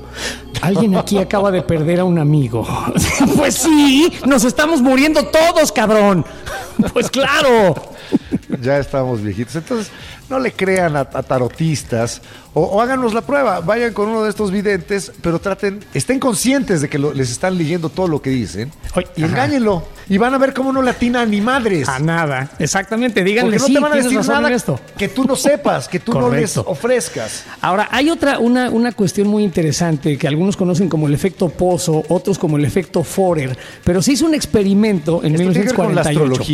Alguien 0.61 0.95
aquí 0.95 1.17
acaba 1.19 1.51
de 1.51 1.61
perder 1.61 1.99
a 1.99 2.03
un 2.05 2.17
amigo. 2.19 2.65
pues 3.37 3.55
sí, 3.55 4.11
nos 4.25 4.43
estamos 4.45 4.81
muriendo 4.81 5.23
todos, 5.25 5.71
cabrón. 5.71 6.25
Pues 6.93 7.09
claro. 7.09 7.73
Ya 8.61 8.77
estamos 8.79 9.21
viejitos. 9.21 9.55
Entonces, 9.55 9.91
no 10.29 10.39
le 10.39 10.51
crean 10.51 10.95
a, 10.95 11.01
a 11.01 11.23
tarotistas 11.23 12.21
o, 12.53 12.61
o 12.61 12.81
háganos 12.81 13.13
la 13.13 13.21
prueba. 13.21 13.59
Vayan 13.59 13.93
con 13.93 14.09
uno 14.09 14.23
de 14.23 14.29
estos 14.29 14.51
videntes, 14.51 15.11
pero 15.21 15.39
traten, 15.39 15.83
estén 15.93 16.19
conscientes 16.19 16.81
de 16.81 16.89
que 16.89 16.97
lo- 16.97 17.13
les 17.13 17.29
están 17.31 17.57
leyendo 17.57 17.89
todo 17.89 18.07
lo 18.07 18.21
que 18.21 18.29
dicen 18.31 18.71
Oye, 18.95 19.07
y 19.15 19.23
ajá. 19.23 19.31
engáñenlo. 19.31 19.83
Y 20.07 20.19
van 20.19 20.33
a 20.35 20.37
ver 20.37 20.53
cómo 20.53 20.71
no 20.71 20.81
le 20.83 20.91
ni 21.27 21.41
madres. 21.41 21.89
A 21.89 21.97
nada. 21.99 22.51
Exactamente. 22.59 23.23
Díganle, 23.23 23.57
Porque 23.57 23.59
no 23.59 23.65
sí, 23.67 23.73
te 23.73 23.79
van 23.79 23.91
a 23.93 23.95
decir 23.95 24.19
nada 24.27 24.51
esto. 24.51 24.79
que 24.97 25.07
tú 25.09 25.23
no 25.25 25.35
sepas, 25.35 25.87
que 25.87 25.99
tú 25.99 26.13
no 26.13 26.29
les 26.29 26.57
ofrezcas. 26.57 27.43
Ahora, 27.61 27.87
hay 27.91 28.09
otra, 28.11 28.37
una, 28.39 28.69
una 28.69 28.91
cuestión 28.91 29.27
muy 29.27 29.43
interesante 29.43 30.17
que 30.17 30.27
algunos 30.27 30.55
conocen 30.57 30.89
como 30.89 31.07
el 31.07 31.13
efecto 31.15 31.49
Pozo, 31.49 32.03
otros 32.09 32.37
como 32.37 32.57
el 32.57 32.65
efecto 32.65 33.03
Forer, 33.03 33.57
pero 33.83 34.01
se 34.01 34.11
hizo 34.13 34.25
un 34.27 34.35
experimento 34.35 35.23
en 35.23 35.33
Esto 35.35 35.37
tiene 35.37 35.53
que 35.53 35.59
ver 35.67 35.73
con 35.75 35.95
la 35.95 36.03
1948. 36.03 36.09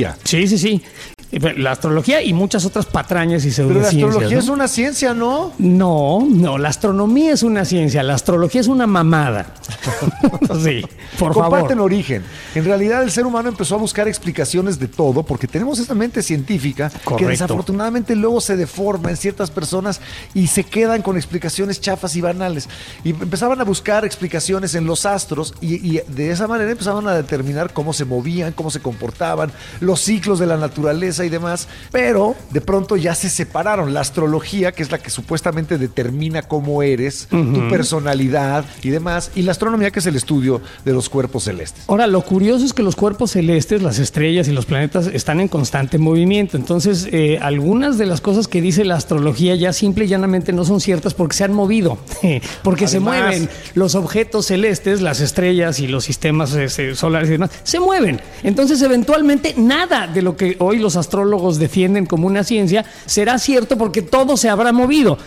astrología. 0.08 0.17
Sí, 0.23 0.47
sí, 0.47 0.58
sí. 0.58 0.84
La 1.32 1.72
astrología 1.72 2.22
y 2.22 2.34
muchas 2.34 2.65
otras 2.65 2.86
patrañas 2.86 3.46
y 3.46 3.52
Pero 3.52 3.70
la 3.70 3.89
pseudociencias. 3.89 4.06
astrología 4.10 4.38
¿no? 4.38 4.44
es 4.44 4.50
una 4.50 4.67
ciencia, 4.67 5.13
¿no? 5.13 5.54
No, 5.60 6.28
no, 6.30 6.58
la 6.58 6.67
astronomía 6.70 7.32
es 7.32 7.41
una 7.41 7.63
ciencia, 7.63 8.04
la 8.04 8.15
astrología 8.15 8.60
es 8.60 8.67
una 8.67 8.86
mamada. 8.86 9.54
sí, 10.63 10.86
por 11.17 11.34
Comparten 11.34 11.70
favor. 11.78 11.84
origen. 11.86 12.24
En 12.54 12.65
realidad 12.65 13.02
el 13.04 13.12
ser 13.12 13.26
humano 13.26 13.48
empezó 13.48 13.76
a 13.76 13.78
buscar 13.78 14.10
explicaciones 14.10 14.78
de 14.78 14.88
todo 14.89 15.24
porque 15.24 15.48
tenemos 15.48 15.80
esta 15.80 15.96
mente 15.96 16.22
científica 16.22 16.91
que 17.17 17.26
desafortunadamente 17.26 18.15
luego 18.15 18.41
se 18.41 18.58
deforma 18.58 19.10
en 19.10 19.15
ciertas 19.17 19.50
personas 19.52 20.02
y 20.34 20.48
se 20.48 20.65
quedan 20.65 21.02
con 21.02 21.15
explicaciones 21.15 21.80
chafas 21.80 22.15
y 22.17 22.22
banales. 22.22 22.67
Y 23.06 23.12
empezaban 23.12 23.62
a 23.62 23.63
buscar 23.63 24.04
explicaciones 24.04 24.76
en 24.76 24.86
los 24.86 25.06
astros 25.06 25.54
y, 25.62 25.76
y 25.96 26.02
de 26.08 26.32
esa 26.32 26.48
manera 26.48 26.72
empezaban 26.72 27.08
a 27.08 27.13
determinar 27.15 27.72
cómo 27.72 27.94
se 27.94 28.04
movían, 28.04 28.52
cómo 28.52 28.70
se 28.70 28.82
comportaban, 28.82 29.52
los 29.80 30.02
ciclos 30.02 30.38
de 30.39 30.46
la 30.48 30.58
naturaleza 30.58 31.20
y 31.23 31.29
demás. 31.29 31.67
Pero 31.91 32.36
de 32.51 32.62
pronto 32.62 32.95
ya 32.97 33.15
se 33.15 33.29
separaron. 33.29 33.93
La 33.93 34.01
astrología, 34.01 34.71
que 34.71 34.84
es 34.84 34.91
la 34.91 34.97
que 34.97 35.10
supuestamente 35.10 35.77
determina 35.77 36.41
cómo 36.43 36.84
eres, 36.84 37.27
tu 37.29 37.69
personalidad 37.69 38.65
y 38.81 38.89
demás, 38.89 39.31
y 39.36 39.43
la 39.43 39.51
astronomía, 39.51 39.91
que 39.91 39.99
es 39.99 40.05
el 40.05 40.15
estudio 40.15 40.62
de 40.86 40.93
los 40.93 41.10
cuerpos 41.10 41.43
celestes. 41.43 41.84
Ahora, 41.88 42.07
lo 42.07 42.21
curioso 42.21 42.65
es 42.65 42.73
que 42.73 42.84
los 42.84 42.95
cuerpos 42.95 43.31
celestes, 43.31 43.81
las 43.81 43.99
estrellas 43.99 44.47
y 44.47 44.51
los 44.51 44.65
planetas 44.65 45.07
están 45.07 45.39
en 45.39 45.47
constante 45.47 45.97
movimiento. 45.97 46.57
Entonces, 46.57 47.07
eh, 47.12 47.39
algunas 47.41 47.97
de 47.97 48.05
las 48.05 48.21
cosas 48.21 48.47
que 48.47 48.62
dice 48.62 48.86
la 48.86 48.95
astrología 48.95 49.55
ya 49.55 49.73
simple 49.73 50.05
y 50.05 50.07
llanamente 50.07 50.53
no 50.53 50.65
son 50.65 50.81
ciertas 50.81 51.13
porque 51.13 51.36
se 51.36 51.43
han 51.43 51.53
movido, 51.53 51.97
porque 52.63 52.88
se 52.88 52.99
mueven. 52.99 53.49
Los 53.75 53.95
objetos 53.95 54.47
celestes, 54.47 55.01
las 55.01 55.19
estrellas 55.19 55.79
y 55.79 55.88
los 55.88 56.03
sistemas 56.03 56.53
este, 56.53 56.95
solares 56.95 57.29
y 57.29 57.34
demás, 57.34 57.51
se 57.63 57.79
mueven. 57.79 58.21
Entonces, 58.43 58.81
eventualmente, 58.81 59.53
nada 59.57 60.07
de 60.07 60.21
lo 60.21 60.36
que 60.36 60.55
hoy 60.60 60.79
los 60.79 60.95
astrólogos 60.95 61.11
defienden 61.60 62.06
como 62.06 62.28
una 62.28 62.43
ciencia 62.43 62.86
será 63.06 63.38
cierto 63.39 63.78
porque 63.78 64.02
todo 64.02 64.38
se 64.38 64.50
habrá 64.50 64.71
movido. 64.71 65.17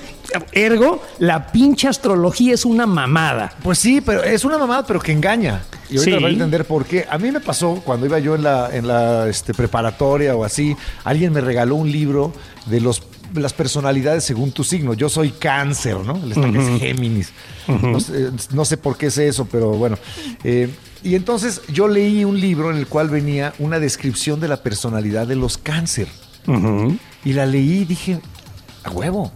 Ergo, 0.53 1.03
la 1.18 1.53
pinche 1.53 1.87
astrología 1.88 2.55
es 2.55 2.64
una 2.64 2.87
mamada. 2.87 3.53
Pues 3.62 3.79
sí, 3.79 4.01
pero 4.01 4.23
es 4.23 4.44
una 4.44 4.59
mamada, 4.59 4.85
pero 4.87 5.01
que 5.01 5.12
engaña. 5.12 5.62
Y 5.90 5.99
ahorita 5.99 6.16
Sí. 6.16 6.23
va 6.23 6.29
a 6.29 6.33
entender 6.33 6.64
por 6.64 6.85
qué. 6.87 7.07
A 7.09 7.18
mí 7.18 7.31
me 7.31 7.40
pasó 7.40 7.81
cuando 7.85 8.07
iba 8.07 8.18
yo 8.18 8.35
en 8.35 8.42
la, 8.42 8.70
en 8.75 8.88
la 8.88 9.29
este, 9.29 9.55
preparatoria 9.55 10.35
o 10.35 10.44
así, 10.44 10.77
alguien 11.05 11.33
me 11.33 11.40
regaló 11.40 11.77
un 11.77 11.90
libro 11.92 12.33
de 12.66 12.81
los 12.81 13.03
las 13.35 13.53
personalidades 13.53 14.23
según 14.23 14.53
tu 14.53 14.62
signo. 14.62 14.94
Yo 14.94 15.09
soy 15.09 15.31
cáncer, 15.31 15.97
¿no? 15.99 16.16
El 16.23 16.31
esta 16.33 16.51
que 16.53 16.59
es 16.59 16.81
Géminis. 16.81 17.33
no, 17.66 17.99
sé, 17.99 18.31
no 18.53 18.64
sé 18.64 18.77
por 18.77 18.97
qué 18.97 19.07
es 19.07 19.18
eso, 19.18 19.44
pero 19.51 19.70
bueno. 19.73 19.99
Eh, 20.44 20.70
y 21.05 21.14
entonces 21.14 21.61
yo 21.69 21.87
leí 21.87 22.25
un 22.25 22.40
libro 22.40 22.71
en 22.73 22.79
el 22.79 22.87
cual 22.88 23.09
venía 23.11 23.53
una 23.59 23.79
descripción 23.79 24.40
de 24.40 24.49
la 24.49 24.62
personalidad 24.62 25.27
de 25.27 25.37
los 25.37 25.59
cáncer. 25.59 26.09
Y 27.25 27.33
la 27.33 27.47
leí 27.47 27.79
y 27.81 27.85
dije, 27.85 28.21
a 28.83 28.90
huevo, 28.90 29.33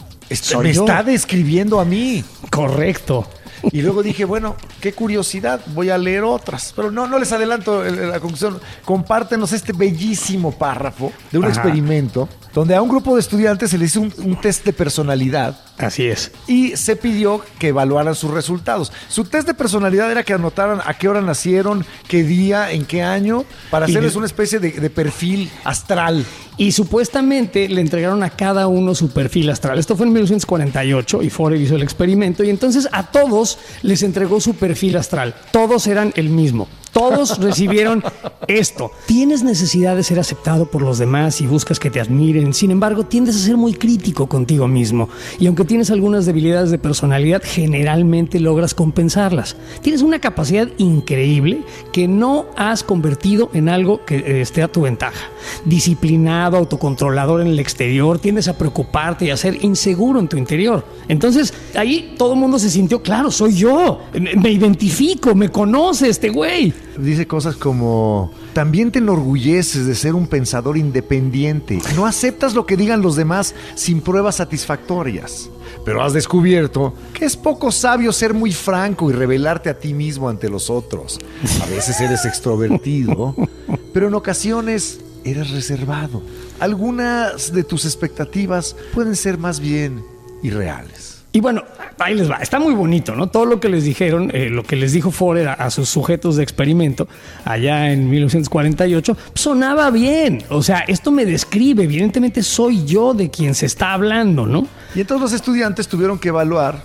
me 0.61 0.73
yo. 0.73 0.85
está 0.85 1.03
describiendo 1.03 1.79
a 1.81 1.85
mí. 1.85 2.25
Correcto. 2.51 3.27
Y 3.73 3.83
luego 3.83 4.03
dije, 4.03 4.25
bueno, 4.25 4.57
qué 4.81 4.93
curiosidad, 4.93 5.61
voy 5.75 5.91
a 5.91 5.99
leer 5.99 6.23
otras. 6.25 6.73
Pero 6.77 6.91
no, 6.91 7.07
no 7.09 7.19
les 7.19 7.33
adelanto 7.33 7.85
el- 7.85 8.09
la 8.11 8.21
conclusión. 8.21 8.61
Compártenos 8.85 9.53
este 9.53 9.73
bellísimo 9.73 10.53
párrafo 10.53 11.13
de 11.33 11.39
un 11.39 11.45
Ajá. 11.45 11.55
experimento 11.55 12.29
donde 12.55 12.75
a 12.75 12.83
un 12.83 12.89
grupo 12.89 13.15
de 13.15 13.21
estudiantes 13.21 13.71
se 13.71 13.79
les 13.79 13.91
hizo 13.91 14.01
un, 14.01 14.13
un 14.19 14.41
test 14.41 14.65
de 14.65 14.73
personalidad 14.73 15.59
Así 15.79 16.07
es. 16.07 16.33
y 16.47 16.77
se 16.77 16.97
pidió 16.97 17.41
que 17.59 17.69
evaluaran 17.69 18.15
sus 18.15 18.31
resultados. 18.31 18.93
Su 19.09 19.25
test 19.25 19.47
de 19.47 19.55
personalidad 19.55 20.11
era 20.11 20.23
que 20.25 20.33
anotaran 20.33 20.81
a 20.85 20.95
qué 20.95 21.09
hora 21.09 21.21
nacieron, 21.21 21.85
qué 22.09 22.25
día, 22.25 22.73
en 22.73 22.85
qué 22.85 23.03
año, 23.03 23.45
para 23.71 23.87
Y 23.87 23.91
hacerles 23.93 24.17
una 24.17 24.27
especie 24.27 24.59
de, 24.59 24.73
de 24.73 24.91
perfil 24.91 25.51
astral. 25.65 26.25
Y 26.57 26.73
supuestamente 26.73 27.69
le 27.69 27.81
entregaron 27.81 28.25
a 28.25 28.31
cada 28.31 28.67
uno 28.67 28.93
su 28.97 29.11
perfil 29.11 29.49
astral. 29.51 29.79
Esto 29.79 29.95
fue 29.95 30.07
en 30.07 30.13
1948 30.15 31.23
y 31.23 31.31
Forer 31.31 31.61
hizo 31.61 31.77
el 31.77 31.83
experimento 31.83 32.43
y 32.43 32.51
entonces 32.51 32.89
a 32.91 33.05
todos 33.05 33.59
les 33.83 34.03
entregó 34.03 34.41
su 34.41 34.55
perfil 34.55 34.97
astral. 34.97 35.35
Todos 35.53 35.87
eran 35.87 36.13
el 36.17 36.31
mismo. 36.31 36.67
Todos 36.93 37.39
recibieron 37.39 38.03
esto. 38.47 38.91
Tienes 39.07 39.43
necesidad 39.43 39.97
de 39.97 40.03
ser 40.03 40.19
aceptado 40.19 40.67
por 40.67 40.83
los 40.83 40.99
demás 40.99 41.41
y 41.41 41.47
buscas 41.47 41.79
que 41.79 41.91
te 41.91 42.01
admiren. 42.01 42.55
Sin 42.55 42.71
embargo, 42.71 43.05
tiendes 43.05 43.37
a 43.37 43.41
ser 43.41 43.57
muy 43.57 43.75
crítico 43.75 44.29
contigo 44.29 44.67
mismo. 44.67 45.09
Y 45.39 45.47
aunque 45.47 45.65
tienes 45.65 45.91
algunas 45.91 46.27
debilidades 46.27 46.71
de 46.71 46.79
personalidad, 46.79 47.43
generalmente 47.45 48.41
logras 48.41 48.75
compensarlas. 48.75 49.57
Tienes 49.83 50.03
una 50.03 50.19
capacidad 50.21 50.69
increíble 50.79 51.63
que 51.93 52.09
no 52.09 52.47
has 52.57 52.83
convertido 52.83 53.51
en 53.53 53.69
algo 53.69 54.05
que 54.05 54.17
eh, 54.17 54.41
esté 54.41 54.63
a 54.63 54.69
tu 54.69 54.83
ventaja. 54.83 55.31
Disciplinado, 55.65 56.57
autocontrolador 56.57 57.41
en 57.41 57.49
el 57.49 57.61
exterior, 57.61 58.19
tiendes 58.19 58.49
a 58.49 58.57
preocuparte 58.57 59.27
y 59.27 59.31
a 59.31 59.37
ser 59.37 59.63
inseguro 59.65 60.21
en 60.21 60.29
tu 60.29 60.37
interior. 60.37 60.85
Entonces, 61.09 61.53
ahí 61.75 62.15
todo 62.17 62.35
el 62.35 62.41
mundo 62.41 62.59
se 62.59 62.71
sintió, 62.71 63.03
claro, 63.03 63.31
soy 63.31 63.55
yo. 63.55 64.01
Me, 64.13 64.35
me 64.35 64.51
identifico, 64.51 65.35
me 65.35 65.49
conoce 65.51 66.09
este 66.09 66.29
güey. 66.31 66.73
Dice 66.99 67.27
cosas 67.27 67.57
como, 67.57 68.33
también 68.55 68.91
te 68.91 68.99
enorgulleces 68.99 69.87
de 69.87 69.95
ser 69.95 70.15
un 70.15 70.27
pensador 70.27 70.77
independiente. 70.77 71.79
No 71.95 72.07
aceptas 72.07 72.55
lo 72.55 72.67
que 72.67 72.77
digan 72.77 73.03
los 73.03 73.15
demás 73.15 73.55
sin 73.77 74.01
pruebas 74.01 74.37
satisfactorias. 74.37 75.49
Pero 75.85 76.03
has 76.03 76.13
descubierto 76.13 76.95
que 77.15 77.25
es 77.25 77.37
poco 77.37 77.71
sabio 77.71 78.13
ser 78.13 78.35
muy 78.35 78.53
franco 78.53 79.11
y 79.11 79.13
revelarte 79.13 79.71
a 79.71 79.79
ti 79.79 79.95
mismo 79.95 80.29
ante 80.29 80.49
los 80.49 80.71
otros. 80.71 81.19
A 81.63 81.67
veces 81.67 82.01
eres 82.01 82.25
extrovertido, 82.25 83.35
pero 83.93 84.09
en 84.09 84.15
ocasiones 84.15 85.01
eres 85.25 85.51
reservado. 85.51 86.23
Algunas 86.59 87.53
de 87.53 87.65
tus 87.65 87.85
expectativas 87.85 88.75
pueden 88.93 89.15
ser 89.15 89.39
más 89.39 89.61
bien 89.61 90.03
irreales. 90.43 91.08
Y 91.39 91.41
bueno, 91.41 91.63
ahí 92.01 92.17
les 92.17 92.29
va. 92.29 92.39
Está 92.39 92.59
muy 92.59 92.75
bonito, 92.75 93.15
¿no? 93.15 93.29
Todo 93.29 93.45
lo 93.47 93.61
que 93.61 93.69
les 93.69 93.85
dijeron, 93.85 94.33
eh, 94.35 94.51
lo 94.51 94.65
que 94.65 94.75
les 94.75 94.93
dijo 94.93 95.13
Forer 95.13 95.47
a, 95.47 95.71
sus 95.71 95.89
sujetos 95.89 96.35
de 96.35 96.43
experimento 96.43 97.07
allá 97.45 97.93
en 97.93 98.11
1948, 98.11 99.17
sonaba 99.35 99.93
bien. 99.93 100.43
O 100.49 100.65
sea, 100.65 100.81
esto 100.81 101.13
me 101.13 101.25
describe. 101.25 101.85
Evidentemente 101.85 102.43
soy 102.43 102.85
yo 102.85 103.15
de 103.15 103.31
quien 103.31 103.55
se 103.55 103.67
está 103.67 103.93
hablando, 103.93 104.47
¿no? 104.49 104.67
Y 104.97 105.01
entonces 105.03 105.23
los 105.23 105.33
estudiantes 105.33 105.87
tuvieron 105.87 106.19
que 106.19 106.31
evaluar 106.31 106.83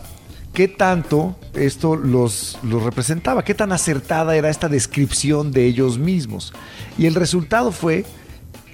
qué 0.53 0.67
tanto 0.67 1.35
esto 1.55 1.95
los, 1.95 2.59
los 2.61 2.83
representaba, 2.83 3.43
qué 3.43 3.55
tan 3.55 3.71
acertada 3.71 4.35
era 4.35 4.51
esta 4.51 4.69
descripción 4.69 5.51
de 5.51 5.65
ellos 5.65 5.97
mismos. 5.97 6.53
Y 6.99 7.07
el 7.07 7.15
resultado 7.15 7.71
fue 7.71 8.05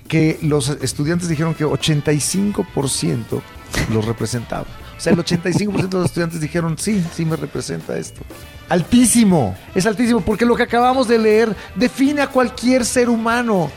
que 0.09 0.39
los 0.41 0.67
estudiantes 0.81 1.29
dijeron 1.29 1.53
que 1.53 1.65
85% 1.65 3.41
los 3.93 4.03
representaba. 4.03 4.65
O 4.99 5.01
sea, 5.01 5.13
el 5.13 5.19
85% 5.19 5.88
de 5.88 5.97
los 5.97 6.05
estudiantes 6.07 6.41
dijeron, 6.41 6.77
sí, 6.77 7.01
sí 7.15 7.23
me 7.23 7.38
representa 7.38 7.97
esto. 7.97 8.19
Altísimo, 8.67 9.55
es 9.73 9.85
altísimo, 9.85 10.19
porque 10.19 10.45
lo 10.45 10.55
que 10.55 10.63
acabamos 10.63 11.07
de 11.07 11.17
leer 11.17 11.55
define 11.75 12.21
a 12.21 12.27
cualquier 12.27 12.85
ser 12.85 13.09
humano. 13.09 13.71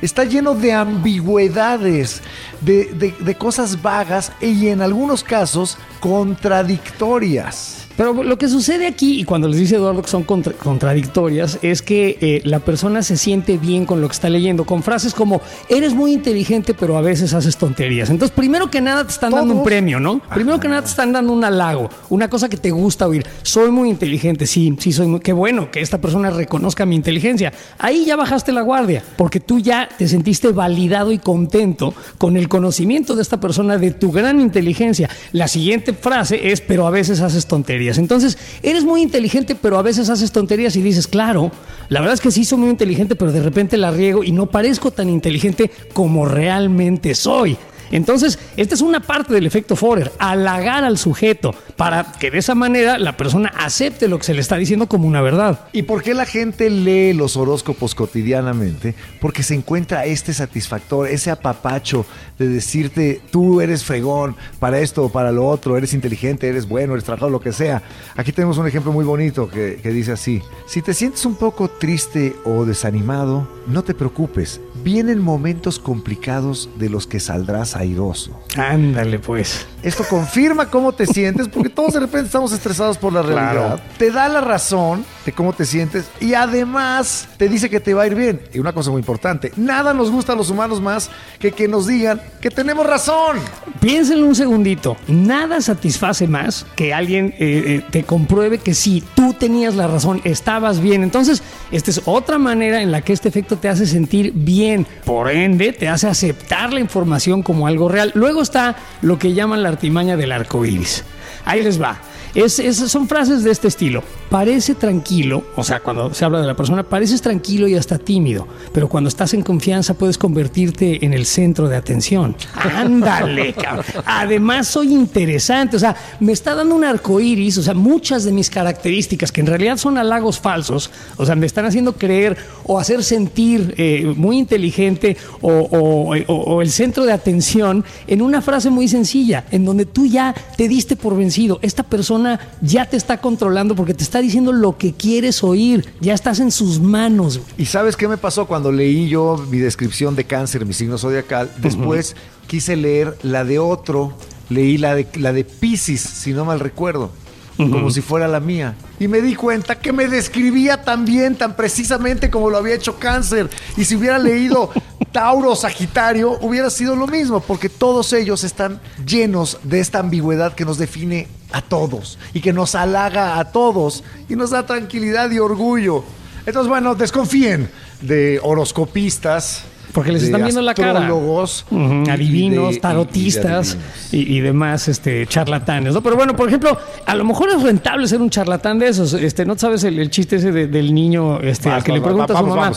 Está 0.00 0.24
lleno 0.24 0.54
de 0.54 0.72
ambigüedades, 0.72 2.22
de, 2.60 2.86
de- 2.94 3.14
de 3.20 3.34
cosas 3.36 3.80
vagas 3.82 4.32
y 4.40 4.66
en 4.68 4.80
algunos 4.82 5.22
casos 5.22 5.76
contradictorias. 6.00 7.81
Pero 8.02 8.24
lo 8.24 8.36
que 8.36 8.48
sucede 8.48 8.88
aquí, 8.88 9.20
y 9.20 9.24
cuando 9.24 9.46
les 9.46 9.60
dice 9.60 9.76
Eduardo 9.76 10.02
que 10.02 10.08
son 10.10 10.24
contra- 10.24 10.54
contradictorias, 10.54 11.60
es 11.62 11.82
que 11.82 12.18
eh, 12.20 12.42
la 12.42 12.58
persona 12.58 13.00
se 13.00 13.16
siente 13.16 13.58
bien 13.58 13.86
con 13.86 14.00
lo 14.00 14.08
que 14.08 14.12
está 14.14 14.28
leyendo, 14.28 14.64
con 14.64 14.82
frases 14.82 15.14
como, 15.14 15.40
eres 15.68 15.94
muy 15.94 16.12
inteligente, 16.12 16.74
pero 16.74 16.96
a 16.96 17.00
veces 17.00 17.32
haces 17.32 17.56
tonterías. 17.56 18.10
Entonces, 18.10 18.34
primero 18.34 18.72
que 18.72 18.80
nada 18.80 19.04
te 19.04 19.12
están 19.12 19.30
dando 19.30 19.54
un 19.54 19.62
premio, 19.62 20.00
¿no? 20.00 20.20
Primero 20.34 20.58
que 20.58 20.66
nada 20.66 20.82
te 20.82 20.88
están 20.88 21.12
dando 21.12 21.32
un 21.32 21.44
halago, 21.44 21.90
una 22.10 22.28
cosa 22.28 22.48
que 22.48 22.56
te 22.56 22.72
gusta 22.72 23.06
oír. 23.06 23.24
Soy 23.44 23.70
muy 23.70 23.88
inteligente, 23.88 24.48
sí, 24.48 24.74
sí, 24.80 24.90
soy 24.90 25.06
muy... 25.06 25.20
Qué 25.20 25.32
bueno 25.32 25.70
que 25.70 25.80
esta 25.80 26.00
persona 26.00 26.30
reconozca 26.30 26.84
mi 26.84 26.96
inteligencia. 26.96 27.52
Ahí 27.78 28.04
ya 28.04 28.16
bajaste 28.16 28.50
la 28.50 28.62
guardia, 28.62 29.04
porque 29.16 29.38
tú 29.38 29.60
ya 29.60 29.88
te 29.96 30.08
sentiste 30.08 30.48
validado 30.48 31.12
y 31.12 31.18
contento 31.18 31.94
con 32.18 32.36
el 32.36 32.48
conocimiento 32.48 33.14
de 33.14 33.22
esta 33.22 33.38
persona 33.38 33.78
de 33.78 33.92
tu 33.92 34.10
gran 34.10 34.40
inteligencia. 34.40 35.08
La 35.30 35.46
siguiente 35.46 35.92
frase 35.92 36.50
es, 36.50 36.60
pero 36.60 36.88
a 36.88 36.90
veces 36.90 37.20
haces 37.20 37.46
tonterías. 37.46 37.91
Entonces, 37.98 38.38
eres 38.62 38.84
muy 38.84 39.02
inteligente, 39.02 39.54
pero 39.54 39.78
a 39.78 39.82
veces 39.82 40.08
haces 40.08 40.32
tonterías 40.32 40.76
y 40.76 40.82
dices, 40.82 41.06
claro, 41.06 41.50
la 41.88 42.00
verdad 42.00 42.14
es 42.14 42.20
que 42.20 42.30
sí 42.30 42.44
soy 42.44 42.58
muy 42.58 42.70
inteligente, 42.70 43.16
pero 43.16 43.32
de 43.32 43.42
repente 43.42 43.76
la 43.76 43.90
riego 43.90 44.24
y 44.24 44.32
no 44.32 44.46
parezco 44.46 44.90
tan 44.90 45.08
inteligente 45.08 45.70
como 45.92 46.26
realmente 46.26 47.14
soy. 47.14 47.56
Entonces, 47.92 48.38
esta 48.56 48.74
es 48.74 48.80
una 48.80 49.00
parte 49.00 49.32
del 49.34 49.46
efecto 49.46 49.76
Forer, 49.76 50.10
halagar 50.18 50.82
al 50.82 50.98
sujeto 50.98 51.54
para 51.76 52.12
que 52.18 52.30
de 52.30 52.38
esa 52.38 52.54
manera 52.54 52.98
la 52.98 53.16
persona 53.16 53.52
acepte 53.56 54.08
lo 54.08 54.18
que 54.18 54.24
se 54.24 54.34
le 54.34 54.40
está 54.40 54.56
diciendo 54.56 54.88
como 54.88 55.06
una 55.06 55.20
verdad. 55.20 55.60
¿Y 55.72 55.82
por 55.82 56.02
qué 56.02 56.14
la 56.14 56.24
gente 56.24 56.70
lee 56.70 57.12
los 57.12 57.36
horóscopos 57.36 57.94
cotidianamente? 57.94 58.94
Porque 59.20 59.42
se 59.42 59.54
encuentra 59.54 60.06
este 60.06 60.32
satisfactor, 60.32 61.06
ese 61.06 61.30
apapacho 61.30 62.06
de 62.38 62.48
decirte, 62.48 63.20
tú 63.30 63.60
eres 63.60 63.84
fregón 63.84 64.36
para 64.58 64.80
esto 64.80 65.04
o 65.04 65.08
para 65.12 65.30
lo 65.30 65.46
otro, 65.46 65.76
eres 65.76 65.92
inteligente, 65.92 66.48
eres 66.48 66.66
bueno, 66.66 66.94
eres 66.94 67.04
trabajador, 67.04 67.32
lo 67.32 67.40
que 67.40 67.52
sea. 67.52 67.82
Aquí 68.16 68.32
tenemos 68.32 68.56
un 68.56 68.66
ejemplo 68.66 68.90
muy 68.90 69.04
bonito 69.04 69.48
que, 69.48 69.78
que 69.82 69.90
dice 69.90 70.12
así, 70.12 70.40
si 70.66 70.80
te 70.80 70.94
sientes 70.94 71.26
un 71.26 71.34
poco 71.34 71.68
triste 71.68 72.34
o 72.44 72.64
desanimado, 72.64 73.46
no 73.66 73.82
te 73.84 73.94
preocupes, 73.94 74.60
vienen 74.82 75.20
momentos 75.20 75.78
complicados 75.78 76.70
de 76.78 76.88
los 76.88 77.06
que 77.06 77.20
saldrás 77.20 77.76
airoso. 77.82 78.38
Ándale, 78.56 79.18
pues. 79.18 79.66
Esto 79.82 80.04
confirma 80.08 80.68
cómo 80.68 80.92
te 80.92 81.06
sientes, 81.06 81.48
porque 81.48 81.68
todos 81.68 81.94
de 81.94 82.00
repente 82.00 82.26
estamos 82.26 82.52
estresados 82.52 82.98
por 82.98 83.12
la 83.12 83.22
realidad. 83.22 83.52
Claro. 83.52 83.80
Te 83.98 84.10
da 84.10 84.28
la 84.28 84.40
razón 84.40 85.04
de 85.26 85.32
cómo 85.32 85.52
te 85.52 85.64
sientes 85.64 86.06
y 86.20 86.34
además 86.34 87.28
te 87.36 87.48
dice 87.48 87.70
que 87.70 87.80
te 87.80 87.94
va 87.94 88.02
a 88.02 88.06
ir 88.06 88.14
bien. 88.14 88.40
Y 88.52 88.58
una 88.58 88.72
cosa 88.72 88.90
muy 88.90 89.00
importante, 89.00 89.52
nada 89.56 89.92
nos 89.92 90.10
gusta 90.10 90.32
a 90.32 90.36
los 90.36 90.50
humanos 90.50 90.80
más 90.80 91.10
que 91.38 91.52
que 91.52 91.68
nos 91.68 91.86
digan 91.86 92.20
que 92.40 92.50
tenemos 92.50 92.86
razón. 92.86 93.38
Piénsenlo 93.80 94.26
un 94.26 94.34
segundito. 94.34 94.96
Nada 95.08 95.60
satisface 95.60 96.26
más 96.26 96.66
que 96.76 96.94
alguien 96.94 97.34
eh, 97.38 97.64
eh, 97.66 97.84
te 97.90 98.04
compruebe 98.04 98.58
que 98.58 98.74
sí, 98.74 99.02
tú 99.14 99.34
tenías 99.34 99.74
la 99.74 99.88
razón, 99.88 100.20
estabas 100.24 100.80
bien. 100.80 101.02
Entonces, 101.02 101.42
esta 101.70 101.90
es 101.90 102.02
otra 102.04 102.38
manera 102.38 102.82
en 102.82 102.92
la 102.92 103.00
que 103.00 103.12
este 103.12 103.28
efecto 103.28 103.56
te 103.56 103.68
hace 103.68 103.86
sentir 103.86 104.32
bien. 104.34 104.86
Por 105.04 105.30
ende, 105.30 105.72
te 105.72 105.88
hace 105.88 106.06
aceptar 106.06 106.72
la 106.72 106.80
información 106.80 107.42
como 107.42 107.61
algo 107.66 107.88
real. 107.88 108.12
Luego 108.14 108.42
está 108.42 108.76
lo 109.00 109.18
que 109.18 109.32
llaman 109.32 109.62
la 109.62 109.68
artimaña 109.68 110.16
del 110.16 110.32
arco 110.32 110.64
iris. 110.64 111.04
Ahí 111.44 111.62
les 111.62 111.80
va. 111.80 112.00
Es, 112.34 112.58
es- 112.58 112.76
son 112.78 113.06
frases 113.08 113.44
de 113.44 113.50
este 113.50 113.68
estilo. 113.68 114.02
Parece 114.30 114.74
tranquilo, 114.74 115.44
o 115.54 115.62
sea, 115.62 115.80
cuando 115.80 116.14
se 116.14 116.24
habla 116.24 116.40
de 116.40 116.46
la 116.46 116.56
persona, 116.56 116.82
pareces 116.82 117.20
tranquilo 117.20 117.68
y 117.68 117.74
hasta 117.74 117.98
tímido, 117.98 118.48
pero 118.72 118.88
cuando 118.88 119.08
estás 119.08 119.34
en 119.34 119.42
confianza 119.42 119.92
puedes 119.92 120.16
convertirte 120.16 121.04
en 121.04 121.12
el 121.12 121.26
centro 121.26 121.68
de 121.68 121.76
atención. 121.76 122.34
Ándale, 122.54 123.52
cabrón. 123.62 123.84
Además, 124.06 124.68
soy 124.68 124.94
interesante, 124.94 125.76
o 125.76 125.78
sea, 125.78 125.94
me 126.20 126.32
está 126.32 126.54
dando 126.54 126.74
un 126.74 126.84
arco 126.84 127.20
iris, 127.20 127.58
o 127.58 127.62
sea, 127.62 127.74
muchas 127.74 128.24
de 128.24 128.32
mis 128.32 128.48
características, 128.48 129.30
que 129.30 129.42
en 129.42 129.48
realidad 129.48 129.76
son 129.76 129.98
halagos 129.98 130.40
falsos, 130.40 130.90
o 131.18 131.26
sea, 131.26 131.34
me 131.34 131.44
están 131.44 131.66
haciendo 131.66 131.92
creer 131.96 132.38
o 132.64 132.78
hacer 132.78 133.04
sentir 133.04 133.74
eh, 133.76 134.10
muy 134.16 134.38
inteligente 134.38 135.18
o, 135.42 135.50
o- 135.52 136.16
o- 136.16 136.34
o 136.54 136.62
el 136.62 136.70
centro 136.70 137.04
de 137.04 137.12
atención 137.12 137.84
en 138.06 138.22
una 138.22 138.40
frase 138.40 138.70
muy 138.70 138.88
sencilla, 138.88 139.44
en 139.50 139.66
donde 139.66 139.84
tú 139.84 140.06
ya 140.06 140.34
te 140.56 140.66
diste 140.68 140.96
por 140.96 141.14
vencido. 141.14 141.31
Esta 141.62 141.82
persona 141.82 142.38
ya 142.60 142.84
te 142.84 142.96
está 142.96 143.20
controlando 143.20 143.74
porque 143.74 143.94
te 143.94 144.02
está 144.02 144.20
diciendo 144.20 144.52
lo 144.52 144.76
que 144.76 144.92
quieres 144.92 145.42
oír, 145.42 145.86
ya 146.00 146.12
estás 146.12 146.40
en 146.40 146.50
sus 146.50 146.78
manos. 146.78 147.40
¿Y 147.56 147.66
sabes 147.66 147.96
qué 147.96 148.06
me 148.06 148.18
pasó 148.18 148.46
cuando 148.46 148.70
leí 148.70 149.08
yo 149.08 149.42
mi 149.50 149.58
descripción 149.58 150.14
de 150.14 150.24
cáncer, 150.24 150.66
mi 150.66 150.74
signo 150.74 150.98
zodiacal? 150.98 151.50
Después 151.58 152.16
quise 152.46 152.76
leer 152.76 153.16
la 153.22 153.44
de 153.44 153.58
otro, 153.58 154.12
leí 154.50 154.76
la 154.76 154.94
de, 154.94 155.06
la 155.14 155.32
de 155.32 155.44
Pisces, 155.44 156.00
si 156.00 156.32
no 156.32 156.44
mal 156.44 156.60
recuerdo, 156.60 157.10
como 157.56 157.90
si 157.90 158.02
fuera 158.02 158.28
la 158.28 158.40
mía. 158.40 158.74
Y 159.00 159.08
me 159.08 159.20
di 159.20 159.34
cuenta 159.34 159.78
que 159.78 159.92
me 159.92 160.08
describía 160.08 160.82
tan 160.82 161.04
bien, 161.04 161.36
tan 161.36 161.56
precisamente 161.56 162.30
como 162.30 162.50
lo 162.50 162.58
había 162.58 162.74
hecho 162.74 162.98
cáncer. 162.98 163.48
Y 163.76 163.84
si 163.84 163.96
hubiera 163.96 164.18
leído 164.18 164.70
Tauro, 165.12 165.54
Sagitario, 165.54 166.38
hubiera 166.40 166.70
sido 166.70 166.96
lo 166.96 167.06
mismo, 167.06 167.40
porque 167.40 167.68
todos 167.68 168.12
ellos 168.12 168.44
están 168.44 168.80
llenos 169.06 169.58
de 169.62 169.80
esta 169.80 169.98
ambigüedad 169.98 170.54
que 170.54 170.64
nos 170.64 170.78
define 170.78 171.28
a 171.52 171.60
todos 171.60 172.18
y 172.32 172.40
que 172.40 172.52
nos 172.52 172.74
halaga 172.74 173.38
a 173.38 173.52
todos 173.52 174.02
y 174.28 174.36
nos 174.36 174.50
da 174.50 174.64
tranquilidad 174.64 175.30
y 175.30 175.38
orgullo. 175.38 176.02
Entonces, 176.46 176.68
bueno, 176.68 176.94
desconfíen 176.94 177.70
de 178.00 178.40
horoscopistas. 178.42 179.64
Porque 179.92 180.10
les 180.12 180.22
están 180.22 180.42
viendo 180.42 180.62
la 180.62 180.74
cara. 180.74 181.00
astrólogos, 181.00 181.66
y- 181.70 182.08
adivinos, 182.10 182.74
de- 182.74 182.80
tarotistas 182.80 183.76
y 184.10 184.40
de 184.40 184.46
demás 184.48 184.88
este, 184.88 185.26
charlatanes. 185.26 185.92
¿no? 185.94 186.02
Pero 186.02 186.16
bueno, 186.16 186.34
por 186.34 186.48
ejemplo, 186.48 186.78
a 187.04 187.14
lo 187.14 187.24
mejor 187.24 187.50
es 187.50 187.62
rentable 187.62 188.06
ser 188.08 188.20
un 188.20 188.30
charlatán 188.30 188.78
de 188.78 188.88
esos. 188.88 189.12
Este, 189.14 189.44
¿No 189.44 189.56
sabes 189.58 189.84
el, 189.84 189.98
el 189.98 190.10
chiste 190.10 190.36
ese 190.36 190.50
de- 190.52 190.66
del 190.66 190.94
niño 190.94 191.40
este, 191.40 191.68
Vas, 191.68 191.78
al 191.78 191.84
que 191.84 191.92
vas, 191.92 192.00
le 192.00 192.04
pregunta 192.04 192.32
vas, 192.32 192.42
a 192.42 192.44
su 192.44 192.48
mamá? 192.48 192.72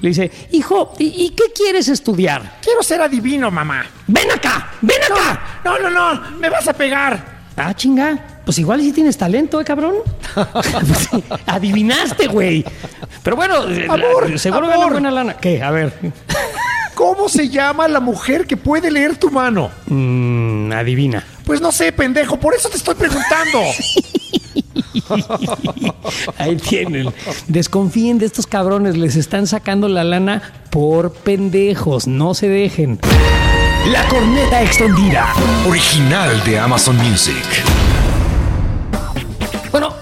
Le 0.00 0.08
dice, 0.08 0.30
hijo, 0.52 0.94
¿y, 0.98 1.06
y 1.24 1.30
qué 1.30 1.44
quieres 1.54 1.88
estudiar? 1.88 2.58
Quiero 2.62 2.82
ser 2.82 3.00
adivino, 3.02 3.50
mamá. 3.50 3.84
¡Ven 4.06 4.30
acá! 4.30 4.70
¡Ven 4.80 4.96
acá! 5.10 5.60
No, 5.64 5.78
no, 5.78 5.90
no, 5.90 6.20
me 6.38 6.48
vas 6.50 6.66
a 6.68 6.72
pegar. 6.72 7.40
Ah, 7.56 7.74
chinga. 7.74 8.39
Pues 8.44 8.58
igual 8.58 8.80
si 8.80 8.92
tienes 8.92 9.16
talento, 9.16 9.60
¿eh, 9.60 9.64
cabrón? 9.64 9.94
Pues 10.52 11.08
Adivinaste, 11.46 12.26
güey. 12.26 12.64
Pero 13.22 13.36
bueno, 13.36 13.64
eh, 13.68 13.86
la- 13.86 13.94
Amor, 13.94 14.38
seguro 14.38 14.66
gana 14.66 14.74
amor. 14.82 14.92
buena 14.92 15.10
lana. 15.10 15.36
¿Qué? 15.36 15.62
A 15.62 15.70
ver. 15.70 15.92
¿Cómo 16.94 17.28
se 17.28 17.48
llama 17.48 17.88
la 17.88 18.00
mujer 18.00 18.46
que 18.46 18.56
puede 18.56 18.90
leer 18.90 19.16
tu 19.16 19.30
mano? 19.30 19.70
Mm, 19.86 20.72
adivina. 20.72 21.24
Pues 21.44 21.60
no 21.60 21.72
sé, 21.72 21.92
pendejo, 21.92 22.38
por 22.38 22.54
eso 22.54 22.68
te 22.68 22.76
estoy 22.76 22.94
preguntando. 22.94 23.58
Ahí 26.38 26.56
tienen. 26.56 27.12
Desconfíen 27.48 28.18
de 28.18 28.26
estos 28.26 28.46
cabrones. 28.46 28.96
Les 28.96 29.16
están 29.16 29.46
sacando 29.46 29.88
la 29.88 30.04
lana 30.04 30.42
por 30.70 31.12
pendejos. 31.12 32.06
No 32.06 32.34
se 32.34 32.48
dejen. 32.48 32.98
La 33.86 34.06
corneta 34.08 34.62
extendida, 34.62 35.32
original 35.66 36.42
de 36.44 36.58
Amazon 36.58 36.96
Music. 36.98 37.34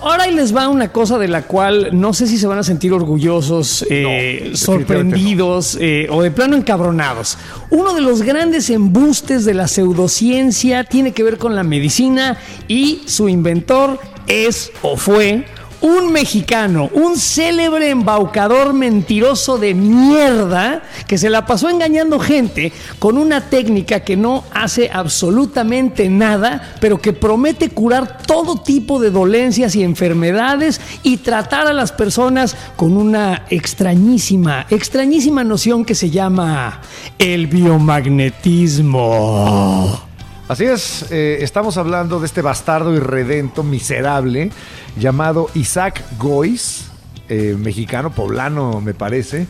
Ahora 0.09 0.23
ahí 0.23 0.35
les 0.35 0.57
va 0.57 0.71
una 0.71 0.91
cosa 0.91 1.19
de 1.19 1.29
la 1.29 1.43
cual 1.43 1.91
no 1.93 2.15
sé 2.15 2.27
si 2.27 2.39
se 2.39 2.47
van 2.47 2.59
a 2.59 2.63
sentir 2.63 2.95
orgullosos, 2.95 3.85
eh, 3.91 4.53
sorprendidos 4.55 5.77
eh, 5.79 6.07
o 6.09 6.23
de 6.23 6.31
plano 6.31 6.57
encabronados. 6.57 7.37
Uno 7.69 7.93
de 7.93 8.01
los 8.01 8.23
grandes 8.23 8.71
embustes 8.71 9.45
de 9.45 9.53
la 9.53 9.69
pseudociencia 9.69 10.85
tiene 10.85 11.13
que 11.13 11.23
ver 11.25 11.37
con 11.37 11.55
la 11.55 11.63
medicina 11.63 12.39
y 12.69 13.03
su 13.05 13.29
inventor 13.29 14.01
es 14.27 14.73
o 14.81 14.97
fue 14.97 15.45
un 15.81 16.13
mexicano, 16.13 16.91
un 16.93 17.17
célebre 17.17 17.91
embaucador 17.91 18.73
mentiroso 18.73 19.59
de 19.59 19.75
mierda 19.75 20.83
que 21.07 21.19
se 21.19 21.31
la 21.31 21.47
pasó 21.47 21.69
engañando 21.69 22.19
gente 22.19 22.73
con 22.99 23.17
una 23.17 23.49
técnica 23.49 24.01
que 24.01 24.17
no 24.17 24.45
hace 24.53 24.91
absolutamente 24.93 26.09
nada, 26.09 26.75
pero 26.81 27.01
que 27.01 27.13
promete 27.13 27.71
curar 27.71 28.19
todo 28.27 28.63
tipo 28.63 29.01
de 29.01 29.11
dolencias 29.11 29.77
y 29.77 29.83
enfermedades 29.83 30.81
y 31.03 31.19
tratar 31.19 31.67
a 31.67 31.73
las 31.73 31.93
personas 31.93 32.57
con 32.77 32.97
una 32.97 33.45
extrañísima, 33.51 34.67
extrañísima 34.71 35.45
noción 35.45 35.85
que 35.85 35.95
se 35.95 36.11
llama 36.11 36.81
el 37.19 37.47
biomagnetismo. 37.47 40.08
Así 40.49 40.65
es, 40.65 41.05
eh, 41.11 41.41
estamos 41.43 41.77
hablando 41.77 42.21
de 42.21 42.27
este 42.27 42.41
bastardo 42.41 42.95
irredento, 42.95 43.63
miserable, 43.63 44.51
llamado 44.99 45.51
Isaac 45.53 46.03
Gois, 46.19 46.87
eh, 47.29 47.55
mexicano, 47.59 48.15
poblano 48.15 48.81
me 48.81 48.95
parece, 48.95 49.47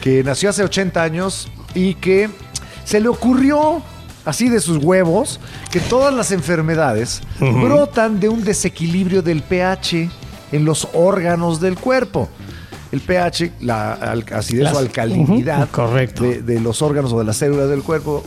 que 0.00 0.22
nació 0.22 0.50
hace 0.50 0.62
80 0.62 1.02
años 1.02 1.48
y 1.74 1.94
que 1.94 2.30
se 2.84 3.00
le 3.00 3.08
ocurrió, 3.08 3.82
así 4.24 4.48
de 4.48 4.60
sus 4.60 4.76
huevos, 4.76 5.40
que 5.72 5.80
todas 5.80 6.14
las 6.14 6.30
enfermedades 6.30 7.22
brotan 7.40 8.20
de 8.20 8.28
un 8.28 8.44
desequilibrio 8.44 9.22
del 9.22 9.42
pH 9.42 10.08
en 10.52 10.64
los 10.64 10.86
órganos 10.92 11.60
del 11.60 11.76
cuerpo. 11.76 12.28
El 12.92 13.00
pH, 13.00 13.52
la 13.60 13.92
al- 13.94 14.24
acidez 14.32 14.64
Las- 14.64 14.74
o 14.74 14.78
alcalinidad 14.78 15.68
de, 16.22 16.42
de 16.42 16.60
los 16.60 16.82
órganos 16.82 17.12
o 17.12 17.18
de 17.18 17.24
las 17.24 17.36
células 17.36 17.68
del 17.68 17.82
cuerpo. 17.82 18.22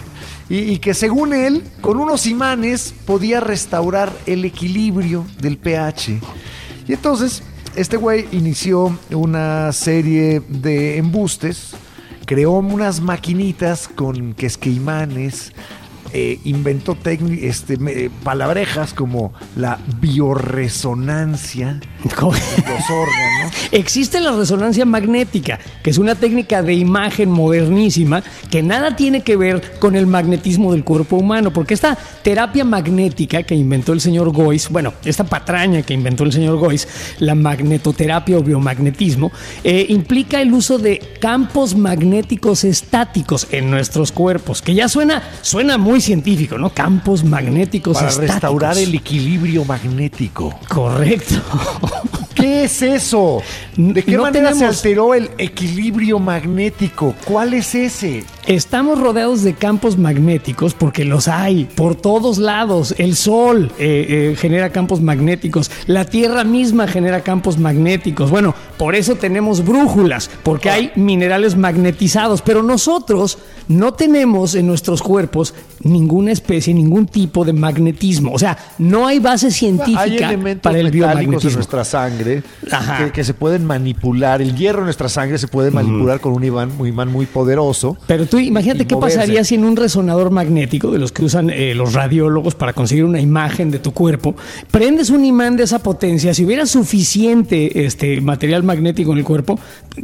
Y, 0.49 0.57
y 0.57 0.78
que 0.80 0.93
según 0.93 1.34
él, 1.34 1.64
con 1.82 1.97
unos 1.97 2.26
imanes 2.26 2.93
podía 3.05 3.39
restaurar 3.39 4.12
el 4.26 4.43
equilibrio 4.45 5.26
del 5.41 5.57
pH. 5.57 6.20
Y 6.88 6.93
entonces, 6.93 7.43
este 7.76 7.97
güey 7.97 8.26
inició 8.32 8.97
una 9.12 9.72
serie 9.72 10.41
de 10.49 10.97
embustes, 10.97 11.72
creó 12.26 12.51
unas 12.53 12.99
maquinitas 12.99 13.88
con 13.88 14.34
quesqueimanes, 14.34 15.53
eh, 16.12 16.39
inventó 16.43 16.97
este, 17.05 18.10
palabrejas 18.24 18.93
como 18.95 19.32
la 19.55 19.78
bioresonancia. 20.01 21.80
los 22.04 22.89
órganos. 22.89 23.54
Existe 23.72 24.20
la 24.20 24.32
resonancia 24.32 24.86
magnética, 24.86 25.60
que 25.84 25.89
es 25.89 25.97
una 25.97 26.16
técnica 26.16 26.62
de 26.62 26.74
imagen 26.74 27.30
modernísima 27.30 28.24
que 28.50 28.64
nada 28.64 28.95
tiene 28.95 29.22
que 29.22 29.36
ver 29.36 29.80
con 29.80 29.95
el 29.95 30.08
magnetismo 30.08 30.72
del 30.72 30.84
cuerpo 30.84 31.18
humano, 31.18 31.52
porque 31.52 31.74
esta 31.74 31.97
terapia 32.24 32.64
magnética 32.64 33.43
que 33.43 33.56
inventó 33.56 33.93
el 33.93 34.02
señor 34.02 34.32
Gois, 34.32 34.70
bueno, 34.70 34.93
esta 35.04 35.24
patraña 35.24 35.82
que 35.82 35.93
inventó 35.93 36.24
el 36.24 36.32
señor 36.32 36.58
Gois, 36.58 36.88
la 37.20 37.36
magnetoterapia 37.36 38.38
o 38.38 38.43
biomagnetismo, 38.43 39.32
eh, 39.64 39.86
implica 39.89 40.41
el 40.41 40.54
uso 40.54 40.78
de 40.78 41.00
campos 41.20 41.76
magnéticos 41.76 42.64
estáticos 42.64 43.47
en 43.52 43.70
nuestros 43.70 44.12
cuerpos, 44.12 44.62
que 44.62 44.74
ya 44.74 44.88
suena, 44.88 45.24
suena 45.41 45.78
muy 45.78 46.02
científico, 46.02 46.58
¿no? 46.58 46.70
Campos 46.72 47.24
magnéticos 47.24 47.97
Para 47.97 48.10
estáticos. 48.10 48.36
restaurar 48.36 48.78
el 48.78 48.95
equilibrio 48.95 49.66
magnético. 49.66 50.58
Correcto. 50.68 51.36
¿Qué 52.40 52.64
es 52.64 52.82
eso? 52.82 53.42
¿De 53.76 54.02
qué 54.02 54.16
No 54.16 54.24
manera 54.24 54.54
se 54.54 54.66
alteró 54.66 55.14
el 55.14 55.30
equilibrio 55.38 56.20
magnético? 56.20 57.14
¿Cuál 57.26 57.54
es 57.54 57.76
ese? 57.76 58.24
Estamos 58.50 59.00
rodeados 59.00 59.43
de 59.43 59.54
campos 59.54 60.00
magnéticos 60.00 60.74
porque 60.74 61.06
los 61.06 61.28
hay 61.28 61.66
por 61.66 61.93
todos 61.93 62.39
lados. 62.39 62.95
El 62.97 63.16
Sol 63.16 63.72
eh, 63.78 64.32
eh, 64.32 64.36
genera 64.36 64.72
campos 64.72 65.02
magnéticos, 65.02 65.70
la 65.86 66.06
Tierra 66.06 66.43
misma 66.43 66.88
genera 66.88 67.22
campos 67.22 67.60
magnéticos. 67.60 68.32
Bueno, 68.32 68.56
por 68.80 68.95
eso 68.95 69.14
tenemos 69.18 69.64
brújulas, 69.64 70.32
porque 70.41 70.72
hay 70.72 70.91
minerales 70.95 71.56
magnetizados, 71.58 72.41
pero 72.41 72.64
nosotros 72.64 73.38
no 73.68 73.93
tenemos 73.93 74.56
en 74.56 74.66
nuestros 74.66 75.04
cuerpos 75.04 75.54
ninguna 75.84 76.32
especie, 76.32 76.74
ningún 76.74 77.06
tipo 77.06 77.45
de 77.45 77.54
magnetismo. 77.54 78.34
O 78.34 78.39
sea, 78.39 78.58
no 78.80 79.06
hay 79.06 79.20
base 79.20 79.45
Hay 79.45 79.52
científica 79.52 80.06
elementos 80.08 80.64
para 80.64 80.80
el 80.80 80.86
metálicos 80.86 81.06
en 81.06 81.20
biomagnetismo. 81.20 81.58
nuestra 81.58 81.86
sangre 81.86 82.43
que 83.14 83.24
se 83.24 83.36
pueden 83.36 83.64
manipular. 83.64 84.41
El 84.41 84.56
hierro 84.56 84.80
en 84.80 84.86
nuestra 84.86 85.08
sangre 85.08 85.38
se 85.38 85.47
puede 85.47 85.70
manipular 85.70 86.20
con 86.20 86.34
un 86.34 86.43
imán, 86.43 86.72
un 86.80 86.88
imán 86.88 87.12
muy 87.12 87.28
poderoso. 87.28 87.95
Pero 88.08 88.26
tú 88.26 88.39
imagínate 88.46 88.86
qué 88.86 88.96
moverse. 88.96 89.18
pasaría 89.18 89.44
si 89.44 89.56
en 89.56 89.66
un 89.66 89.76
resonador 89.76 90.32
magnético, 90.32 90.92
de 90.92 91.00
los 91.00 91.12
que 91.12 91.24
usan 91.24 91.50
eh, 91.50 91.74
los 91.76 91.94
radiólogos 91.94 92.56
para 92.56 92.74
conseguir 92.74 93.06
una 93.06 93.20
imagen 93.20 93.72
de 93.72 93.80
tu 93.80 93.94
cuerpo, 93.94 94.36
prendes 94.72 95.10
un 95.10 95.26
imán 95.26 95.58
de 95.58 95.64
esa 95.64 95.80
potencia, 95.80 96.34
si 96.34 96.46
hubiera 96.46 96.66
suficiente 96.66 97.86
este, 97.86 98.22
material 98.22 98.64
magnético 98.64 99.12
en 99.12 99.20
el 99.20 99.24
cuerpo, 99.24 99.60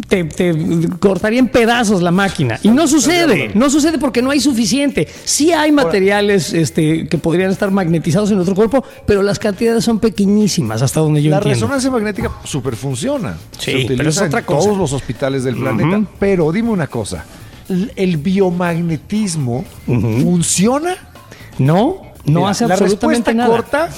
te, 0.08 0.24
te 0.26 0.54
cortaría 1.00 1.40
en 1.40 1.48
pedazos 1.48 2.02
la 2.02 2.12
máquina. 2.12 2.60
Y 2.64 2.70
no 2.70 2.88
sucede, 2.88 3.52
no 3.54 3.70
sucede 3.70 3.98
porque 3.98 4.22
no 4.22 4.32
hay 4.32 4.40
suficiente. 4.40 5.08
Sí 5.24 5.52
hay 5.52 5.72
materiales 5.72 6.54
este, 6.54 7.08
que 7.08 7.18
podrían 7.18 7.52
estar 7.52 7.72
magnetizados 7.72 8.32
en 8.32 8.40
otro 8.40 8.56
cuerpo, 8.56 8.84
pero 9.06 9.22
las 9.22 9.40
cantidades 9.40 9.84
son 9.84 10.00
pequeñísimas 10.00 10.82
hasta 10.82 11.00
donde 11.00 11.22
yo 11.22 11.32
la 11.32 11.38
entiendo. 11.38 11.56
resonancia 11.56 11.92
magnética 11.92 12.32
super 12.44 12.76
funciona. 12.76 13.38
Sí, 13.58 13.72
se 13.72 13.78
utiliza 13.78 13.98
pero 13.98 14.10
es 14.10 14.22
otra 14.22 14.40
en 14.40 14.46
cosa. 14.46 14.66
todos 14.68 14.78
los 14.78 14.94
hospitales 14.94 15.44
del 15.44 15.56
planeta. 15.56 16.02
Pero 16.20 16.52
dime 16.52 16.70
una 16.70 16.88
cosa. 16.88 17.26
¿El 17.96 18.18
biomagnetismo 18.18 19.66
funciona? 19.86 20.96
No, 21.58 22.02
no 22.26 22.40
Mira, 22.40 22.50
hace 22.50 22.68
la 22.68 22.74
absolutamente 22.76 23.32
respuesta 23.32 23.34
nada. 23.34 23.50
corta 23.50 23.90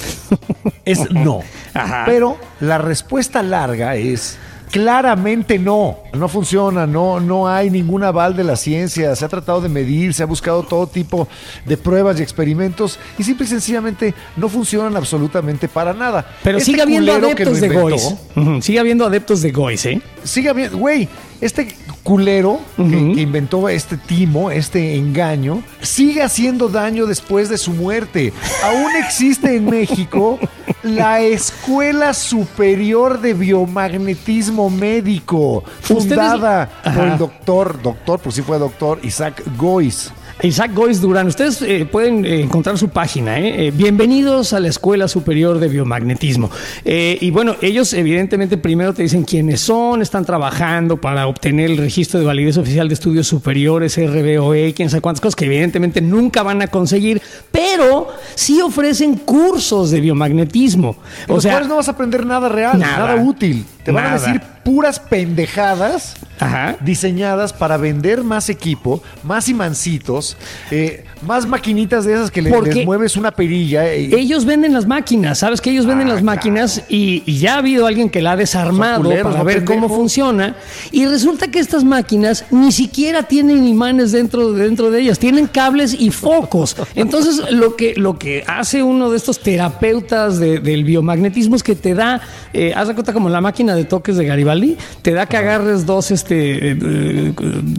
es 0.86 1.11
no. 1.11 1.41
Ajá. 1.74 2.03
Pero 2.05 2.38
la 2.59 2.78
respuesta 2.78 3.41
larga 3.43 3.95
es 3.95 4.38
claramente 4.72 5.57
no. 5.59 5.97
No 6.13 6.28
funciona, 6.28 6.86
no, 6.86 7.20
no 7.20 7.47
hay 7.47 7.70
ningún 7.70 8.03
aval 8.03 8.36
de 8.36 8.43
la 8.43 8.55
ciencia. 8.55 9.15
Se 9.15 9.26
ha 9.26 9.28
tratado 9.28 9.61
de 9.61 9.70
medir, 9.70 10.13
se 10.13 10.24
ha 10.24 10.26
buscado 10.26 10.63
todo 10.63 10.88
tipo 10.88 11.28
de 11.65 11.78
pruebas 11.78 12.20
y 12.20 12.24
experimentos 12.24 12.99
y 13.18 13.24
simple 13.24 13.45
y 13.45 13.49
sencillamente 13.49 14.13
no 14.36 14.49
funcionan 14.49 14.95
absolutamente 14.95 15.68
para 15.68 15.93
nada. 15.93 16.26
Pero 16.43 16.57
Este 16.57 16.72
sigue 16.72 16.82
habiendo 16.82 17.13
adeptos 17.13 17.61
de 17.61 17.70
Gois. 17.70 18.15
Sigue 18.61 18.80
habiendo 18.80 19.05
adeptos 19.05 19.41
de 19.41 19.51
Gois, 19.51 19.86
¿eh? 19.86 20.01
Sigue 20.24 20.49
habiendo, 20.49 20.78
güey, 20.78 21.07
este 21.41 21.68
culero 22.07 22.61
que, 22.77 23.11
que 23.15 23.21
inventó 23.21 23.67
este 23.67 23.97
timo, 23.97 24.49
este 24.49 24.95
engaño, 24.95 25.61
sigue 25.81 26.23
haciendo 26.23 26.69
daño 26.69 27.05
después 27.05 27.49
de 27.49 27.57
su 27.57 27.73
muerte. 27.73 28.31
Aún 28.63 28.95
existe 28.95 29.57
en 29.57 29.65
México 29.65 30.39
la 30.83 31.19
Escuela 31.19 32.13
Superior 32.13 33.19
de 33.19 33.33
Biomagnetismo 33.33 34.69
Médico, 34.69 35.65
fundada 35.81 36.69
por 36.81 37.07
el 37.07 37.17
doctor, 37.17 37.81
doctor, 37.81 38.19
por 38.21 38.31
si 38.31 38.41
fue 38.41 38.57
doctor, 38.57 38.99
Isaac 39.03 39.43
Gois. 39.57 40.13
Isaac 40.43 40.71
Gois 40.75 41.01
Durán, 41.01 41.25
ustedes 41.27 41.63
eh, 41.63 41.88
pueden 41.91 42.23
eh, 42.23 42.41
encontrar 42.41 42.77
su 42.77 42.89
página. 42.89 43.39
¿eh? 43.39 43.67
Eh, 43.67 43.71
bienvenidos 43.71 44.53
a 44.53 44.59
la 44.59 44.67
Escuela 44.67 45.07
Superior 45.07 45.57
de 45.57 45.67
Biomagnetismo. 45.67 46.51
Eh, 46.85 47.17
y 47.19 47.31
bueno, 47.31 47.55
ellos 47.59 47.91
evidentemente 47.93 48.55
primero 48.57 48.93
te 48.93 49.01
dicen 49.01 49.23
quiénes 49.23 49.61
son, 49.61 50.03
están 50.03 50.25
trabajando 50.25 50.97
para 50.97 51.25
obtener 51.25 51.71
el 51.71 51.77
registro 51.77 52.19
de 52.19 52.27
validez 52.27 52.57
oficial 52.57 52.88
de 52.88 52.93
estudios 52.93 53.25
superiores, 53.25 53.97
RBOE, 53.97 54.75
quién 54.75 54.91
sabe 54.91 55.01
cuántas 55.01 55.21
cosas 55.21 55.35
que 55.35 55.45
evidentemente 55.45 56.01
nunca 56.01 56.43
van 56.43 56.61
a 56.61 56.67
conseguir, 56.67 57.19
pero 57.51 58.07
sí 58.35 58.61
ofrecen 58.61 59.15
cursos 59.15 59.89
de 59.89 60.01
biomagnetismo. 60.01 60.97
O 61.27 61.33
los 61.33 61.43
sea, 61.43 61.53
cuales 61.53 61.67
no 61.67 61.77
vas 61.77 61.88
a 61.88 61.91
aprender 61.91 62.23
nada 62.27 62.47
real, 62.47 62.77
Nada. 62.77 63.15
nada, 63.15 63.23
útil. 63.23 63.65
Te 63.83 63.91
van 63.91 64.05
a 64.05 64.13
decir 64.13 64.39
puras 64.68 64.99
pendejadas 64.99 66.15
Ajá. 66.39 66.76
diseñadas 66.82 67.53
para 67.53 67.78
vender 67.78 68.22
más 68.24 68.49
equipo, 68.49 69.01
más 69.24 69.47
imancitos, 69.47 70.36
eh, 70.72 71.05
más 71.26 71.47
maquinitas 71.47 72.03
de 72.05 72.13
esas 72.13 72.30
que 72.30 72.41
le, 72.41 72.51
les 72.61 72.86
mueves 72.86 73.15
una 73.15 73.32
perilla. 73.32 73.95
y- 73.95 74.13
Ellos 74.13 74.43
venden 74.43 74.74
las 74.74 74.86
máquinas, 74.86 75.39
¿sabes? 75.39 75.61
Que 75.61 75.72
ellos 75.72 75.86
venden 75.86 76.09
las 76.09 76.22
máquinas 76.22 76.84
y, 76.89 77.24
y 77.26 77.39
ya 77.39 77.55
ha 77.55 77.57
habido 77.59 77.88
alguien 77.88 78.09
que 78.09 78.22
la 78.22 78.34
ha 78.34 78.36
desarmado 78.36 79.03
culeros, 79.03 79.32
para 79.32 79.43
ver 79.43 79.63
cómo 79.63 79.88
funciona. 79.88 80.55
Y 80.91 81.05
resulta 81.05 81.47
que 81.47 81.59
estas 81.59 81.84
máquinas 81.86 82.43
ni 82.51 82.72
siquiera 82.74 83.24
tienen 83.24 83.65
imanes 83.65 84.11
dentro, 84.11 84.51
dentro 84.51 84.91
de 84.91 84.99
ellas, 85.01 85.18
tienen 85.18 85.47
cables 85.47 85.95
y 85.97 86.11
focos. 86.11 86.76
Entonces, 86.93 87.51
lo 87.51 87.78
que, 87.78 87.93
lo 87.95 88.20
que 88.20 88.43
hace 88.47 88.84
uno 88.84 89.09
de 89.09 89.18
estos 89.18 89.39
terapeutas 89.39 90.39
de- 90.39 90.59
del 90.59 90.84
biomagnetismo 90.84 91.55
es 91.55 91.63
que 91.63 91.74
te 91.76 91.95
da, 91.95 92.20
eh, 92.53 92.74
haz 92.76 92.89
de 92.89 92.93
cuenta 92.93 93.13
como 93.13 93.30
la 93.30 93.39
máquina 93.41 93.74
de 93.74 93.86
toques 93.86 94.18
de 94.18 94.26
Garibaldi, 94.26 94.56
te 95.01 95.13
da 95.13 95.25
que 95.25 95.37
agarres 95.37 95.85
dos 95.85 96.11
este, 96.11 96.71
eh, 96.71 96.77
eh, 96.81 97.33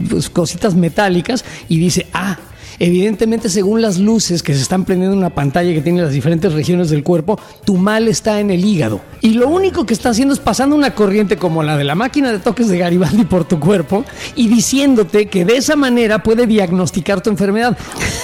pues, 0.09 0.31
cositas 0.31 0.75
metálicas 0.75 1.45
y 1.69 1.79
dice, 1.79 2.07
ah, 2.13 2.39
Evidentemente, 2.81 3.49
según 3.49 3.83
las 3.83 3.99
luces 3.99 4.43
que 4.43 4.55
se 4.55 4.63
están 4.63 4.85
prendiendo 4.85 5.15
en 5.15 5.19
una 5.19 5.35
pantalla 5.35 5.73
que 5.73 5.81
tiene 5.81 6.03
las 6.03 6.13
diferentes 6.13 6.53
regiones 6.53 6.91
del 6.91 7.03
cuerpo, 7.03 7.39
tu 7.65 7.77
mal 7.77 8.07
está 8.07 8.39
en 8.39 8.51
el 8.51 8.65
hígado. 8.65 9.01
Y 9.21 9.31
lo 9.31 9.49
único 9.49 9.85
que 9.85 9.95
está 9.95 10.11
haciendo 10.11 10.33
es 10.33 10.39
pasando 10.39 10.77
una 10.77 10.95
corriente 10.95 11.37
como 11.37 11.65
la 11.65 11.77
de 11.77 11.83
la 11.83 11.97
máquina 11.97 12.31
de 12.31 12.39
toques 12.39 12.69
de 12.69 12.79
Garibaldi 12.79 13.25
por 13.25 13.45
tu 13.45 13.59
cuerpo 13.59 14.05
y 14.37 14.47
diciéndote 14.47 15.27
que 15.27 15.45
de 15.45 15.57
esa 15.57 15.75
manera 15.75 16.23
puede 16.23 16.47
diagnosticar 16.47 17.21
tu 17.21 17.31
enfermedad. 17.31 17.77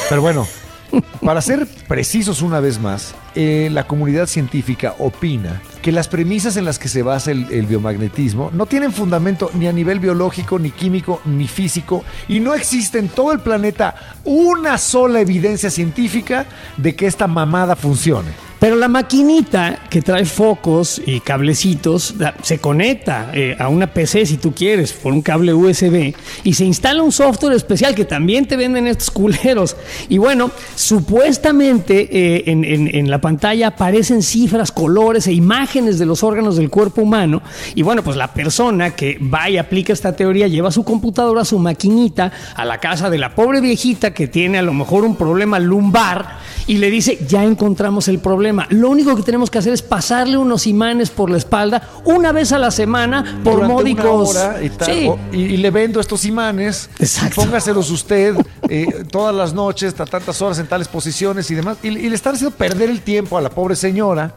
Pero 0.08 0.22
bueno, 0.22 0.46
para 1.20 1.40
ser 1.40 1.66
precisos 1.88 2.40
una 2.40 2.60
vez 2.60 2.80
más, 2.80 3.12
eh, 3.34 3.68
la 3.72 3.86
comunidad 3.86 4.26
científica 4.26 4.94
opina 4.98 5.60
que 5.82 5.92
las 5.92 6.08
premisas 6.08 6.56
en 6.56 6.64
las 6.64 6.78
que 6.78 6.88
se 6.88 7.02
basa 7.02 7.30
el, 7.30 7.66
biomagnetismo 7.66 8.50
no 8.54 8.64
tienen 8.66 8.90
fundamento 8.92 9.50
ni 9.54 9.66
a 9.66 9.72
nivel 9.72 10.00
biológico, 10.00 10.58
ni 10.58 10.70
químico, 10.70 11.20
ni 11.26 11.46
físico, 11.46 12.04
y 12.26 12.40
no 12.40 12.54
existe 12.54 12.98
en 12.98 13.08
todo 13.08 13.32
el 13.32 13.40
planeta 13.40 13.94
una 14.24 14.78
sola 14.78 15.20
evidencia 15.20 15.70
científica 15.70 16.46
de 16.78 16.94
que 16.96 17.06
esta 17.06 17.26
mamada 17.26 17.76
funcione. 17.76 18.30
Pero 18.60 18.76
la 18.76 18.88
maquinita 18.88 19.78
que 19.90 20.00
trae 20.00 20.24
focos 20.24 21.02
y 21.04 21.20
cablecitos 21.20 22.14
se 22.42 22.58
conecta 22.60 23.30
eh, 23.34 23.54
a 23.58 23.68
una 23.68 23.88
PC 23.88 24.24
si 24.24 24.38
tú 24.38 24.54
quieres 24.54 24.94
por 24.94 25.12
un 25.12 25.20
cable 25.20 25.52
USB 25.52 26.14
y 26.44 26.54
se 26.54 26.64
instala 26.64 27.02
un 27.02 27.12
software 27.12 27.52
especial 27.52 27.94
que 27.94 28.06
también 28.06 28.46
te 28.46 28.56
venden 28.56 28.86
estos 28.86 29.10
culeros. 29.10 29.76
Y 30.08 30.16
bueno, 30.16 30.50
supuestamente 30.76 32.08
eh, 32.10 32.44
en, 32.46 32.64
en- 32.64 32.94
en 32.94 33.10
la 33.10 33.20
pantalla 33.28 33.68
aparecen 33.68 34.22
cifras, 34.22 34.70
colores 34.70 35.26
e 35.28 35.32
imágenes 35.32 35.98
de 35.98 36.04
los 36.04 36.22
órganos 36.22 36.56
del 36.56 36.68
cuerpo 36.68 37.00
humano. 37.00 37.40
Y 37.74 37.80
bueno, 37.80 38.02
pues 38.04 38.18
la 38.18 38.34
persona 38.34 38.90
que 38.90 39.18
va 39.18 39.48
y 39.48 39.56
aplica 39.56 39.94
esta 39.94 40.14
teoría 40.14 40.46
lleva 40.46 40.70
su 40.70 40.84
computadora, 40.84 41.42
su 41.46 41.58
maquinita 41.58 42.30
a 42.54 42.66
la 42.66 42.76
casa 42.80 43.08
de 43.08 43.16
la 43.16 43.34
pobre 43.34 43.62
viejita 43.62 44.12
que 44.12 44.28
tiene 44.28 44.58
a 44.58 44.62
lo 44.62 44.74
mejor 44.74 45.04
un 45.06 45.16
problema 45.16 45.58
lumbar 45.58 46.36
y 46.66 46.76
le 46.76 46.90
dice, 46.90 47.18
ya 47.26 47.42
encontramos 47.44 48.08
el 48.08 48.18
problema. 48.18 48.66
Lo 48.68 48.90
único 48.90 49.16
que 49.16 49.22
tenemos 49.22 49.48
que 49.50 49.56
hacer 49.58 49.72
es 49.72 49.80
pasarle 49.80 50.36
unos 50.36 50.66
imanes 50.66 51.08
por 51.08 51.30
la 51.30 51.38
espalda 51.38 51.82
una 52.04 52.30
vez 52.30 52.52
a 52.52 52.58
la 52.58 52.70
semana 52.70 53.40
por 53.42 53.54
Durante 53.54 53.72
módicos. 53.74 54.30
una 54.34 54.40
hora 54.50 54.62
y, 54.62 54.68
tal, 54.68 54.86
Sí. 54.94 55.06
o- 55.08 55.18
y- 55.32 55.40
y 55.54 55.56
le 55.56 55.70
vendo 55.70 55.98
estos 55.98 56.26
imanes. 56.26 56.90
Exacto. 56.98 57.40
y 57.40 57.44
Póngaselos 57.46 57.90
usted 57.90 58.34
eh, 58.68 58.86
todas 59.10 59.34
las 59.34 59.54
noches, 59.54 59.98
a 59.98 60.04
tantas 60.04 60.40
horas 60.42 60.58
en 60.58 60.66
tales 60.66 60.88
posiciones 60.88 61.50
y 61.50 61.54
demás. 61.54 61.78
Y, 61.82 61.88
y 61.88 62.08
le 62.10 62.14
están 62.14 62.34
haciendo 62.34 62.54
perder 62.56 62.90
el 62.90 63.00
tiempo 63.00 63.13
a 63.18 63.40
la 63.40 63.50
pobre 63.50 63.76
señora. 63.76 64.34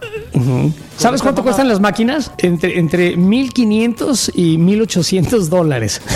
¿Sabes 0.97 1.21
cuánto 1.21 1.43
cuestan 1.43 1.67
las 1.67 1.79
máquinas? 1.79 2.31
Entre, 2.37 2.77
entre 2.79 3.15
1.500 3.15 4.31
y 4.35 4.57
1.800 4.57 5.47
dólares. 5.47 6.01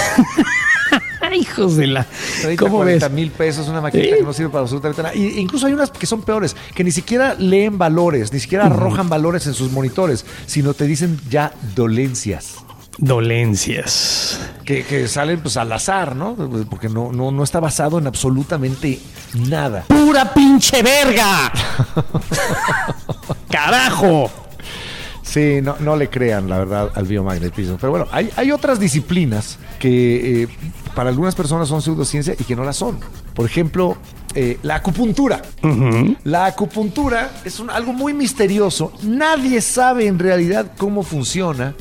Hijos 1.34 1.78
de 1.78 1.88
la. 1.88 2.06
30, 2.42 2.62
¿Cómo 2.62 2.80
ves? 2.80 3.00
40 3.00 3.10
mil 3.10 3.32
pesos, 3.32 3.68
una 3.70 3.80
maquinita 3.80 4.18
que 4.18 4.24
no 4.24 4.34
sirve 4.34 4.50
para 4.50 4.64
absolutamente 4.64 5.02
nada. 5.02 5.16
Y 5.16 5.40
incluso 5.40 5.66
hay 5.66 5.74
unas 5.74 5.90
que 5.90 6.06
son 6.06 6.24
peores, 6.24 6.56
que 6.76 6.84
ni 6.84 6.92
siquiera 6.92 7.36
leen 7.36 7.78
valores, 7.78 8.34
ni 8.34 8.40
siquiera 8.40 8.66
arrojan 8.66 9.08
valores 9.08 9.48
en 9.48 9.54
sus 9.54 9.72
monitores, 9.72 10.26
sino 10.46 10.74
te 10.74 10.86
dicen 10.86 11.20
ya 11.30 11.54
dolencias. 11.74 12.58
Dolencias. 12.98 14.40
Que, 14.66 14.84
que 14.84 15.08
salen 15.08 15.40
pues 15.42 15.58
al 15.58 15.72
azar, 15.72 16.16
¿no? 16.16 16.36
Porque 16.70 16.90
no, 16.90 17.12
no, 17.12 17.32
no 17.32 17.44
está 17.44 17.60
basado 17.60 17.98
en 17.98 18.08
absolutamente 18.08 19.00
nada. 19.50 19.86
¡Pura 19.88 20.34
pinche 20.34 20.84
verga! 20.84 21.52
¡Carajo! 23.50 24.30
Sí, 25.24 25.60
no, 25.64 25.78
no 25.80 25.96
le 25.96 26.10
crean, 26.10 26.50
la 26.50 26.58
verdad, 26.58 26.92
al 26.94 27.06
biomagnetismo. 27.06 27.78
Pero 27.80 27.92
bueno, 27.92 28.08
hay, 28.12 28.30
hay 28.36 28.52
otras 28.52 28.80
disciplinas 28.80 29.58
que 29.80 30.44
eh, 30.44 30.48
para 30.96 31.10
algunas 31.10 31.36
personas 31.36 31.68
son 31.68 31.82
pseudociencia 31.82 32.36
y 32.38 32.44
que 32.44 32.56
no 32.56 32.64
la 32.64 32.74
son. 32.74 32.98
Por 33.34 33.46
ejemplo, 33.46 33.98
eh, 34.36 34.58
la 34.64 34.76
acupuntura. 34.76 35.42
La 36.24 36.46
acupuntura 36.46 37.32
es 37.46 37.60
un- 37.60 37.70
algo 37.70 37.94
muy 37.94 38.14
misterioso. 38.14 38.92
Nadie 39.04 39.62
sabe 39.62 40.08
en 40.08 40.20
realidad 40.20 40.72
cómo 40.78 41.04
funciona. 41.04 41.74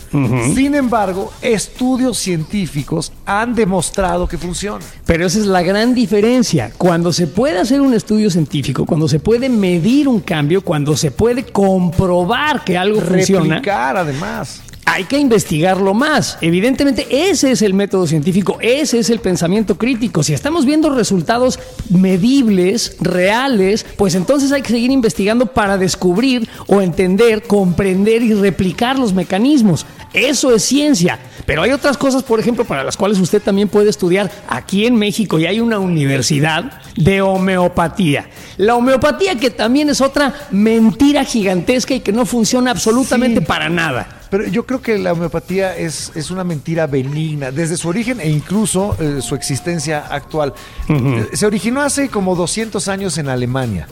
Sin 0.55 0.75
embargo, 0.75 1.33
estudios 1.43 2.19
científicos 2.19 3.13
han 3.27 3.55
demostrado 3.55 4.27
que 4.29 4.39
funciona. 4.39 4.85
Pero 5.07 5.27
esa 5.27 5.39
es 5.39 5.47
la 5.47 5.63
gran 5.63 5.95
diferencia. 5.95 6.73
Cuando 6.77 7.13
se 7.13 7.27
puede 7.27 7.59
hacer 7.59 7.81
un 7.81 7.95
estudio 7.95 8.31
científico, 8.31 8.85
cuando 8.87 9.09
se 9.09 9.19
puede 9.21 9.49
medir 9.49 10.09
un 10.09 10.21
cambio, 10.21 10.63
cuando 10.63 10.97
se 10.97 11.11
puede 11.11 11.45
comprobar 11.45 12.65
que 12.65 12.77
algo 12.79 13.01
funciona, 13.01 13.57
Replicar, 13.57 13.97
además. 13.97 14.63
Hay 14.93 15.05
que 15.05 15.19
investigarlo 15.19 15.95
más. 15.95 16.37
Evidentemente, 16.41 17.07
ese 17.09 17.53
es 17.53 17.63
el 17.63 17.75
método 17.75 18.09
científico, 18.09 18.59
ese 18.61 18.99
es 18.99 19.09
el 19.09 19.21
pensamiento 19.21 19.79
crítico. 19.79 20.25
Si 20.25 20.35
estamos 20.35 20.65
viendo 20.65 20.91
resultados 20.91 21.61
medibles, 21.91 22.97
reales, 23.01 23.87
pues 23.97 24.17
entonces 24.17 24.51
hay 24.51 24.63
que 24.63 24.71
seguir 24.71 24.91
investigando 24.91 25.47
para 25.47 25.79
descubrir 25.79 26.49
o 26.67 26.83
entender, 26.83 27.45
comprender 27.45 28.23
y 28.23 28.35
replicar 28.35 28.99
los 28.99 29.13
mecanismos. 29.13 29.87
Eso 30.13 30.53
es 30.53 30.65
ciencia. 30.65 31.21
Pero 31.47 31.63
hay 31.63 31.71
otras 31.71 31.97
cosas, 31.97 32.25
por 32.25 32.41
ejemplo, 32.41 32.65
para 32.65 32.83
las 32.83 32.97
cuales 32.97 33.21
usted 33.21 33.41
también 33.41 33.69
puede 33.69 33.91
estudiar 33.91 34.29
aquí 34.49 34.87
en 34.87 34.97
México 34.97 35.39
y 35.39 35.47
hay 35.47 35.61
una 35.61 35.79
universidad 35.79 36.81
de 36.97 37.23
homeopatía. 37.23 38.29
La 38.57 38.75
homeopatía 38.75 39.37
que 39.37 39.51
también 39.51 39.89
es 39.89 40.01
otra 40.01 40.35
mentira 40.51 41.25
gigantesca 41.25 41.95
y 41.95 42.01
que 42.01 42.13
no 42.13 42.27
funciona 42.27 42.73
absolutamente 42.73 43.41
Sí. 43.41 43.47
para 43.47 43.69
nada. 43.69 44.20
Pero 44.31 44.47
yo 44.47 44.65
creo 44.65 44.81
que 44.81 44.97
la 44.99 45.13
homeopatía 45.13 45.77
es, 45.77 46.13
es 46.15 46.31
una 46.31 46.45
mentira 46.45 46.87
benigna, 46.87 47.51
desde 47.51 47.77
su 47.77 47.89
origen 47.89 48.21
e 48.21 48.29
incluso 48.31 48.97
eh, 49.01 49.21
su 49.21 49.35
existencia 49.35 50.07
actual. 50.09 50.55
Eh, 50.89 51.29
Se 51.33 51.47
originó 51.47 51.83
hace 51.83 52.09
como 52.09 52.37
200 52.37 52.87
años 52.89 53.19
en 53.19 53.29
Alemania. 53.29 53.89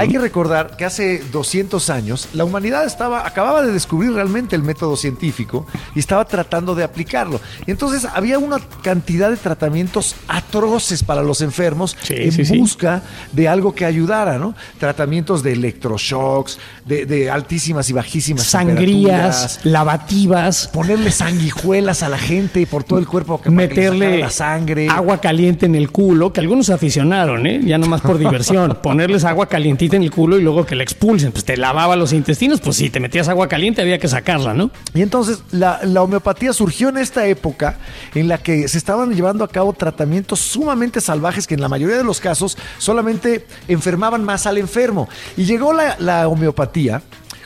Hay 0.00 0.08
que 0.08 0.18
recordar 0.18 0.76
que 0.76 0.84
hace 0.84 1.22
200 1.32 1.90
años 1.90 2.28
la 2.32 2.44
humanidad 2.44 2.84
estaba, 2.86 3.26
acababa 3.26 3.62
de 3.62 3.72
descubrir 3.72 4.12
realmente 4.12 4.56
el 4.56 4.62
método 4.62 4.96
científico 4.96 5.66
y 5.94 5.98
estaba 5.98 6.24
tratando 6.24 6.74
de 6.74 6.84
aplicarlo. 6.84 7.40
Y 7.66 7.70
entonces 7.70 8.06
había 8.12 8.38
una 8.38 8.58
cantidad 8.82 9.30
de 9.30 9.36
tratamientos 9.36 10.16
atroces 10.28 11.02
para 11.02 11.22
los 11.22 11.40
enfermos 11.40 11.96
Sí, 12.02 12.14
en 12.16 12.32
sí, 12.32 12.44
sí. 12.44 12.58
busca 12.58 13.02
de 13.32 13.48
algo 13.48 13.74
que 13.74 13.84
ayudara, 13.84 14.38
¿no? 14.38 14.54
Tratamientos 14.78 15.42
de 15.42 15.52
electroshocks, 15.52 16.58
de, 16.84 17.06
de 17.06 17.30
altísimas 17.30 17.90
y 17.90 17.92
bajísimas 17.92 18.44
Sangrías, 18.46 19.60
lavativas, 19.64 20.68
ponerle 20.68 21.10
sanguijuelas 21.10 22.02
a 22.02 22.08
la 22.08 22.18
gente 22.18 22.66
por 22.66 22.84
todo 22.84 22.98
el 22.98 23.06
cuerpo 23.06 23.40
que 23.40 23.50
para 23.50 23.68
que 23.68 23.74
meterle 23.74 24.18
la 24.18 24.30
sangre. 24.30 24.88
agua 24.88 25.20
caliente 25.20 25.66
en 25.66 25.74
el 25.74 25.90
culo, 25.90 26.32
que 26.32 26.40
algunos 26.40 26.70
aficionaron, 26.70 27.46
¿eh? 27.46 27.60
ya 27.64 27.78
nomás 27.78 28.00
por 28.00 28.18
diversión. 28.18 28.78
Ponerles 28.82 29.24
agua 29.24 29.46
calientita 29.66 29.96
en 29.96 30.04
el 30.04 30.12
culo 30.12 30.38
y 30.38 30.42
luego 30.42 30.64
que 30.64 30.76
la 30.76 30.84
expulsen. 30.84 31.32
Pues 31.32 31.44
te 31.44 31.56
lavaba 31.56 31.96
los 31.96 32.12
intestinos, 32.12 32.60
pues 32.60 32.76
si 32.76 32.88
te 32.88 33.00
metías 33.00 33.28
agua 33.28 33.48
caliente 33.48 33.82
había 33.82 33.98
que 33.98 34.06
sacarla, 34.06 34.54
¿no? 34.54 34.70
Y 34.94 35.02
entonces 35.02 35.42
la, 35.50 35.80
la 35.82 36.02
homeopatía 36.02 36.52
surgió 36.52 36.88
en 36.88 36.98
esta 36.98 37.26
época 37.26 37.78
en 38.14 38.28
la 38.28 38.38
que 38.38 38.68
se 38.68 38.78
estaban 38.78 39.12
llevando 39.12 39.42
a 39.42 39.48
cabo 39.48 39.72
tratamientos 39.72 40.38
sumamente 40.38 41.00
salvajes 41.00 41.48
que 41.48 41.54
en 41.54 41.60
la 41.60 41.68
mayoría 41.68 41.96
de 41.96 42.04
los 42.04 42.20
casos 42.20 42.56
solamente 42.78 43.44
enfermaban 43.66 44.22
más 44.22 44.46
al 44.46 44.58
enfermo. 44.58 45.08
Y 45.36 45.46
llegó 45.46 45.72
la, 45.72 45.96
la 45.98 46.28
homeopatía 46.28 47.02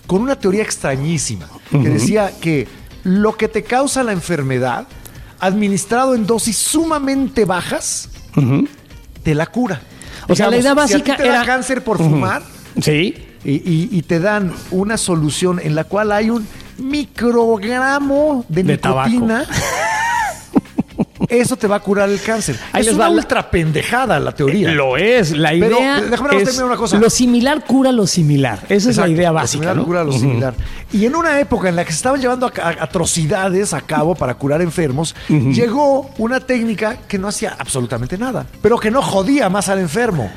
con 0.06 0.20
una 0.20 0.36
teoría 0.36 0.62
extrañísima 0.62 1.48
que 1.70 1.88
decía 1.88 2.32
que 2.38 2.68
lo 3.04 3.34
que 3.36 3.48
te 3.48 3.62
causa 3.62 4.02
la 4.02 4.12
enfermedad, 4.12 4.86
administrado 5.38 6.14
en 6.14 6.26
dosis 6.26 6.58
sumamente 6.58 7.46
bajas, 7.46 8.10
te 9.22 9.34
la 9.34 9.46
cura. 9.46 9.80
O 10.32 10.36
sea, 10.36 10.48
la 10.50 10.56
idea 10.58 10.62
si 10.62 10.68
a 10.68 10.74
ti 10.74 10.92
básica 10.92 11.16
te 11.16 11.22
da 11.28 11.28
era- 11.36 11.44
cáncer 11.44 11.82
por 11.84 11.98
fumar, 11.98 12.42
Sí. 12.80 13.14
y, 13.44 13.50
y- 13.52 13.88
y 13.90 14.02
te 14.02 14.20
dan 14.20 14.52
una 14.70 14.96
solución 14.96 15.60
en 15.62 15.74
la 15.74 15.84
cual 15.84 16.12
hay 16.12 16.30
un 16.30 16.46
microgramo 16.78 18.44
de, 18.48 18.62
De 18.62 18.78
tabaco. 18.78 19.10
Eso 21.30 21.56
te 21.56 21.66
va 21.68 21.76
a 21.76 21.80
curar 21.80 22.08
el 22.10 22.20
cáncer. 22.20 22.58
Ahí 22.72 22.82
es 22.82 22.88
una 22.88 23.04
va 23.04 23.10
la- 23.10 23.16
ultra 23.16 23.50
pendejada 23.50 24.18
la 24.18 24.32
teoría. 24.32 24.70
Lo 24.72 24.96
es. 24.96 25.30
La 25.36 25.50
Pero, 25.50 25.78
idea 25.78 26.00
déjame 26.00 26.28
nada 26.30 26.44
más 26.44 26.48
es 26.54 26.58
una 26.58 26.76
cosa. 26.76 26.98
lo 26.98 27.08
similar 27.08 27.64
cura 27.64 27.92
lo 27.92 28.06
similar. 28.06 28.58
Esa 28.68 28.90
es 28.90 28.96
la 28.96 29.08
idea 29.08 29.28
lo 29.28 29.34
básica, 29.36 29.52
similar 29.52 29.76
¿no? 29.76 29.84
cura 29.84 30.04
lo 30.04 30.12
similar. 30.12 30.54
Y 30.92 31.04
en 31.06 31.14
una 31.14 31.38
época 31.40 31.68
en 31.68 31.76
la 31.76 31.84
que 31.84 31.92
se 31.92 31.96
estaban 31.98 32.20
llevando 32.20 32.46
a- 32.46 32.52
a- 32.60 32.82
atrocidades 32.82 33.72
a 33.74 33.80
cabo 33.80 34.14
para 34.14 34.34
curar 34.34 34.60
enfermos, 34.60 35.14
llegó 35.28 36.10
una 36.18 36.40
técnica 36.40 36.96
que 37.08 37.18
no 37.18 37.28
hacía 37.28 37.54
absolutamente 37.58 38.18
nada, 38.18 38.44
pero 38.60 38.78
que 38.78 38.90
no 38.90 39.00
jodía 39.00 39.48
más 39.48 39.68
al 39.68 39.78
enfermo. 39.78 40.30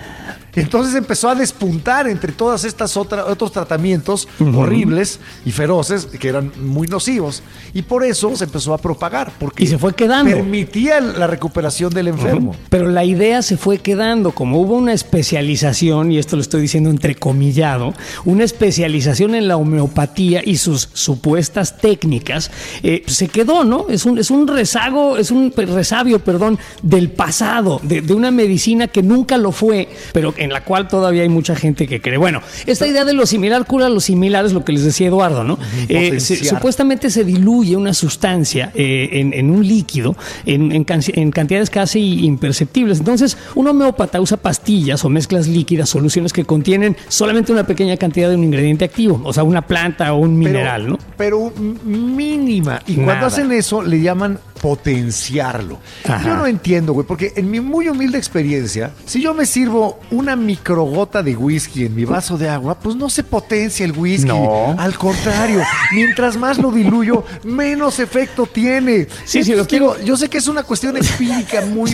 Entonces 0.56 0.96
empezó 0.96 1.30
a 1.30 1.36
despuntar 1.36 2.08
entre 2.08 2.32
todas 2.32 2.64
estas 2.64 2.96
otra- 2.98 3.26
otros 3.26 3.52
tratamientos 3.52 4.28
horribles 4.40 5.20
y 5.46 5.52
feroces 5.52 6.06
que 6.06 6.28
eran 6.30 6.52
muy 6.62 6.88
nocivos. 6.88 7.42
Y 7.74 7.82
por 7.82 8.04
eso 8.04 8.36
se 8.36 8.44
empezó 8.46 8.74
a 8.74 8.78
propagar, 8.78 9.32
porque 9.40 9.64
Y 9.64 9.68
se 9.68 9.78
fue 9.78 9.94
quedando. 9.94 10.32
permitía 10.32 11.02
la 11.02 11.28
recuperación 11.28 11.94
del 11.94 12.08
enfermo. 12.10 12.56
Pero 12.70 12.88
la 12.90 13.04
idea 13.04 13.42
se 13.42 13.58
fue 13.58 13.80
quedando, 13.80 14.32
como 14.32 14.60
hubo 14.62 14.76
una 14.76 14.94
especialización, 14.94 16.12
y 16.12 16.18
esto 16.20 16.36
lo 16.36 16.42
estoy 16.42 16.62
diciendo 16.62 16.90
entrecomillado, 16.90 17.94
una 18.26 18.44
especialización 18.44 19.36
en 19.36 19.48
la 19.48 19.58
homeopatía 19.58 20.42
y 20.46 20.58
sus 20.58 20.90
supuestas 20.94 21.78
técnicas, 21.78 22.52
eh, 22.84 23.04
se 23.08 23.28
quedó, 23.28 23.64
¿no? 23.64 23.88
Es 23.90 24.06
un, 24.06 24.18
es 24.20 24.30
un 24.32 24.48
rezago, 24.48 25.18
es 25.18 25.32
un 25.32 25.52
resabio, 25.56 26.20
perdón, 26.20 26.60
del 26.82 27.10
pasado, 27.10 27.80
de, 27.84 28.02
de 28.02 28.14
una 28.14 28.32
medicina 28.32 28.88
que 28.88 29.02
nunca 29.02 29.38
lo 29.38 29.52
fue, 29.52 29.90
pero 30.14 30.34
en 30.44 30.52
la 30.52 30.64
cual 30.64 30.88
todavía 30.88 31.24
hay 31.24 31.30
mucha 31.30 31.56
gente 31.56 31.88
que 31.88 32.02
cree. 32.02 32.18
Bueno, 32.18 32.42
esta 32.66 32.86
idea 32.88 33.06
de 33.06 33.14
lo 33.14 33.26
similar 33.26 33.66
cura 33.66 33.90
lo 33.90 34.00
similar 34.00 34.46
es 34.46 34.54
lo 34.54 34.64
que 34.64 34.72
les 34.74 34.84
decía 34.84 35.08
Eduardo, 35.08 35.44
¿no? 35.44 35.58
Eh, 35.90 36.20
se- 36.20 36.44
supuestamente 36.44 37.10
se 37.10 37.24
diluye 37.24 37.76
una 37.76 37.94
sustancia 37.94 38.72
eh, 38.76 39.10
en, 39.14 39.34
en 39.34 39.50
un 39.50 39.68
líquido 39.68 40.16
en, 40.46 40.72
en 40.72 40.84
can- 40.84 41.02
en 41.14 41.32
cantidades 41.32 41.70
casi 41.70 42.26
imperceptibles. 42.26 43.00
Entonces, 43.00 43.38
un 43.56 43.68
homeópata 43.68 44.20
usa 44.22 44.38
pastillas 44.38 45.04
o 45.06 45.10
mezclas 45.10 45.48
líquidas, 45.48 45.90
soluciones 45.90 46.34
que 46.34 46.46
contienen 46.46 46.96
solamente 47.08 47.52
una 47.52 47.66
pequeña 47.66 47.98
cantidad 47.98 48.30
de 48.30 48.36
un 48.36 48.44
ingrediente 48.44 48.86
activo, 48.86 49.22
o 49.24 49.34
sea, 49.34 49.44
una 49.44 49.62
planta 49.66 50.14
o 50.14 50.18
un 50.18 50.38
mineral, 50.38 50.98
pero, 51.18 51.52
¿no? 51.52 51.54
Pero 51.54 51.54
mínima. 51.86 52.82
Y 52.88 52.94
Nada. 52.94 53.06
cuando 53.06 53.26
hacen 53.28 53.52
eso, 53.52 53.82
le 53.82 54.02
llaman 54.02 54.40
potenciarlo. 54.64 55.78
Ajá. 56.08 56.24
Yo 56.26 56.36
no 56.38 56.48
entiendo, 56.48 56.94
güey, 56.94 57.06
porque 57.06 57.34
en 57.36 57.52
mi 57.52 57.60
muy 57.60 57.90
humilde 57.90 58.18
experiencia, 58.18 58.94
si 59.06 59.22
yo 59.22 59.34
me 59.34 59.46
sirvo 59.46 60.00
una 60.10 60.38
microgota 60.38 61.22
de 61.22 61.36
whisky 61.36 61.86
en 61.86 61.96
mi 61.96 62.06
vaso 62.06 62.38
de 62.38 62.48
agua, 62.50 62.80
pues 62.80 62.96
no 62.96 63.10
se 63.10 63.24
potencia 63.24 63.84
el 63.86 63.92
whisky. 63.92 64.28
No. 64.30 64.74
Al 64.80 64.98
contrario, 64.98 65.62
mientras 65.94 66.38
más 66.38 66.58
lo 66.58 66.72
diluyo, 66.72 67.26
menos 67.44 68.00
efecto 68.00 68.46
tiene. 68.46 69.08
Sí, 69.26 69.44
sí, 69.44 69.54
lo 69.54 69.68
quiero- 69.68 70.02
yo 70.02 70.16
sé 70.16 70.30
que 70.30 70.38
es 70.38 70.48
una 70.48 70.64
cuestión 70.64 70.96
empírica 70.96 71.62
muy 71.66 71.94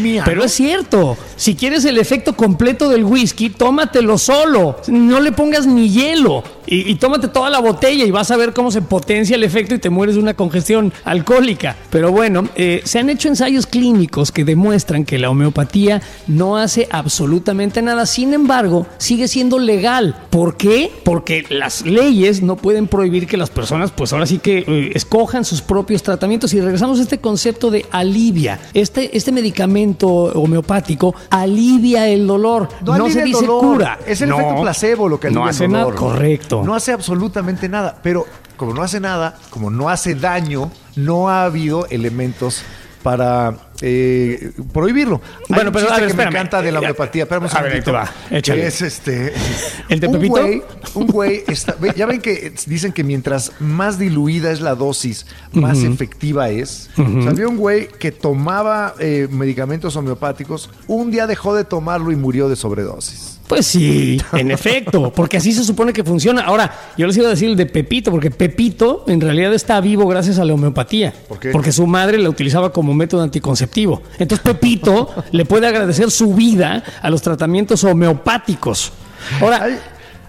mía. 0.00 0.22
Pero 0.24 0.40
¿no? 0.40 0.44
es 0.46 0.52
cierto, 0.52 1.16
si 1.36 1.56
quieres 1.56 1.84
el 1.84 1.98
efecto 1.98 2.36
completo 2.36 2.88
del 2.88 3.04
whisky, 3.04 3.50
tómatelo 3.50 4.18
solo, 4.18 4.76
no 4.86 5.18
le 5.20 5.32
pongas 5.32 5.66
ni 5.66 5.90
hielo 5.90 6.44
y, 6.66 6.90
y 6.90 6.94
tómate 6.96 7.28
toda 7.28 7.50
la 7.50 7.60
botella 7.60 8.04
y 8.04 8.10
vas 8.10 8.30
a 8.30 8.36
ver 8.36 8.52
cómo 8.52 8.70
se 8.70 8.82
potencia 8.82 9.36
el 9.36 9.44
efecto 9.44 9.74
y 9.74 9.78
te 9.78 9.90
mueres 9.90 10.14
de 10.16 10.20
una 10.22 10.34
congestión 10.34 10.92
alcohólica. 11.04 11.76
Pero 11.90 12.10
bueno, 12.12 12.48
eh, 12.56 12.82
se 12.84 12.98
han 12.98 13.10
hecho 13.10 13.28
ensayos 13.28 13.66
clínicos 13.66 14.32
que 14.32 14.44
demuestran 14.44 15.04
que 15.04 15.18
la 15.18 15.30
homeopatía 15.30 16.02
no 16.26 16.56
hace 16.56 16.88
absolutamente 16.90 17.82
nada, 17.82 18.06
sin 18.06 18.34
embargo, 18.34 18.86
sigue 18.98 19.28
siendo 19.28 19.58
legal. 19.58 20.16
¿Por 20.30 20.56
qué? 20.56 20.90
Porque 21.04 21.44
las 21.48 21.84
leyes 21.86 22.42
no 22.42 22.56
pueden 22.56 22.86
prohibir 22.88 23.26
que 23.26 23.36
las 23.36 23.50
personas, 23.50 23.90
pues 23.90 24.12
ahora 24.12 24.26
sí 24.26 24.38
que 24.38 24.58
eh, 24.66 24.90
escojan 24.94 25.44
sus 25.44 25.62
propios 25.62 26.02
tratamientos 26.02 26.52
y 26.54 26.60
regresamos 26.60 26.98
a 26.98 27.02
este 27.02 27.18
concepto 27.18 27.70
de 27.70 27.86
alivia. 27.90 28.58
Este, 28.74 29.16
este 29.16 29.32
medicamento 29.32 30.08
homeopático 30.08 31.14
alivia 31.30 32.08
el 32.08 32.26
dolor, 32.26 32.68
no, 32.84 32.92
alivia 32.94 33.12
se 33.12 33.22
dice 33.24 33.46
dolor. 33.46 33.60
cura. 33.74 33.98
Es 34.06 34.20
el 34.20 34.28
No, 34.30 34.40
efecto 34.40 34.62
placebo 34.62 35.08
lo 35.08 35.20
que 35.20 35.28
alivia 35.28 35.40
No 35.40 35.46
el 35.48 35.50
hace 35.50 35.64
dolor. 35.66 35.80
nada, 35.86 35.94
correcto. 35.96 36.53
No 36.62 36.74
hace 36.74 36.92
absolutamente 36.92 37.68
nada. 37.68 37.98
Pero 38.02 38.26
como 38.56 38.74
no 38.74 38.82
hace 38.82 39.00
nada, 39.00 39.36
como 39.50 39.70
no 39.70 39.88
hace 39.88 40.14
daño, 40.14 40.70
no 40.96 41.28
ha 41.28 41.44
habido 41.44 41.86
elementos 41.86 42.62
para 43.02 43.56
eh, 43.86 44.50
prohibirlo. 44.72 45.20
Bueno, 45.48 45.70
pero, 45.70 45.88
a 45.90 45.96
ver, 45.96 46.04
que 46.04 46.10
espérame. 46.12 46.32
me 46.32 46.38
encanta 46.38 46.62
de 46.62 46.72
la 46.72 46.78
homeopatía. 46.78 47.24
Espérame 47.24 47.44
un 47.50 47.56
A 47.56 47.60
ver, 47.62 47.72
ahí 47.74 47.78
te 47.80 47.84
segundito. 47.84 47.92
va, 48.30 48.36
échale. 48.38 48.60
Que 48.62 48.66
es 48.68 48.80
este. 48.82 49.32
¿El 49.90 50.00
de 50.00 50.06
un 50.06 50.12
Pepito? 50.14 50.34
güey- 50.36 50.62
un 50.94 51.06
güey. 51.06 51.44
está- 51.46 51.76
ya 51.94 52.06
ven 52.06 52.20
que 52.22 52.52
dicen 52.66 52.92
que 52.92 53.04
mientras 53.04 53.52
más 53.60 53.98
diluida 53.98 54.50
es 54.52 54.60
la 54.62 54.74
dosis, 54.74 55.26
más 55.52 55.82
efectiva 55.82 56.48
es. 56.48 56.88
O 56.96 57.22
sea, 57.22 57.30
había 57.32 57.46
un 57.48 57.56
güey 57.58 57.88
que 57.88 58.10
tomaba 58.10 58.94
eh, 58.98 59.28
medicamentos 59.30 59.94
homeopáticos. 59.96 60.70
Un 60.86 61.10
día 61.10 61.26
dejó 61.26 61.54
de 61.54 61.64
tomarlo 61.64 62.10
y 62.12 62.16
murió 62.16 62.48
de 62.48 62.56
sobredosis. 62.56 63.32
Pues 63.46 63.66
sí, 63.66 64.18
en 64.32 64.50
efecto, 64.50 65.12
porque 65.12 65.36
así 65.36 65.52
se 65.52 65.64
supone 65.64 65.92
que 65.92 66.02
funciona. 66.02 66.40
Ahora, 66.42 66.72
yo 66.96 67.06
les 67.06 67.14
iba 67.18 67.26
a 67.26 67.30
decir 67.30 67.50
el 67.50 67.56
de 67.56 67.66
Pepito, 67.66 68.10
porque 68.10 68.30
Pepito 68.30 69.04
en 69.06 69.20
realidad 69.20 69.52
está 69.52 69.78
vivo 69.82 70.06
gracias 70.08 70.38
a 70.38 70.46
la 70.46 70.54
homeopatía. 70.54 71.12
¿Por 71.28 71.38
qué? 71.38 71.50
Porque 71.50 71.70
su 71.70 71.86
madre 71.86 72.16
la 72.16 72.30
utilizaba 72.30 72.72
como 72.72 72.94
método 72.94 73.22
anticonceptivo. 73.22 73.73
Entonces 74.18 74.40
Pepito 74.40 75.24
le 75.32 75.44
puede 75.44 75.66
agradecer 75.66 76.10
su 76.10 76.34
vida 76.34 76.82
a 77.02 77.10
los 77.10 77.20
tratamientos 77.22 77.82
homeopáticos. 77.84 78.92
Ahora, 79.40 79.62
Hay, 79.64 79.78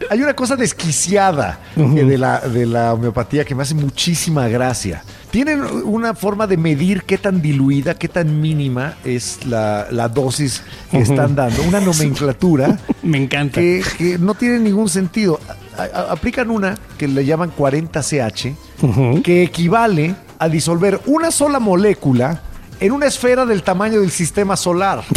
hay 0.10 0.22
una 0.22 0.34
cosa 0.34 0.56
desquiciada 0.56 1.60
eh, 1.78 1.82
de, 1.82 2.18
la, 2.18 2.40
de 2.42 2.66
la 2.66 2.94
homeopatía 2.94 3.46
que 3.46 3.56
me 3.56 3.64
hace 3.64 3.76
muchísima 3.76 4.48
gracia. 4.50 5.04
Tienen 5.32 5.62
una 5.84 6.14
forma 6.14 6.48
de 6.48 6.56
medir 6.58 7.04
qué 7.04 7.18
tan 7.18 7.42
diluida, 7.42 7.94
qué 7.96 8.08
tan 8.08 8.40
mínima 8.42 8.96
es 9.04 9.46
la, 9.46 9.88
la 9.92 10.08
dosis 10.10 10.64
que 10.92 11.00
están 11.00 11.36
dando. 11.36 11.62
Una 11.64 11.80
nomenclatura 11.82 12.78
me 13.04 13.18
encanta. 13.24 13.60
que, 13.60 13.84
que 13.98 14.18
no 14.18 14.34
tiene 14.34 14.60
ningún 14.60 14.90
sentido. 14.90 15.40
A- 15.78 15.84
a- 15.84 16.12
aplican 16.14 16.50
una 16.52 16.76
que 16.98 17.08
le 17.08 17.26
llaman 17.26 17.52
40CH, 17.56 19.22
que 19.24 19.44
equivale 19.44 20.16
a 20.40 20.48
disolver 20.50 21.00
una 21.06 21.32
sola 21.32 21.60
molécula 21.60 22.42
en 22.80 22.92
una 22.92 23.06
esfera 23.08 23.46
del 23.46 23.64
tamaño 23.64 24.00
del 24.02 24.12
sistema 24.12 24.56
solar. 24.56 25.04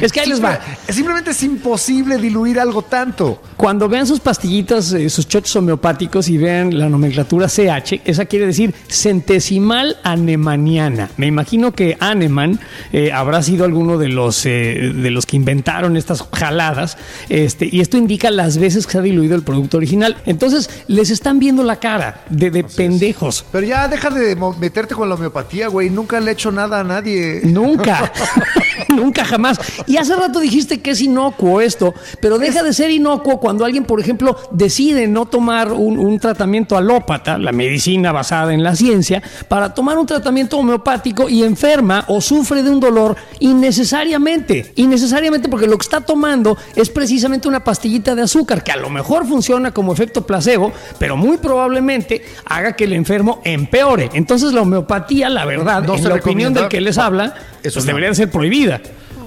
Es 0.00 0.12
que 0.12 0.20
ahí 0.20 0.28
les 0.28 0.44
va. 0.44 0.58
Simple- 0.60 0.92
Simplemente 1.06 1.30
es 1.30 1.42
imposible 1.42 2.18
diluir 2.18 2.60
algo 2.60 2.82
tanto. 2.82 3.40
Cuando 3.56 3.88
vean 3.88 4.06
sus 4.06 4.20
pastillitas, 4.20 4.92
eh, 4.92 5.08
sus 5.08 5.26
chochos 5.26 5.56
homeopáticos 5.56 6.28
y 6.28 6.36
vean 6.36 6.76
la 6.78 6.88
nomenclatura 6.90 7.48
CH, 7.48 8.02
esa 8.04 8.26
quiere 8.26 8.46
decir 8.46 8.74
centesimal 8.88 9.96
anemaniana. 10.02 11.08
Me 11.16 11.26
imagino 11.26 11.72
que 11.72 11.96
Aneman 12.00 12.60
eh, 12.92 13.12
habrá 13.12 13.42
sido 13.42 13.64
alguno 13.64 13.96
de 13.96 14.08
los, 14.08 14.44
eh, 14.44 14.92
de 14.94 15.10
los 15.10 15.24
que 15.24 15.36
inventaron 15.36 15.96
estas 15.96 16.22
jaladas, 16.32 16.98
este, 17.30 17.68
y 17.70 17.80
esto 17.80 17.96
indica 17.96 18.30
las 18.30 18.58
veces 18.58 18.84
que 18.86 18.92
se 18.92 18.98
ha 18.98 19.02
diluido 19.02 19.34
el 19.36 19.42
producto 19.42 19.78
original. 19.78 20.16
Entonces, 20.26 20.68
les 20.88 21.10
están 21.10 21.38
viendo 21.38 21.62
la 21.62 21.76
cara 21.76 22.22
de, 22.28 22.50
de 22.50 22.64
pendejos. 22.64 23.46
Pero 23.52 23.66
ya 23.66 23.88
deja 23.88 24.10
de 24.10 24.36
meterte 24.60 24.94
con 24.94 25.08
la 25.08 25.14
homeopatía, 25.14 25.68
güey. 25.68 25.88
Nunca 25.88 26.20
le 26.26 26.32
he 26.32 26.34
hecho 26.34 26.50
nada 26.50 26.80
a 26.80 26.84
nadie. 26.84 27.40
Nunca, 27.44 28.12
nunca 28.94 29.24
jamás. 29.24 29.58
Y 29.86 29.96
hace 29.96 30.14
rato 30.16 30.40
dijiste 30.40 30.80
que 30.80 30.90
es 30.92 31.00
inocuo 31.00 31.60
esto, 31.60 31.94
pero 32.20 32.38
deja 32.38 32.62
de 32.62 32.72
ser 32.72 32.90
inocuo 32.90 33.40
cuando 33.40 33.64
alguien, 33.64 33.84
por 33.84 34.00
ejemplo, 34.00 34.36
decide 34.50 35.06
no 35.08 35.26
tomar 35.26 35.72
un, 35.72 35.98
un 35.98 36.18
tratamiento 36.18 36.76
alópata, 36.76 37.38
la 37.38 37.52
medicina 37.52 38.12
basada 38.12 38.52
en 38.54 38.62
la 38.62 38.74
ciencia, 38.76 39.22
para 39.48 39.74
tomar 39.74 39.98
un 39.98 40.06
tratamiento 40.06 40.58
homeopático 40.58 41.28
y 41.28 41.42
enferma 41.42 42.04
o 42.08 42.20
sufre 42.20 42.62
de 42.62 42.70
un 42.70 42.80
dolor 42.80 43.16
innecesariamente. 43.40 44.72
Innecesariamente 44.76 45.48
porque 45.48 45.66
lo 45.66 45.76
que 45.78 45.82
está 45.84 46.00
tomando 46.00 46.56
es 46.74 46.88
precisamente 46.90 47.48
una 47.48 47.62
pastillita 47.62 48.14
de 48.14 48.22
azúcar 48.22 48.62
que 48.62 48.72
a 48.72 48.76
lo 48.76 48.90
mejor 48.90 49.26
funciona 49.26 49.72
como 49.72 49.92
efecto 49.92 50.26
placebo, 50.26 50.72
pero 50.98 51.16
muy 51.16 51.36
probablemente 51.36 52.22
haga 52.46 52.74
que 52.74 52.84
el 52.84 52.92
enfermo 52.92 53.40
empeore. 53.44 54.10
Entonces 54.14 54.52
la 54.52 54.62
homeopatía, 54.62 55.28
la 55.28 55.44
verdad, 55.44 55.82
No 55.82 55.94
en 55.96 56.02
se 56.02 56.08
la 56.08 56.16
opinión 56.16 56.54
del 56.54 56.68
que 56.68 56.80
les 56.80 56.98
habla, 56.98 57.34
Eso 57.62 57.74
pues 57.74 57.84
no. 57.84 57.88
debería 57.88 58.08
de 58.10 58.14
ser 58.14 58.30
prohibida. 58.30 58.75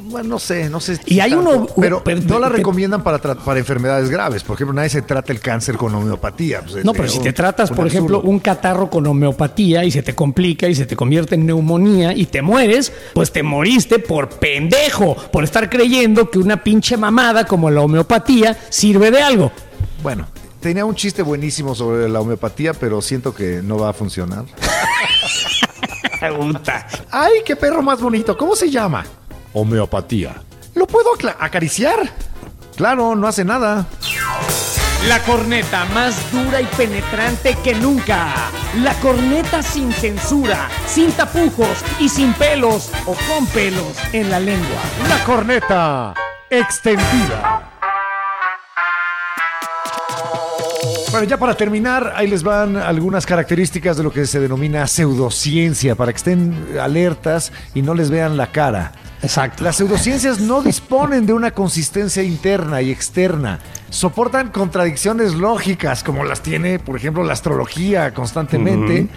Bueno, 0.10 0.30
no 0.30 0.39
sé, 0.39 0.70
no 0.70 0.80
sé. 0.80 0.99
Y 1.05 1.20
hay 1.20 1.32
tanto, 1.32 1.49
uno- 1.51 1.68
Pero 1.80 2.03
pero- 2.03 2.22
no 2.22 2.39
la 2.39 2.49
recomiendan 2.49 3.03
para, 3.03 3.20
para 3.20 3.60
enfermedades 3.60 4.10
graves. 4.10 4.43
Por 4.43 4.55
ejemplo, 4.55 4.74
nadie 4.74 4.89
se 4.89 5.01
trata 5.03 5.32
el 5.32 5.39
cáncer 5.39 5.78
con 5.78 5.93
homeopatía. 5.93 6.62
Pues, 6.62 6.84
No, 6.84 6.93
pero 6.93 7.05
es 7.05 7.12
si 7.14 7.20
te 7.20 7.32
tratas, 7.34 7.70
por 7.70 7.86
ejemplo, 7.88 8.22
un 8.22 8.39
catarro 8.39 8.89
con 8.89 9.05
homeopatía 9.05 9.84
y 9.86 9.91
se 9.91 10.01
te 10.01 10.16
complica 10.16 10.68
y 10.68 10.74
se 10.76 10.86
te 10.86 10.95
convierte 10.95 11.36
en 11.36 11.45
neumonía 11.45 12.14
y 12.16 12.26
te 12.26 12.41
mueres, 12.41 12.91
pues 13.14 13.32
te 13.32 13.43
moriste 13.43 13.99
por 13.99 14.30
pendejo, 14.30 15.16
por 15.32 15.43
estar 15.43 15.70
creyendo 15.70 16.30
que 16.32 16.39
una 16.39 16.64
pinche 16.64 16.97
mamada 16.97 17.45
como 17.45 17.70
la 17.70 17.82
homeopatía 17.82 18.57
sirve 18.70 19.12
de 19.12 19.22
algo. 19.22 19.51
Bueno, 20.01 20.28
tenía 20.60 20.86
un 20.86 20.95
chiste 20.95 21.22
buenísimo 21.22 21.76
sobre 21.76 22.10
la 22.10 22.20
homeopatía, 22.20 22.74
pero 22.74 23.01
siento 23.01 23.34
que 23.36 23.62
no 23.64 23.78
va 23.78 23.89
a 23.89 23.93
funcionar. 23.93 24.45
¡Ay, 27.12 27.32
qué 27.45 27.55
perro 27.55 27.82
más 27.82 28.01
bonito! 28.01 28.38
¿Cómo 28.38 28.55
se 28.55 28.70
llama? 28.70 29.05
Homeopatía. 29.53 30.41
¿Lo 30.75 30.87
puedo 30.87 31.09
acariciar? 31.39 32.09
Claro, 32.75 33.15
no 33.15 33.27
hace 33.27 33.43
nada. 33.43 33.85
La 35.07 35.19
corneta 35.23 35.85
más 35.93 36.31
dura 36.31 36.61
y 36.61 36.65
penetrante 36.65 37.57
que 37.63 37.73
nunca. 37.73 38.33
La 38.81 38.93
corneta 38.95 39.63
sin 39.63 39.91
censura, 39.91 40.67
sin 40.87 41.11
tapujos 41.13 41.83
y 41.99 42.09
sin 42.09 42.33
pelos 42.33 42.89
o 43.05 43.15
con 43.27 43.45
pelos 43.47 43.97
en 44.11 44.29
la 44.29 44.39
lengua. 44.39 44.81
La 45.07 45.23
corneta 45.23 46.13
extendida. 46.49 47.69
Bueno, 51.11 51.25
ya 51.25 51.37
para 51.37 51.55
terminar, 51.55 52.13
ahí 52.15 52.27
les 52.27 52.43
van 52.43 52.77
algunas 52.77 53.25
características 53.25 53.97
de 53.97 54.03
lo 54.03 54.11
que 54.11 54.27
se 54.27 54.39
denomina 54.39 54.85
pseudociencia, 54.85 55.95
para 55.95 56.11
que 56.11 56.17
estén 56.17 56.77
alertas 56.79 57.51
y 57.73 57.81
no 57.81 57.95
les 57.95 58.11
vean 58.11 58.37
la 58.37 58.51
cara. 58.51 58.91
Exacto. 59.22 59.63
Las 59.63 59.78
pseudociencias 59.78 60.39
no 60.39 60.61
disponen 60.61 61.26
de 61.26 61.34
una 61.34 61.51
consistencia 61.51 62.24
interna 62.24 62.82
y 62.82 62.91
externa. 62.91 63.59
Soportan 63.89 64.49
contradicciones 64.49 65.33
lógicas, 65.33 66.03
como 66.03 66.23
las 66.23 66.41
tiene, 66.41 66.79
por 66.79 66.95
ejemplo, 66.95 67.23
la 67.23 67.33
astrología 67.33 68.13
constantemente, 68.13 69.07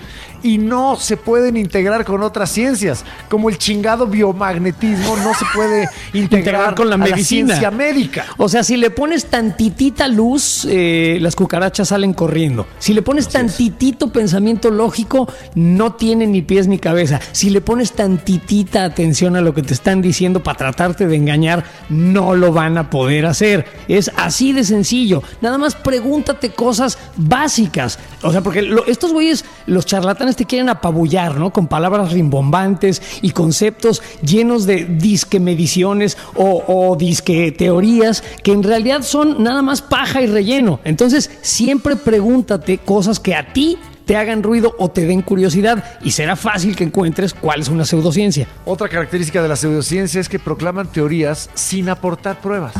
y 0.42 0.58
no 0.58 0.96
se 0.96 1.16
pueden 1.16 1.56
integrar 1.56 2.04
con 2.04 2.22
otras 2.22 2.50
ciencias, 2.50 3.04
como 3.28 3.48
el 3.48 3.58
chingado 3.58 4.06
biomagnetismo 4.06 5.16
no 5.18 5.34
se 5.34 5.44
puede 5.54 5.88
integrar, 6.12 6.40
Integrar 6.42 6.74
con 6.74 6.88
la 6.88 6.94
a 6.96 6.98
medicina. 6.98 7.48
ciencia 7.54 7.70
médica. 7.70 8.24
O 8.38 8.48
sea, 8.48 8.64
si 8.64 8.76
le 8.76 8.90
pones 8.90 9.26
tantitita 9.26 10.08
luz, 10.08 10.66
eh, 10.68 11.18
las 11.20 11.36
cucarachas 11.36 11.88
salen 11.88 12.12
corriendo. 12.12 12.66
Si 12.78 12.92
le 12.92 13.02
pones 13.02 13.28
tantitito 13.28 14.10
pensamiento 14.12 14.70
lógico, 14.70 15.28
no 15.54 15.92
tiene 15.94 16.26
ni 16.26 16.42
pies 16.42 16.66
ni 16.66 16.78
cabeza. 16.78 17.20
Si 17.32 17.50
le 17.50 17.60
pones 17.60 17.92
tantitita 17.92 18.84
atención 18.84 19.36
a 19.36 19.40
lo 19.40 19.54
que 19.54 19.62
te 19.62 19.74
están 19.74 20.02
diciendo 20.02 20.42
para 20.42 20.58
tratarte 20.58 21.06
de 21.06 21.16
engañar, 21.16 21.64
no 21.88 22.34
lo 22.34 22.52
van 22.52 22.78
a 22.78 22.90
poder 22.90 23.26
hacer. 23.26 23.66
Es 23.86 24.10
así 24.16 24.52
de 24.52 24.61
sencillo. 24.64 25.22
Nada 25.40 25.58
más 25.58 25.74
pregúntate 25.74 26.50
cosas 26.50 26.98
básicas. 27.16 27.98
O 28.22 28.30
sea, 28.32 28.40
porque 28.42 28.62
lo- 28.62 28.86
estos 28.86 29.12
güeyes, 29.12 29.44
los 29.66 29.86
charlatanes 29.86 30.36
te 30.36 30.44
quieren 30.44 30.68
apabullar, 30.68 31.36
¿no? 31.36 31.52
Con 31.52 31.66
palabras 31.66 32.12
rimbombantes 32.12 33.02
y 33.22 33.30
conceptos 33.30 34.02
llenos 34.22 34.66
de 34.66 34.84
disque 34.84 35.40
mediciones 35.40 36.16
o, 36.34 36.62
o 36.66 36.96
disque 36.96 37.52
teorías 37.52 38.22
que 38.42 38.52
en 38.52 38.62
realidad 38.62 39.02
son 39.02 39.42
nada 39.42 39.62
más 39.62 39.82
paja 39.82 40.22
y 40.22 40.26
relleno. 40.26 40.80
Entonces, 40.84 41.30
siempre 41.42 41.96
pregúntate 41.96 42.78
cosas 42.78 43.18
que 43.20 43.34
a 43.34 43.52
ti 43.52 43.78
te 44.04 44.16
hagan 44.16 44.42
ruido 44.42 44.74
o 44.78 44.88
te 44.90 45.06
den 45.06 45.22
curiosidad 45.22 45.84
y 46.02 46.10
será 46.10 46.34
fácil 46.34 46.74
que 46.74 46.82
encuentres 46.82 47.34
cuál 47.34 47.60
es 47.60 47.68
una 47.68 47.84
pseudociencia. 47.84 48.48
Otra 48.64 48.88
característica 48.88 49.40
de 49.40 49.48
la 49.48 49.54
pseudociencia 49.54 50.20
es 50.20 50.28
que 50.28 50.40
proclaman 50.40 50.88
teorías 50.90 51.48
sin 51.54 51.88
aportar 51.88 52.40
pruebas. 52.40 52.72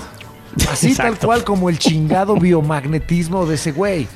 Así 0.71 0.95
tal 0.95 1.19
cual 1.19 1.45
como 1.45 1.71
el 1.71 1.79
chingado 1.79 2.37
biomagnetismo 2.37 3.47
de 3.47 3.55
ese 3.55 3.73
güey, 3.73 4.07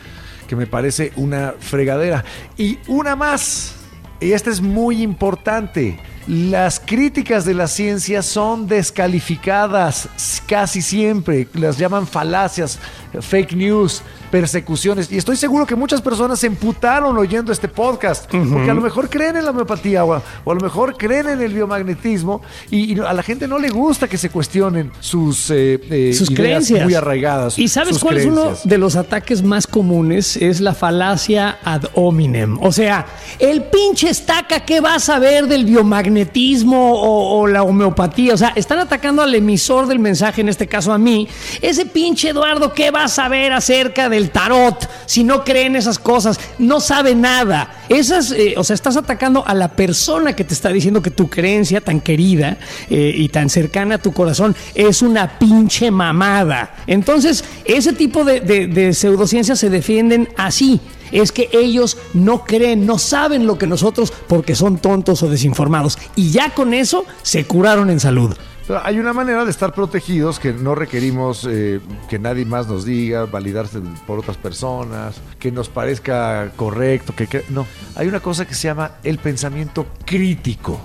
que 0.47 0.57
me 0.57 0.67
parece 0.67 1.13
una 1.17 1.55
fregadera. 1.59 2.25
Y 2.57 2.79
una 2.87 3.17
más, 3.17 3.75
y 4.21 4.33
esta 4.33 4.51
es 4.51 4.61
muy 4.61 5.03
importante. 5.03 5.99
Las 6.27 6.81
críticas 6.81 7.45
de 7.45 7.55
la 7.55 7.69
ciencia 7.69 8.21
son 8.21 8.67
descalificadas 8.67 10.09
casi 10.49 10.83
siempre, 10.83 11.47
las 11.55 11.79
llaman 11.79 12.07
falacias, 12.07 12.81
fake 13.21 13.53
news, 13.53 14.03
persecuciones. 14.31 15.11
Y 15.11 15.17
estoy 15.19 15.37
seguro 15.37 15.67
que 15.67 15.75
muchas 15.75 16.01
personas 16.01 16.39
se 16.39 16.47
emputaron 16.47 17.17
oyendo 17.17 17.53
este 17.53 17.69
podcast, 17.69 18.31
porque 18.31 18.71
a 18.71 18.75
lo 18.75 18.81
mejor 18.81 19.09
creen 19.09 19.37
en 19.37 19.45
la 19.45 19.51
homeopatía 19.51 20.05
o 20.05 20.15
a, 20.15 20.23
o 20.45 20.53
a 20.53 20.55
lo 20.55 20.61
mejor 20.61 20.97
creen 20.97 21.29
en 21.29 21.41
el 21.41 21.53
biomagnetismo 21.53 22.43
y, 22.71 22.95
y 22.95 23.01
a 23.01 23.13
la 23.13 23.23
gente 23.23 23.49
no 23.49 23.59
le 23.59 23.71
gusta 23.71 24.09
que 24.09 24.19
se 24.19 24.31
cuestionen 24.31 24.93
sus, 25.01 25.51
eh, 25.51 25.81
eh, 25.91 26.13
sus 26.15 26.31
ideas 26.31 26.41
creencias. 26.41 26.85
muy 26.85 26.95
arraigadas. 26.95 27.59
¿Y 27.59 27.69
sabes 27.69 27.95
sus 27.95 28.03
cuál 28.03 28.19
es 28.19 28.27
uno 28.27 28.53
de 28.65 28.79
los 28.79 28.97
ataques 28.97 29.43
más 29.43 29.67
comunes? 29.67 30.37
Es 30.37 30.61
la 30.61 30.75
falacia 30.75 31.59
ad 31.65 31.85
hominem. 31.95 32.59
O 32.63 32.73
sea, 32.73 33.07
el 33.39 33.65
pinche 33.65 34.11
estaca, 34.11 34.61
¿qué 34.61 34.81
va 34.81 34.95
a 34.95 35.01
saber 35.01 35.47
del 35.47 35.65
biomagnetismo? 35.65 35.97
magnetismo 35.97 36.95
o, 36.95 37.41
o 37.41 37.47
la 37.47 37.63
homeopatía. 37.63 38.35
O 38.35 38.37
sea, 38.37 38.53
están 38.55 38.79
atacando 38.79 39.23
al 39.23 39.35
emisor 39.35 39.87
del 39.87 39.99
mensaje, 39.99 40.41
en 40.41 40.49
este 40.49 40.67
caso 40.67 40.93
a 40.93 40.99
mí. 40.99 41.29
Ese 41.63 41.87
pinche 41.87 42.31
Eduardo, 42.31 42.73
¿qué 42.73 42.91
va 42.91 43.05
a 43.05 43.09
saber 43.09 43.53
acerca 43.53 44.09
del 44.17 44.31
tarot 44.31 44.89
si 45.07 45.25
no 45.25 45.45
cree 45.45 45.67
en 45.67 45.77
esas 45.77 45.99
cosas? 45.99 46.41
No 46.59 46.81
sabe 46.81 47.15
nada. 47.15 47.83
Esas, 47.89 48.33
eh, 48.33 48.55
o 48.57 48.65
sea, 48.65 48.75
estás 48.75 48.97
atacando 48.97 49.47
a 49.47 49.55
la 49.55 49.69
persona 49.69 50.35
que 50.35 50.45
te 50.45 50.55
está 50.55 50.71
diciendo 50.71 51.03
que 51.03 51.11
tu 51.11 51.29
creencia 51.29 51.81
tan 51.81 52.01
querida 52.01 52.59
eh, 52.91 53.13
y 53.15 53.29
tan 53.29 53.49
cercana 53.49 53.97
a 53.97 53.99
tu 53.99 54.13
corazón 54.13 54.57
es 54.75 55.03
una 55.03 55.39
pinche 55.39 55.91
mamada. 55.91 56.75
Entonces, 56.87 57.45
ese 57.65 57.93
tipo 57.93 58.25
de, 58.25 58.41
de, 58.41 58.67
de 58.67 58.93
pseudociencias 58.93 59.59
se 59.59 59.71
defienden 59.71 60.29
así 60.37 60.81
es 61.13 61.33
que 61.33 61.49
ellos 61.53 61.97
no 62.15 62.45
creen, 62.45 62.87
no 62.87 62.99
saben 62.99 63.47
lo 63.47 63.59
que 63.59 63.67
nosotros 63.67 64.13
porque 64.27 64.55
son 64.55 64.79
tontos 64.79 65.23
o 65.23 65.29
desinformados. 65.29 65.99
Y 66.17 66.31
ya 66.31 66.51
con 66.51 66.75
eso 66.75 67.05
se 67.23 67.45
curaron 67.45 67.91
en 67.91 68.01
salud. 68.01 68.35
Hay 68.83 68.99
una 68.99 69.13
manera 69.13 69.45
de 69.45 69.51
estar 69.51 69.73
protegidos 69.73 70.41
que 70.41 70.53
no 70.53 70.75
requerimos 70.75 71.47
eh, 71.49 71.81
que 72.09 72.19
nadie 72.19 72.45
más 72.45 72.67
nos 72.67 72.85
diga, 72.85 73.25
validarse 73.27 73.81
por 74.09 74.19
otras 74.19 74.37
personas, 74.37 75.21
que 75.39 75.53
nos 75.53 75.69
parezca 75.69 76.51
correcto, 76.57 77.15
que, 77.15 77.29
que 77.29 77.45
no. 77.51 77.65
Hay 77.95 78.09
una 78.09 78.19
cosa 78.19 78.45
que 78.45 78.55
se 78.55 78.67
llama 78.67 78.93
el 79.05 79.19
pensamiento 79.19 79.87
crítico 80.05 80.81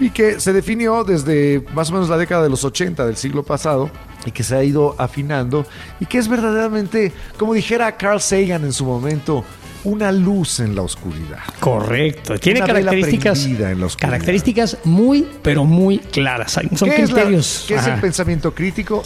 y 0.00 0.08
que 0.08 0.40
se 0.40 0.54
definió 0.54 1.04
desde 1.04 1.64
más 1.74 1.90
o 1.90 1.94
menos 1.94 2.08
la 2.08 2.16
década 2.16 2.42
de 2.44 2.50
los 2.50 2.64
80 2.64 3.04
del 3.04 3.16
siglo 3.16 3.42
pasado 3.42 3.90
y 4.24 4.30
que 4.30 4.42
se 4.42 4.56
ha 4.56 4.64
ido 4.64 4.94
afinando 4.96 5.66
y 6.00 6.06
que 6.06 6.16
es 6.16 6.28
verdaderamente, 6.28 7.12
como 7.38 7.52
dijera 7.52 7.96
Carl 7.96 8.22
Sagan 8.22 8.64
en 8.64 8.72
su 8.72 8.86
momento, 8.86 9.44
una 9.88 10.12
luz 10.12 10.60
en 10.60 10.74
la 10.76 10.82
oscuridad. 10.82 11.38
Correcto. 11.60 12.38
Tiene 12.38 12.60
Una 12.60 12.66
características, 12.66 13.44
en 13.46 13.80
la 13.80 13.88
características 13.98 14.78
muy, 14.84 15.26
pero 15.42 15.64
muy 15.64 15.98
claras. 15.98 16.52
Son 16.52 16.68
¿Qué 16.90 17.02
es 17.02 17.10
la- 17.10 17.16
criterios. 17.16 17.64
¿Qué 17.66 17.74
es 17.76 17.86
el 17.86 18.00
pensamiento 18.00 18.54
crítico? 18.54 19.02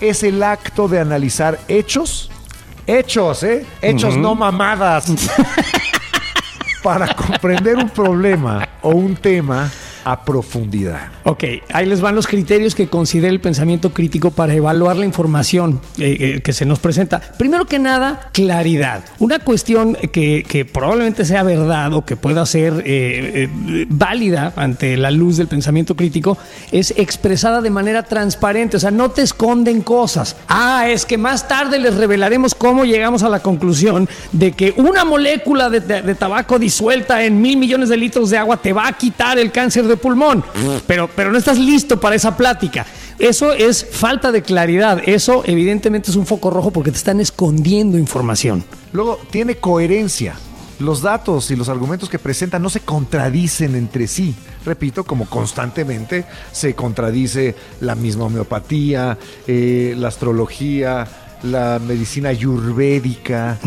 Es 0.00 0.22
el 0.24 0.42
acto 0.42 0.88
de 0.88 0.98
analizar 1.00 1.58
hechos, 1.68 2.30
hechos, 2.86 3.42
¿eh? 3.44 3.64
Hechos, 3.80 4.16
no 4.16 4.34
mamadas. 4.34 5.06
para 6.82 7.14
comprender 7.14 7.76
un 7.76 7.88
problema 7.88 8.68
o 8.82 8.90
un 8.90 9.16
tema 9.16 9.70
a 10.04 10.24
profundidad. 10.24 11.08
Ok, 11.24 11.44
ahí 11.72 11.86
les 11.86 12.00
van 12.00 12.14
los 12.14 12.26
criterios 12.26 12.74
que 12.74 12.88
considera 12.88 13.32
el 13.32 13.40
pensamiento 13.40 13.92
crítico 13.92 14.30
para 14.30 14.54
evaluar 14.54 14.96
la 14.96 15.04
información 15.04 15.80
eh, 15.98 16.16
eh, 16.20 16.40
que 16.40 16.52
se 16.52 16.66
nos 16.66 16.78
presenta. 16.78 17.20
Primero 17.38 17.66
que 17.66 17.78
nada, 17.78 18.30
claridad. 18.32 19.04
Una 19.18 19.38
cuestión 19.38 19.94
que, 20.12 20.44
que 20.46 20.64
probablemente 20.64 21.24
sea 21.24 21.42
verdad 21.42 21.92
o 21.92 22.04
que 22.04 22.16
pueda 22.16 22.44
ser 22.46 22.82
eh, 22.84 23.48
eh, 23.48 23.86
válida 23.88 24.52
ante 24.56 24.96
la 24.96 25.10
luz 25.10 25.36
del 25.36 25.46
pensamiento 25.46 25.94
crítico 25.96 26.36
es 26.72 26.94
expresada 26.96 27.60
de 27.60 27.70
manera 27.70 28.02
transparente, 28.02 28.76
o 28.76 28.80
sea, 28.80 28.90
no 28.90 29.10
te 29.10 29.22
esconden 29.22 29.82
cosas. 29.82 30.36
Ah, 30.48 30.88
es 30.88 31.06
que 31.06 31.18
más 31.18 31.48
tarde 31.48 31.78
les 31.78 31.94
revelaremos 31.94 32.54
cómo 32.54 32.84
llegamos 32.84 33.22
a 33.22 33.28
la 33.28 33.40
conclusión 33.40 34.08
de 34.32 34.52
que 34.52 34.74
una 34.76 35.04
molécula 35.04 35.70
de, 35.70 36.14
tabaco 36.14 36.58
disuelta 36.58 37.24
en 37.24 37.40
mil 37.40 37.56
millones 37.56 37.88
de 37.88 37.96
litros 37.96 38.30
de 38.30 38.38
agua 38.38 38.56
te 38.56 38.72
va 38.72 38.88
a 38.88 38.92
quitar 38.92 39.38
el 39.38 39.50
cáncer 39.50 39.84
de 39.84 39.93
pulmón. 39.96 40.44
Pero, 40.86 41.08
pero 41.14 41.32
no 41.32 41.38
estás 41.38 41.58
listo 41.58 42.00
para 42.00 42.16
esa 42.16 42.36
plática. 42.36 42.86
Eso 43.18 43.52
es 43.52 43.86
falta 43.90 44.32
de 44.32 44.42
claridad. 44.42 45.00
Eso 45.06 45.42
evidentemente 45.46 46.10
es 46.10 46.16
un 46.16 46.26
foco 46.26 46.50
rojo 46.50 46.70
porque 46.70 46.90
te 46.90 46.96
están 46.96 47.20
escondiendo 47.20 47.98
información. 47.98 48.64
Luego, 48.92 49.18
tiene 49.30 49.56
coherencia. 49.56 50.34
Los 50.80 51.02
datos 51.02 51.50
y 51.52 51.56
los 51.56 51.68
argumentos 51.68 52.08
que 52.08 52.18
presentan 52.18 52.60
no 52.62 52.68
se 52.68 52.80
contradicen 52.80 53.76
entre 53.76 54.08
sí. 54.08 54.34
Repito, 54.66 55.04
como 55.04 55.26
constantemente 55.26 56.24
se 56.50 56.74
contradice 56.74 57.54
la 57.80 57.94
misma 57.94 58.24
homeopatía, 58.24 59.16
eh, 59.46 59.94
la 59.96 60.08
astrología, 60.08 61.06
la 61.44 61.78
medicina 61.78 62.30
ayurvédica 62.30 63.58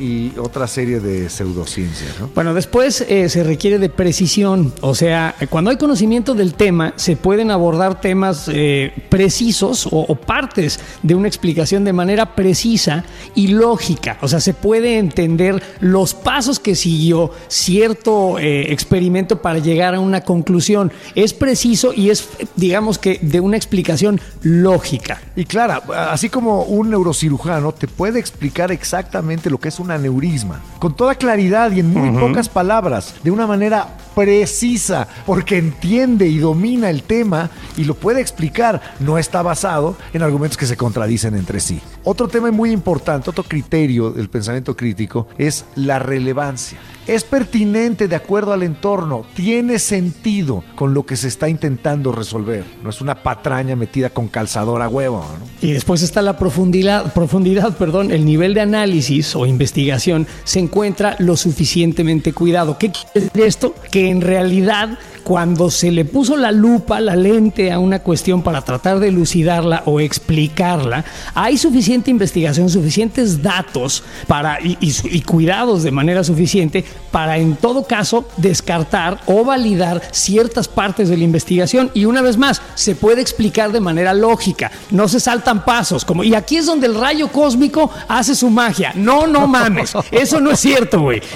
y 0.00 0.32
otra 0.38 0.66
serie 0.66 1.00
de 1.00 1.28
pseudociencias. 1.28 2.20
¿no? 2.20 2.30
Bueno, 2.34 2.54
después 2.54 3.02
eh, 3.02 3.28
se 3.28 3.42
requiere 3.44 3.78
de 3.78 3.88
precisión, 3.88 4.72
o 4.80 4.94
sea, 4.94 5.34
cuando 5.48 5.70
hay 5.70 5.76
conocimiento 5.76 6.34
del 6.34 6.54
tema, 6.54 6.94
se 6.96 7.16
pueden 7.16 7.50
abordar 7.50 8.00
temas 8.00 8.50
eh, 8.52 8.92
precisos 9.08 9.86
o, 9.86 10.00
o 10.00 10.14
partes 10.14 10.80
de 11.02 11.14
una 11.14 11.28
explicación 11.28 11.84
de 11.84 11.92
manera 11.92 12.34
precisa 12.34 13.04
y 13.34 13.48
lógica, 13.48 14.18
o 14.20 14.28
sea, 14.28 14.40
se 14.40 14.54
puede 14.54 14.98
entender 14.98 15.62
los 15.80 16.14
pasos 16.14 16.58
que 16.58 16.74
siguió 16.74 17.30
cierto 17.48 18.38
eh, 18.38 18.72
experimento 18.72 19.40
para 19.40 19.58
llegar 19.58 19.94
a 19.94 20.00
una 20.00 20.22
conclusión. 20.22 20.92
Es 21.14 21.32
preciso 21.32 21.92
y 21.94 22.10
es, 22.10 22.28
digamos 22.56 22.98
que, 22.98 23.18
de 23.22 23.40
una 23.40 23.56
explicación 23.56 24.20
lógica. 24.42 25.20
Y 25.36 25.44
claro, 25.44 25.82
así 25.94 26.28
como 26.28 26.62
un 26.62 26.90
neurocirujano 27.12 27.72
te 27.72 27.88
puede 27.88 28.18
explicar 28.18 28.72
exactamente 28.72 29.50
lo 29.50 29.58
que 29.58 29.68
es 29.68 29.78
un 29.78 29.90
aneurisma, 29.90 30.60
con 30.78 30.96
toda 30.96 31.14
claridad 31.14 31.70
y 31.72 31.80
en 31.80 31.92
muy 31.92 32.18
pocas 32.18 32.48
palabras, 32.48 33.14
de 33.22 33.30
una 33.30 33.46
manera 33.46 33.96
precisa, 34.14 35.06
porque 35.26 35.58
entiende 35.58 36.26
y 36.26 36.38
domina 36.38 36.90
el 36.90 37.02
tema 37.02 37.50
y 37.76 37.84
lo 37.84 37.94
puede 37.94 38.20
explicar, 38.20 38.80
no 39.00 39.18
está 39.18 39.42
basado 39.42 39.96
en 40.12 40.22
argumentos 40.22 40.56
que 40.56 40.66
se 40.66 40.76
contradicen 40.76 41.34
entre 41.34 41.60
sí. 41.60 41.80
Otro 42.04 42.28
tema 42.28 42.50
muy 42.50 42.70
importante, 42.72 43.30
otro 43.30 43.44
criterio 43.44 44.10
del 44.10 44.28
pensamiento 44.28 44.76
crítico 44.76 45.28
es 45.38 45.64
la 45.74 45.98
relevancia. 45.98 46.78
Es 47.06 47.24
pertinente 47.24 48.06
de 48.06 48.14
acuerdo 48.14 48.52
al 48.52 48.62
entorno, 48.62 49.26
tiene 49.34 49.80
sentido 49.80 50.62
con 50.76 50.94
lo 50.94 51.04
que 51.04 51.16
se 51.16 51.26
está 51.26 51.48
intentando 51.48 52.12
resolver. 52.12 52.64
No 52.84 52.90
es 52.90 53.00
una 53.00 53.22
patraña 53.22 53.74
metida 53.74 54.10
con 54.10 54.28
calzador 54.28 54.82
a 54.82 54.88
huevo. 54.88 55.18
¿no? 55.18 55.66
Y 55.68 55.72
después 55.72 56.02
está 56.02 56.22
la 56.22 56.38
profundidad, 56.38 57.12
profundidad, 57.12 57.76
perdón, 57.76 58.12
el 58.12 58.24
nivel 58.24 58.54
de 58.54 58.60
análisis 58.60 59.34
o 59.34 59.46
investigación 59.46 60.28
se 60.44 60.60
encuentra 60.60 61.16
lo 61.18 61.36
suficientemente 61.36 62.32
cuidado. 62.32 62.78
¿Qué 62.78 62.92
quiere 62.92 63.26
decir 63.26 63.42
esto? 63.42 63.74
Que 63.90 64.08
en 64.08 64.20
realidad 64.20 64.98
cuando 65.24 65.70
se 65.70 65.90
le 65.90 66.04
puso 66.04 66.36
la 66.36 66.52
lupa, 66.52 67.00
la 67.00 67.16
lente 67.16 67.72
a 67.72 67.78
una 67.78 68.00
cuestión 68.00 68.42
para 68.42 68.62
tratar 68.62 68.98
de 69.00 69.08
elucidarla 69.08 69.82
o 69.86 70.00
explicarla, 70.00 71.04
hay 71.34 71.56
suficiente 71.56 72.10
investigación, 72.10 72.68
suficientes 72.68 73.42
datos 73.42 74.02
para 74.26 74.60
y, 74.60 74.76
y 74.80 74.90
su- 74.92 75.08
y 75.08 75.22
cuidados 75.22 75.82
de 75.82 75.90
manera 75.90 76.24
suficiente 76.24 76.84
para 77.10 77.38
en 77.38 77.56
todo 77.56 77.84
caso 77.84 78.26
descartar 78.36 79.20
o 79.26 79.44
validar 79.44 80.00
ciertas 80.12 80.68
partes 80.68 81.08
de 81.08 81.16
la 81.16 81.24
investigación 81.24 81.90
y 81.94 82.04
una 82.06 82.22
vez 82.22 82.36
más 82.36 82.60
se 82.74 82.94
puede 82.94 83.20
explicar 83.20 83.72
de 83.72 83.80
manera 83.80 84.14
lógica, 84.14 84.70
no 84.90 85.08
se 85.08 85.20
saltan 85.20 85.64
pasos, 85.64 86.04
como 86.04 86.24
y 86.24 86.34
aquí 86.34 86.56
es 86.56 86.66
donde 86.66 86.86
el 86.86 86.94
rayo 86.98 87.28
cósmico 87.28 87.90
hace 88.08 88.34
su 88.34 88.50
magia. 88.50 88.92
No, 88.94 89.26
no 89.26 89.46
mames, 89.46 89.92
eso 90.10 90.40
no 90.40 90.50
es 90.52 90.60
cierto, 90.60 91.00
güey. 91.00 91.20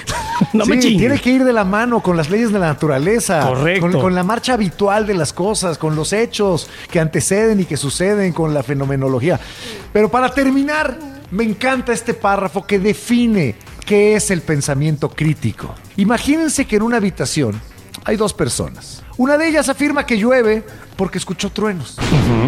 No 0.53 0.67
me 0.67 0.75
Sí, 0.77 0.83
chingues. 0.89 0.99
tiene 1.01 1.19
que 1.19 1.31
ir 1.31 1.45
de 1.45 1.53
la 1.55 1.65
mano 1.65 2.01
con 2.03 2.15
las 2.17 2.29
leyes 2.29 2.53
de 2.53 2.59
la 2.59 2.67
naturaleza. 2.67 3.41
Correcto. 3.41 3.76
Con, 3.81 3.93
con 3.93 4.15
la 4.15 4.23
marcha 4.23 4.55
habitual 4.55 5.07
de 5.07 5.15
las 5.15 5.33
cosas, 5.33 5.79
con 5.79 5.97
los 5.97 6.13
hechos 6.13 6.69
que 6.91 7.01
anteceden 7.01 7.61
y 7.61 7.65
que 7.65 7.77
suceden, 7.77 8.33
con 8.33 8.55
la 8.55 8.63
fenomenología. 8.63 9.39
Pero 9.93 10.11
para 10.11 10.31
terminar, 10.33 10.99
me 11.31 11.45
encanta 11.45 11.93
este 11.93 12.15
párrafo 12.15 12.67
que 12.67 12.79
define 12.79 13.57
qué 13.85 14.17
es 14.17 14.31
el 14.31 14.43
pensamiento 14.43 15.09
crítico. 15.09 15.75
Imagínense 15.97 16.67
que 16.67 16.77
en 16.77 16.83
una 16.83 16.97
habitación 16.99 17.61
hay 18.05 18.17
dos 18.17 18.33
personas. 18.35 19.03
Una 19.17 19.39
de 19.39 19.49
ellas 19.49 19.69
afirma 19.69 20.07
que 20.07 20.19
llueve 20.19 20.65
porque 20.97 21.19
escuchó 21.19 21.51
truenos. 21.51 21.97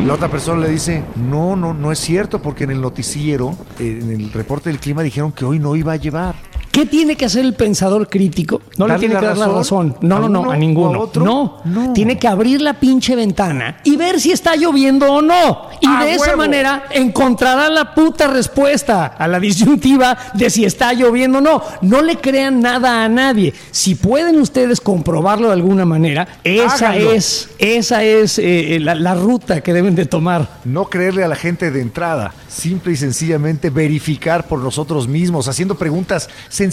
La 0.06 0.14
otra 0.14 0.28
persona 0.28 0.60
le 0.62 0.70
dice, 0.70 1.02
no, 1.16 1.56
no, 1.56 1.74
no 1.74 1.90
es 1.90 1.98
cierto 1.98 2.40
porque 2.40 2.64
en 2.64 2.70
el 2.70 2.80
noticiero, 2.80 3.56
en 3.78 4.10
el 4.10 4.32
reporte 4.32 4.68
del 4.68 4.78
clima 4.78 5.02
dijeron 5.02 5.32
que 5.32 5.44
hoy 5.44 5.58
no 5.58 5.74
iba 5.76 5.92
a 5.92 5.96
llevar. 5.96 6.36
¿Qué 6.78 6.86
tiene 6.86 7.16
que 7.16 7.24
hacer 7.24 7.44
el 7.44 7.54
pensador 7.54 8.08
crítico? 8.08 8.62
No 8.76 8.86
le 8.86 8.92
¿Darle 8.92 9.08
tiene 9.08 9.20
que 9.20 9.26
dar 9.26 9.36
la 9.36 9.48
razón? 9.48 9.96
No, 10.00 10.18
¿A 10.18 10.20
no, 10.20 10.28
no, 10.28 10.48
a 10.52 10.56
ninguno. 10.56 11.00
a 11.00 11.02
otro? 11.02 11.24
No. 11.24 11.56
No. 11.64 11.92
Tiene 11.92 12.20
que 12.20 12.28
abrir 12.28 12.62
la 12.62 12.74
pinche 12.74 13.16
ventana 13.16 13.78
y 13.82 13.96
ver 13.96 14.20
si 14.20 14.30
está 14.30 14.54
lloviendo 14.54 15.12
o 15.12 15.20
no. 15.20 15.62
Y 15.80 15.88
¡A 15.88 16.04
de 16.04 16.14
esa 16.14 16.36
manera 16.36 16.84
encontrará 16.92 17.68
la 17.68 17.96
puta 17.96 18.28
respuesta 18.28 19.06
a 19.06 19.26
la 19.26 19.40
disyuntiva 19.40 20.16
de 20.34 20.50
si 20.50 20.64
está 20.64 20.92
lloviendo 20.92 21.38
o 21.38 21.40
no. 21.40 21.64
No 21.82 22.00
le 22.00 22.18
crean 22.18 22.60
nada 22.60 23.02
a 23.04 23.08
nadie. 23.08 23.54
Si 23.72 23.96
pueden 23.96 24.38
ustedes 24.38 24.80
comprobarlo 24.80 25.48
de 25.48 25.54
alguna 25.54 25.84
manera, 25.84 26.28
esa 26.44 26.90
Háganlo. 26.90 27.10
es, 27.12 27.48
esa 27.58 28.04
es 28.04 28.38
eh, 28.38 28.78
la, 28.80 28.94
la 28.94 29.16
ruta 29.16 29.62
que 29.62 29.72
deben 29.72 29.96
de 29.96 30.06
tomar. 30.06 30.46
No 30.64 30.84
creerle 30.84 31.24
a 31.24 31.28
la 31.28 31.34
gente 31.34 31.72
de 31.72 31.80
entrada, 31.80 32.34
simple 32.46 32.92
y 32.92 32.96
sencillamente 32.96 33.70
verificar 33.70 34.46
por 34.46 34.60
nosotros 34.60 35.08
mismos, 35.08 35.48
haciendo 35.48 35.74
preguntas 35.74 36.28
sencillas 36.48 36.67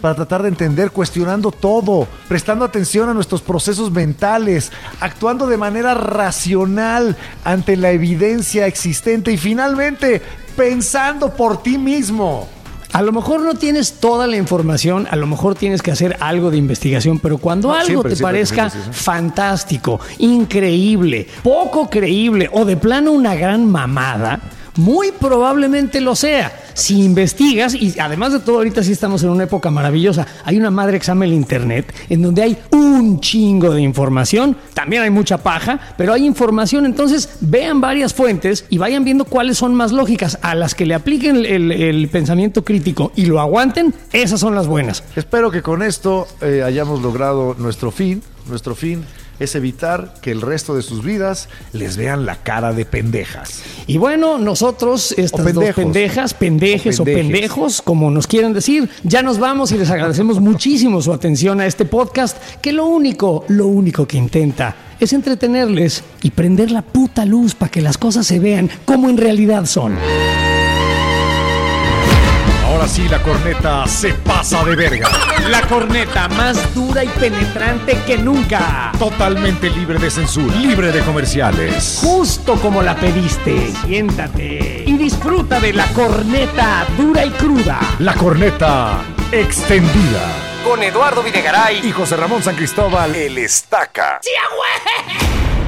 para 0.00 0.14
tratar 0.14 0.42
de 0.42 0.48
entender, 0.48 0.90
cuestionando 0.90 1.50
todo, 1.50 2.06
prestando 2.28 2.64
atención 2.64 3.08
a 3.08 3.14
nuestros 3.14 3.42
procesos 3.42 3.90
mentales, 3.90 4.72
actuando 5.00 5.46
de 5.46 5.56
manera 5.56 5.94
racional 5.94 7.16
ante 7.44 7.76
la 7.76 7.90
evidencia 7.90 8.66
existente 8.66 9.32
y 9.32 9.36
finalmente 9.36 10.22
pensando 10.56 11.34
por 11.34 11.62
ti 11.62 11.78
mismo. 11.78 12.48
A 12.92 13.00
lo 13.00 13.10
mejor 13.10 13.40
no 13.40 13.54
tienes 13.54 13.94
toda 13.94 14.26
la 14.26 14.36
información, 14.36 15.08
a 15.10 15.16
lo 15.16 15.26
mejor 15.26 15.54
tienes 15.54 15.80
que 15.80 15.90
hacer 15.90 16.16
algo 16.20 16.50
de 16.50 16.58
investigación, 16.58 17.18
pero 17.18 17.38
cuando 17.38 17.68
No, 17.68 17.74
algo 17.74 17.86
siempre, 17.86 18.10
te 18.10 18.16
siempre 18.16 18.32
parezca 18.32 18.70
fantástico, 18.70 19.98
increíble, 20.18 21.26
poco 21.42 21.88
creíble 21.88 22.50
o 22.52 22.66
de 22.66 22.76
plano 22.76 23.12
una 23.12 23.34
gran 23.34 23.66
mamada, 23.66 24.40
muy 24.76 25.12
probablemente 25.12 26.00
lo 26.00 26.14
sea. 26.16 26.52
Si 26.74 27.04
investigas, 27.04 27.74
y 27.74 27.98
además 27.98 28.32
de 28.32 28.40
todo, 28.40 28.56
ahorita 28.56 28.82
sí 28.82 28.92
estamos 28.92 29.22
en 29.22 29.30
una 29.30 29.44
época 29.44 29.70
maravillosa, 29.70 30.26
hay 30.44 30.56
una 30.56 30.70
madre 30.70 30.96
examen 30.96 31.30
en 31.30 31.36
internet 31.36 31.94
en 32.08 32.22
donde 32.22 32.42
hay 32.42 32.58
un 32.70 33.20
chingo 33.20 33.74
de 33.74 33.82
información, 33.82 34.56
también 34.74 35.02
hay 35.02 35.10
mucha 35.10 35.38
paja, 35.38 35.78
pero 35.96 36.12
hay 36.12 36.24
información, 36.24 36.86
entonces 36.86 37.36
vean 37.40 37.80
varias 37.80 38.14
fuentes 38.14 38.64
y 38.70 38.78
vayan 38.78 39.04
viendo 39.04 39.24
cuáles 39.24 39.58
son 39.58 39.74
más 39.74 39.92
lógicas. 39.92 40.38
A 40.42 40.54
las 40.54 40.74
que 40.74 40.86
le 40.86 40.94
apliquen 40.94 41.44
el, 41.44 42.08
pensamiento 42.10 42.64
crítico 42.64 43.12
y 43.16 43.26
lo 43.26 43.40
aguanten, 43.40 43.94
esas 44.12 44.40
son 44.40 44.54
las 44.54 44.66
buenas. 44.66 45.04
Espero 45.16 45.50
que 45.50 45.62
con 45.62 45.82
esto 45.82 46.26
eh, 46.40 46.62
hayamos 46.64 47.02
logrado 47.02 47.54
nuestro 47.58 47.90
fin. 47.90 48.22
Nuestro 48.48 48.74
fin 48.74 49.04
es 49.38 49.54
evitar 49.54 50.14
que 50.20 50.30
el 50.30 50.40
resto 50.40 50.74
de 50.74 50.82
sus 50.82 51.04
vidas 51.04 51.48
les 51.72 51.96
vean 51.96 52.26
la 52.26 52.36
cara 52.36 52.72
de 52.72 52.84
pendejas. 52.84 53.62
Y 53.86 53.98
bueno, 53.98 54.38
nosotros, 54.38 55.12
estas 55.12 55.40
O 55.40 55.44
dos 55.44 55.52
pendejos. 55.52 55.84
pendejas, 55.84 56.34
pendejes 56.34 57.00
o, 57.00 57.04
pendejos, 57.04 57.82
como 57.82 58.10
nos 58.10 58.26
quieran 58.26 58.52
decir, 58.52 58.88
ya 59.02 59.22
nos 59.22 59.38
vamos 59.38 59.72
y 59.72 59.78
les 59.78 59.90
agradecemos 59.90 60.40
muchísimo 60.40 61.02
su 61.02 61.12
atención 61.12 61.60
a 61.60 61.66
este 61.66 61.84
podcast, 61.84 62.36
que 62.60 62.72
lo 62.72 62.86
único, 62.86 63.44
lo 63.48 63.66
único 63.66 64.06
que 64.06 64.18
intenta 64.18 64.76
es 65.00 65.12
entretenerles 65.12 66.04
y 66.22 66.30
prender 66.30 66.70
la 66.70 66.82
puta 66.82 67.24
luz 67.24 67.54
para 67.54 67.70
que 67.70 67.80
las 67.80 67.98
cosas 67.98 68.26
se 68.26 68.38
vean 68.38 68.70
como 68.84 69.08
en 69.08 69.16
realidad 69.16 69.66
son. 69.66 69.96
Ahora 72.82 72.94
sí 72.94 73.08
la 73.08 73.22
corneta 73.22 73.86
se 73.86 74.12
pasa 74.12 74.64
de 74.64 74.74
verga. 74.74 75.08
La 75.48 75.62
corneta 75.68 76.26
más 76.30 76.74
dura 76.74 77.04
y 77.04 77.08
penetrante 77.10 77.96
que 78.04 78.18
nunca. 78.18 78.90
Totalmente 78.98 79.70
libre 79.70 80.00
de 80.00 80.10
censura, 80.10 80.52
libre 80.56 80.90
de 80.90 81.00
comerciales. 81.02 82.00
Justo 82.02 82.56
como 82.56 82.82
la 82.82 82.96
pediste. 82.96 83.72
Siéntate 83.86 84.82
y 84.84 84.96
disfruta 84.96 85.60
de 85.60 85.74
la 85.74 85.86
corneta 85.92 86.84
dura 86.98 87.24
y 87.24 87.30
cruda. 87.30 87.78
La 88.00 88.14
corneta 88.14 88.98
extendida. 89.30 90.26
Con 90.64 90.82
Eduardo 90.82 91.22
Videgaray 91.22 91.86
Y 91.86 91.92
José 91.92 92.16
Ramón 92.16 92.42
San 92.42 92.56
Cristóbal, 92.56 93.14
el 93.14 93.38
estaca. 93.38 94.18
¡Sí, 94.22 94.30
güey! 94.56 95.61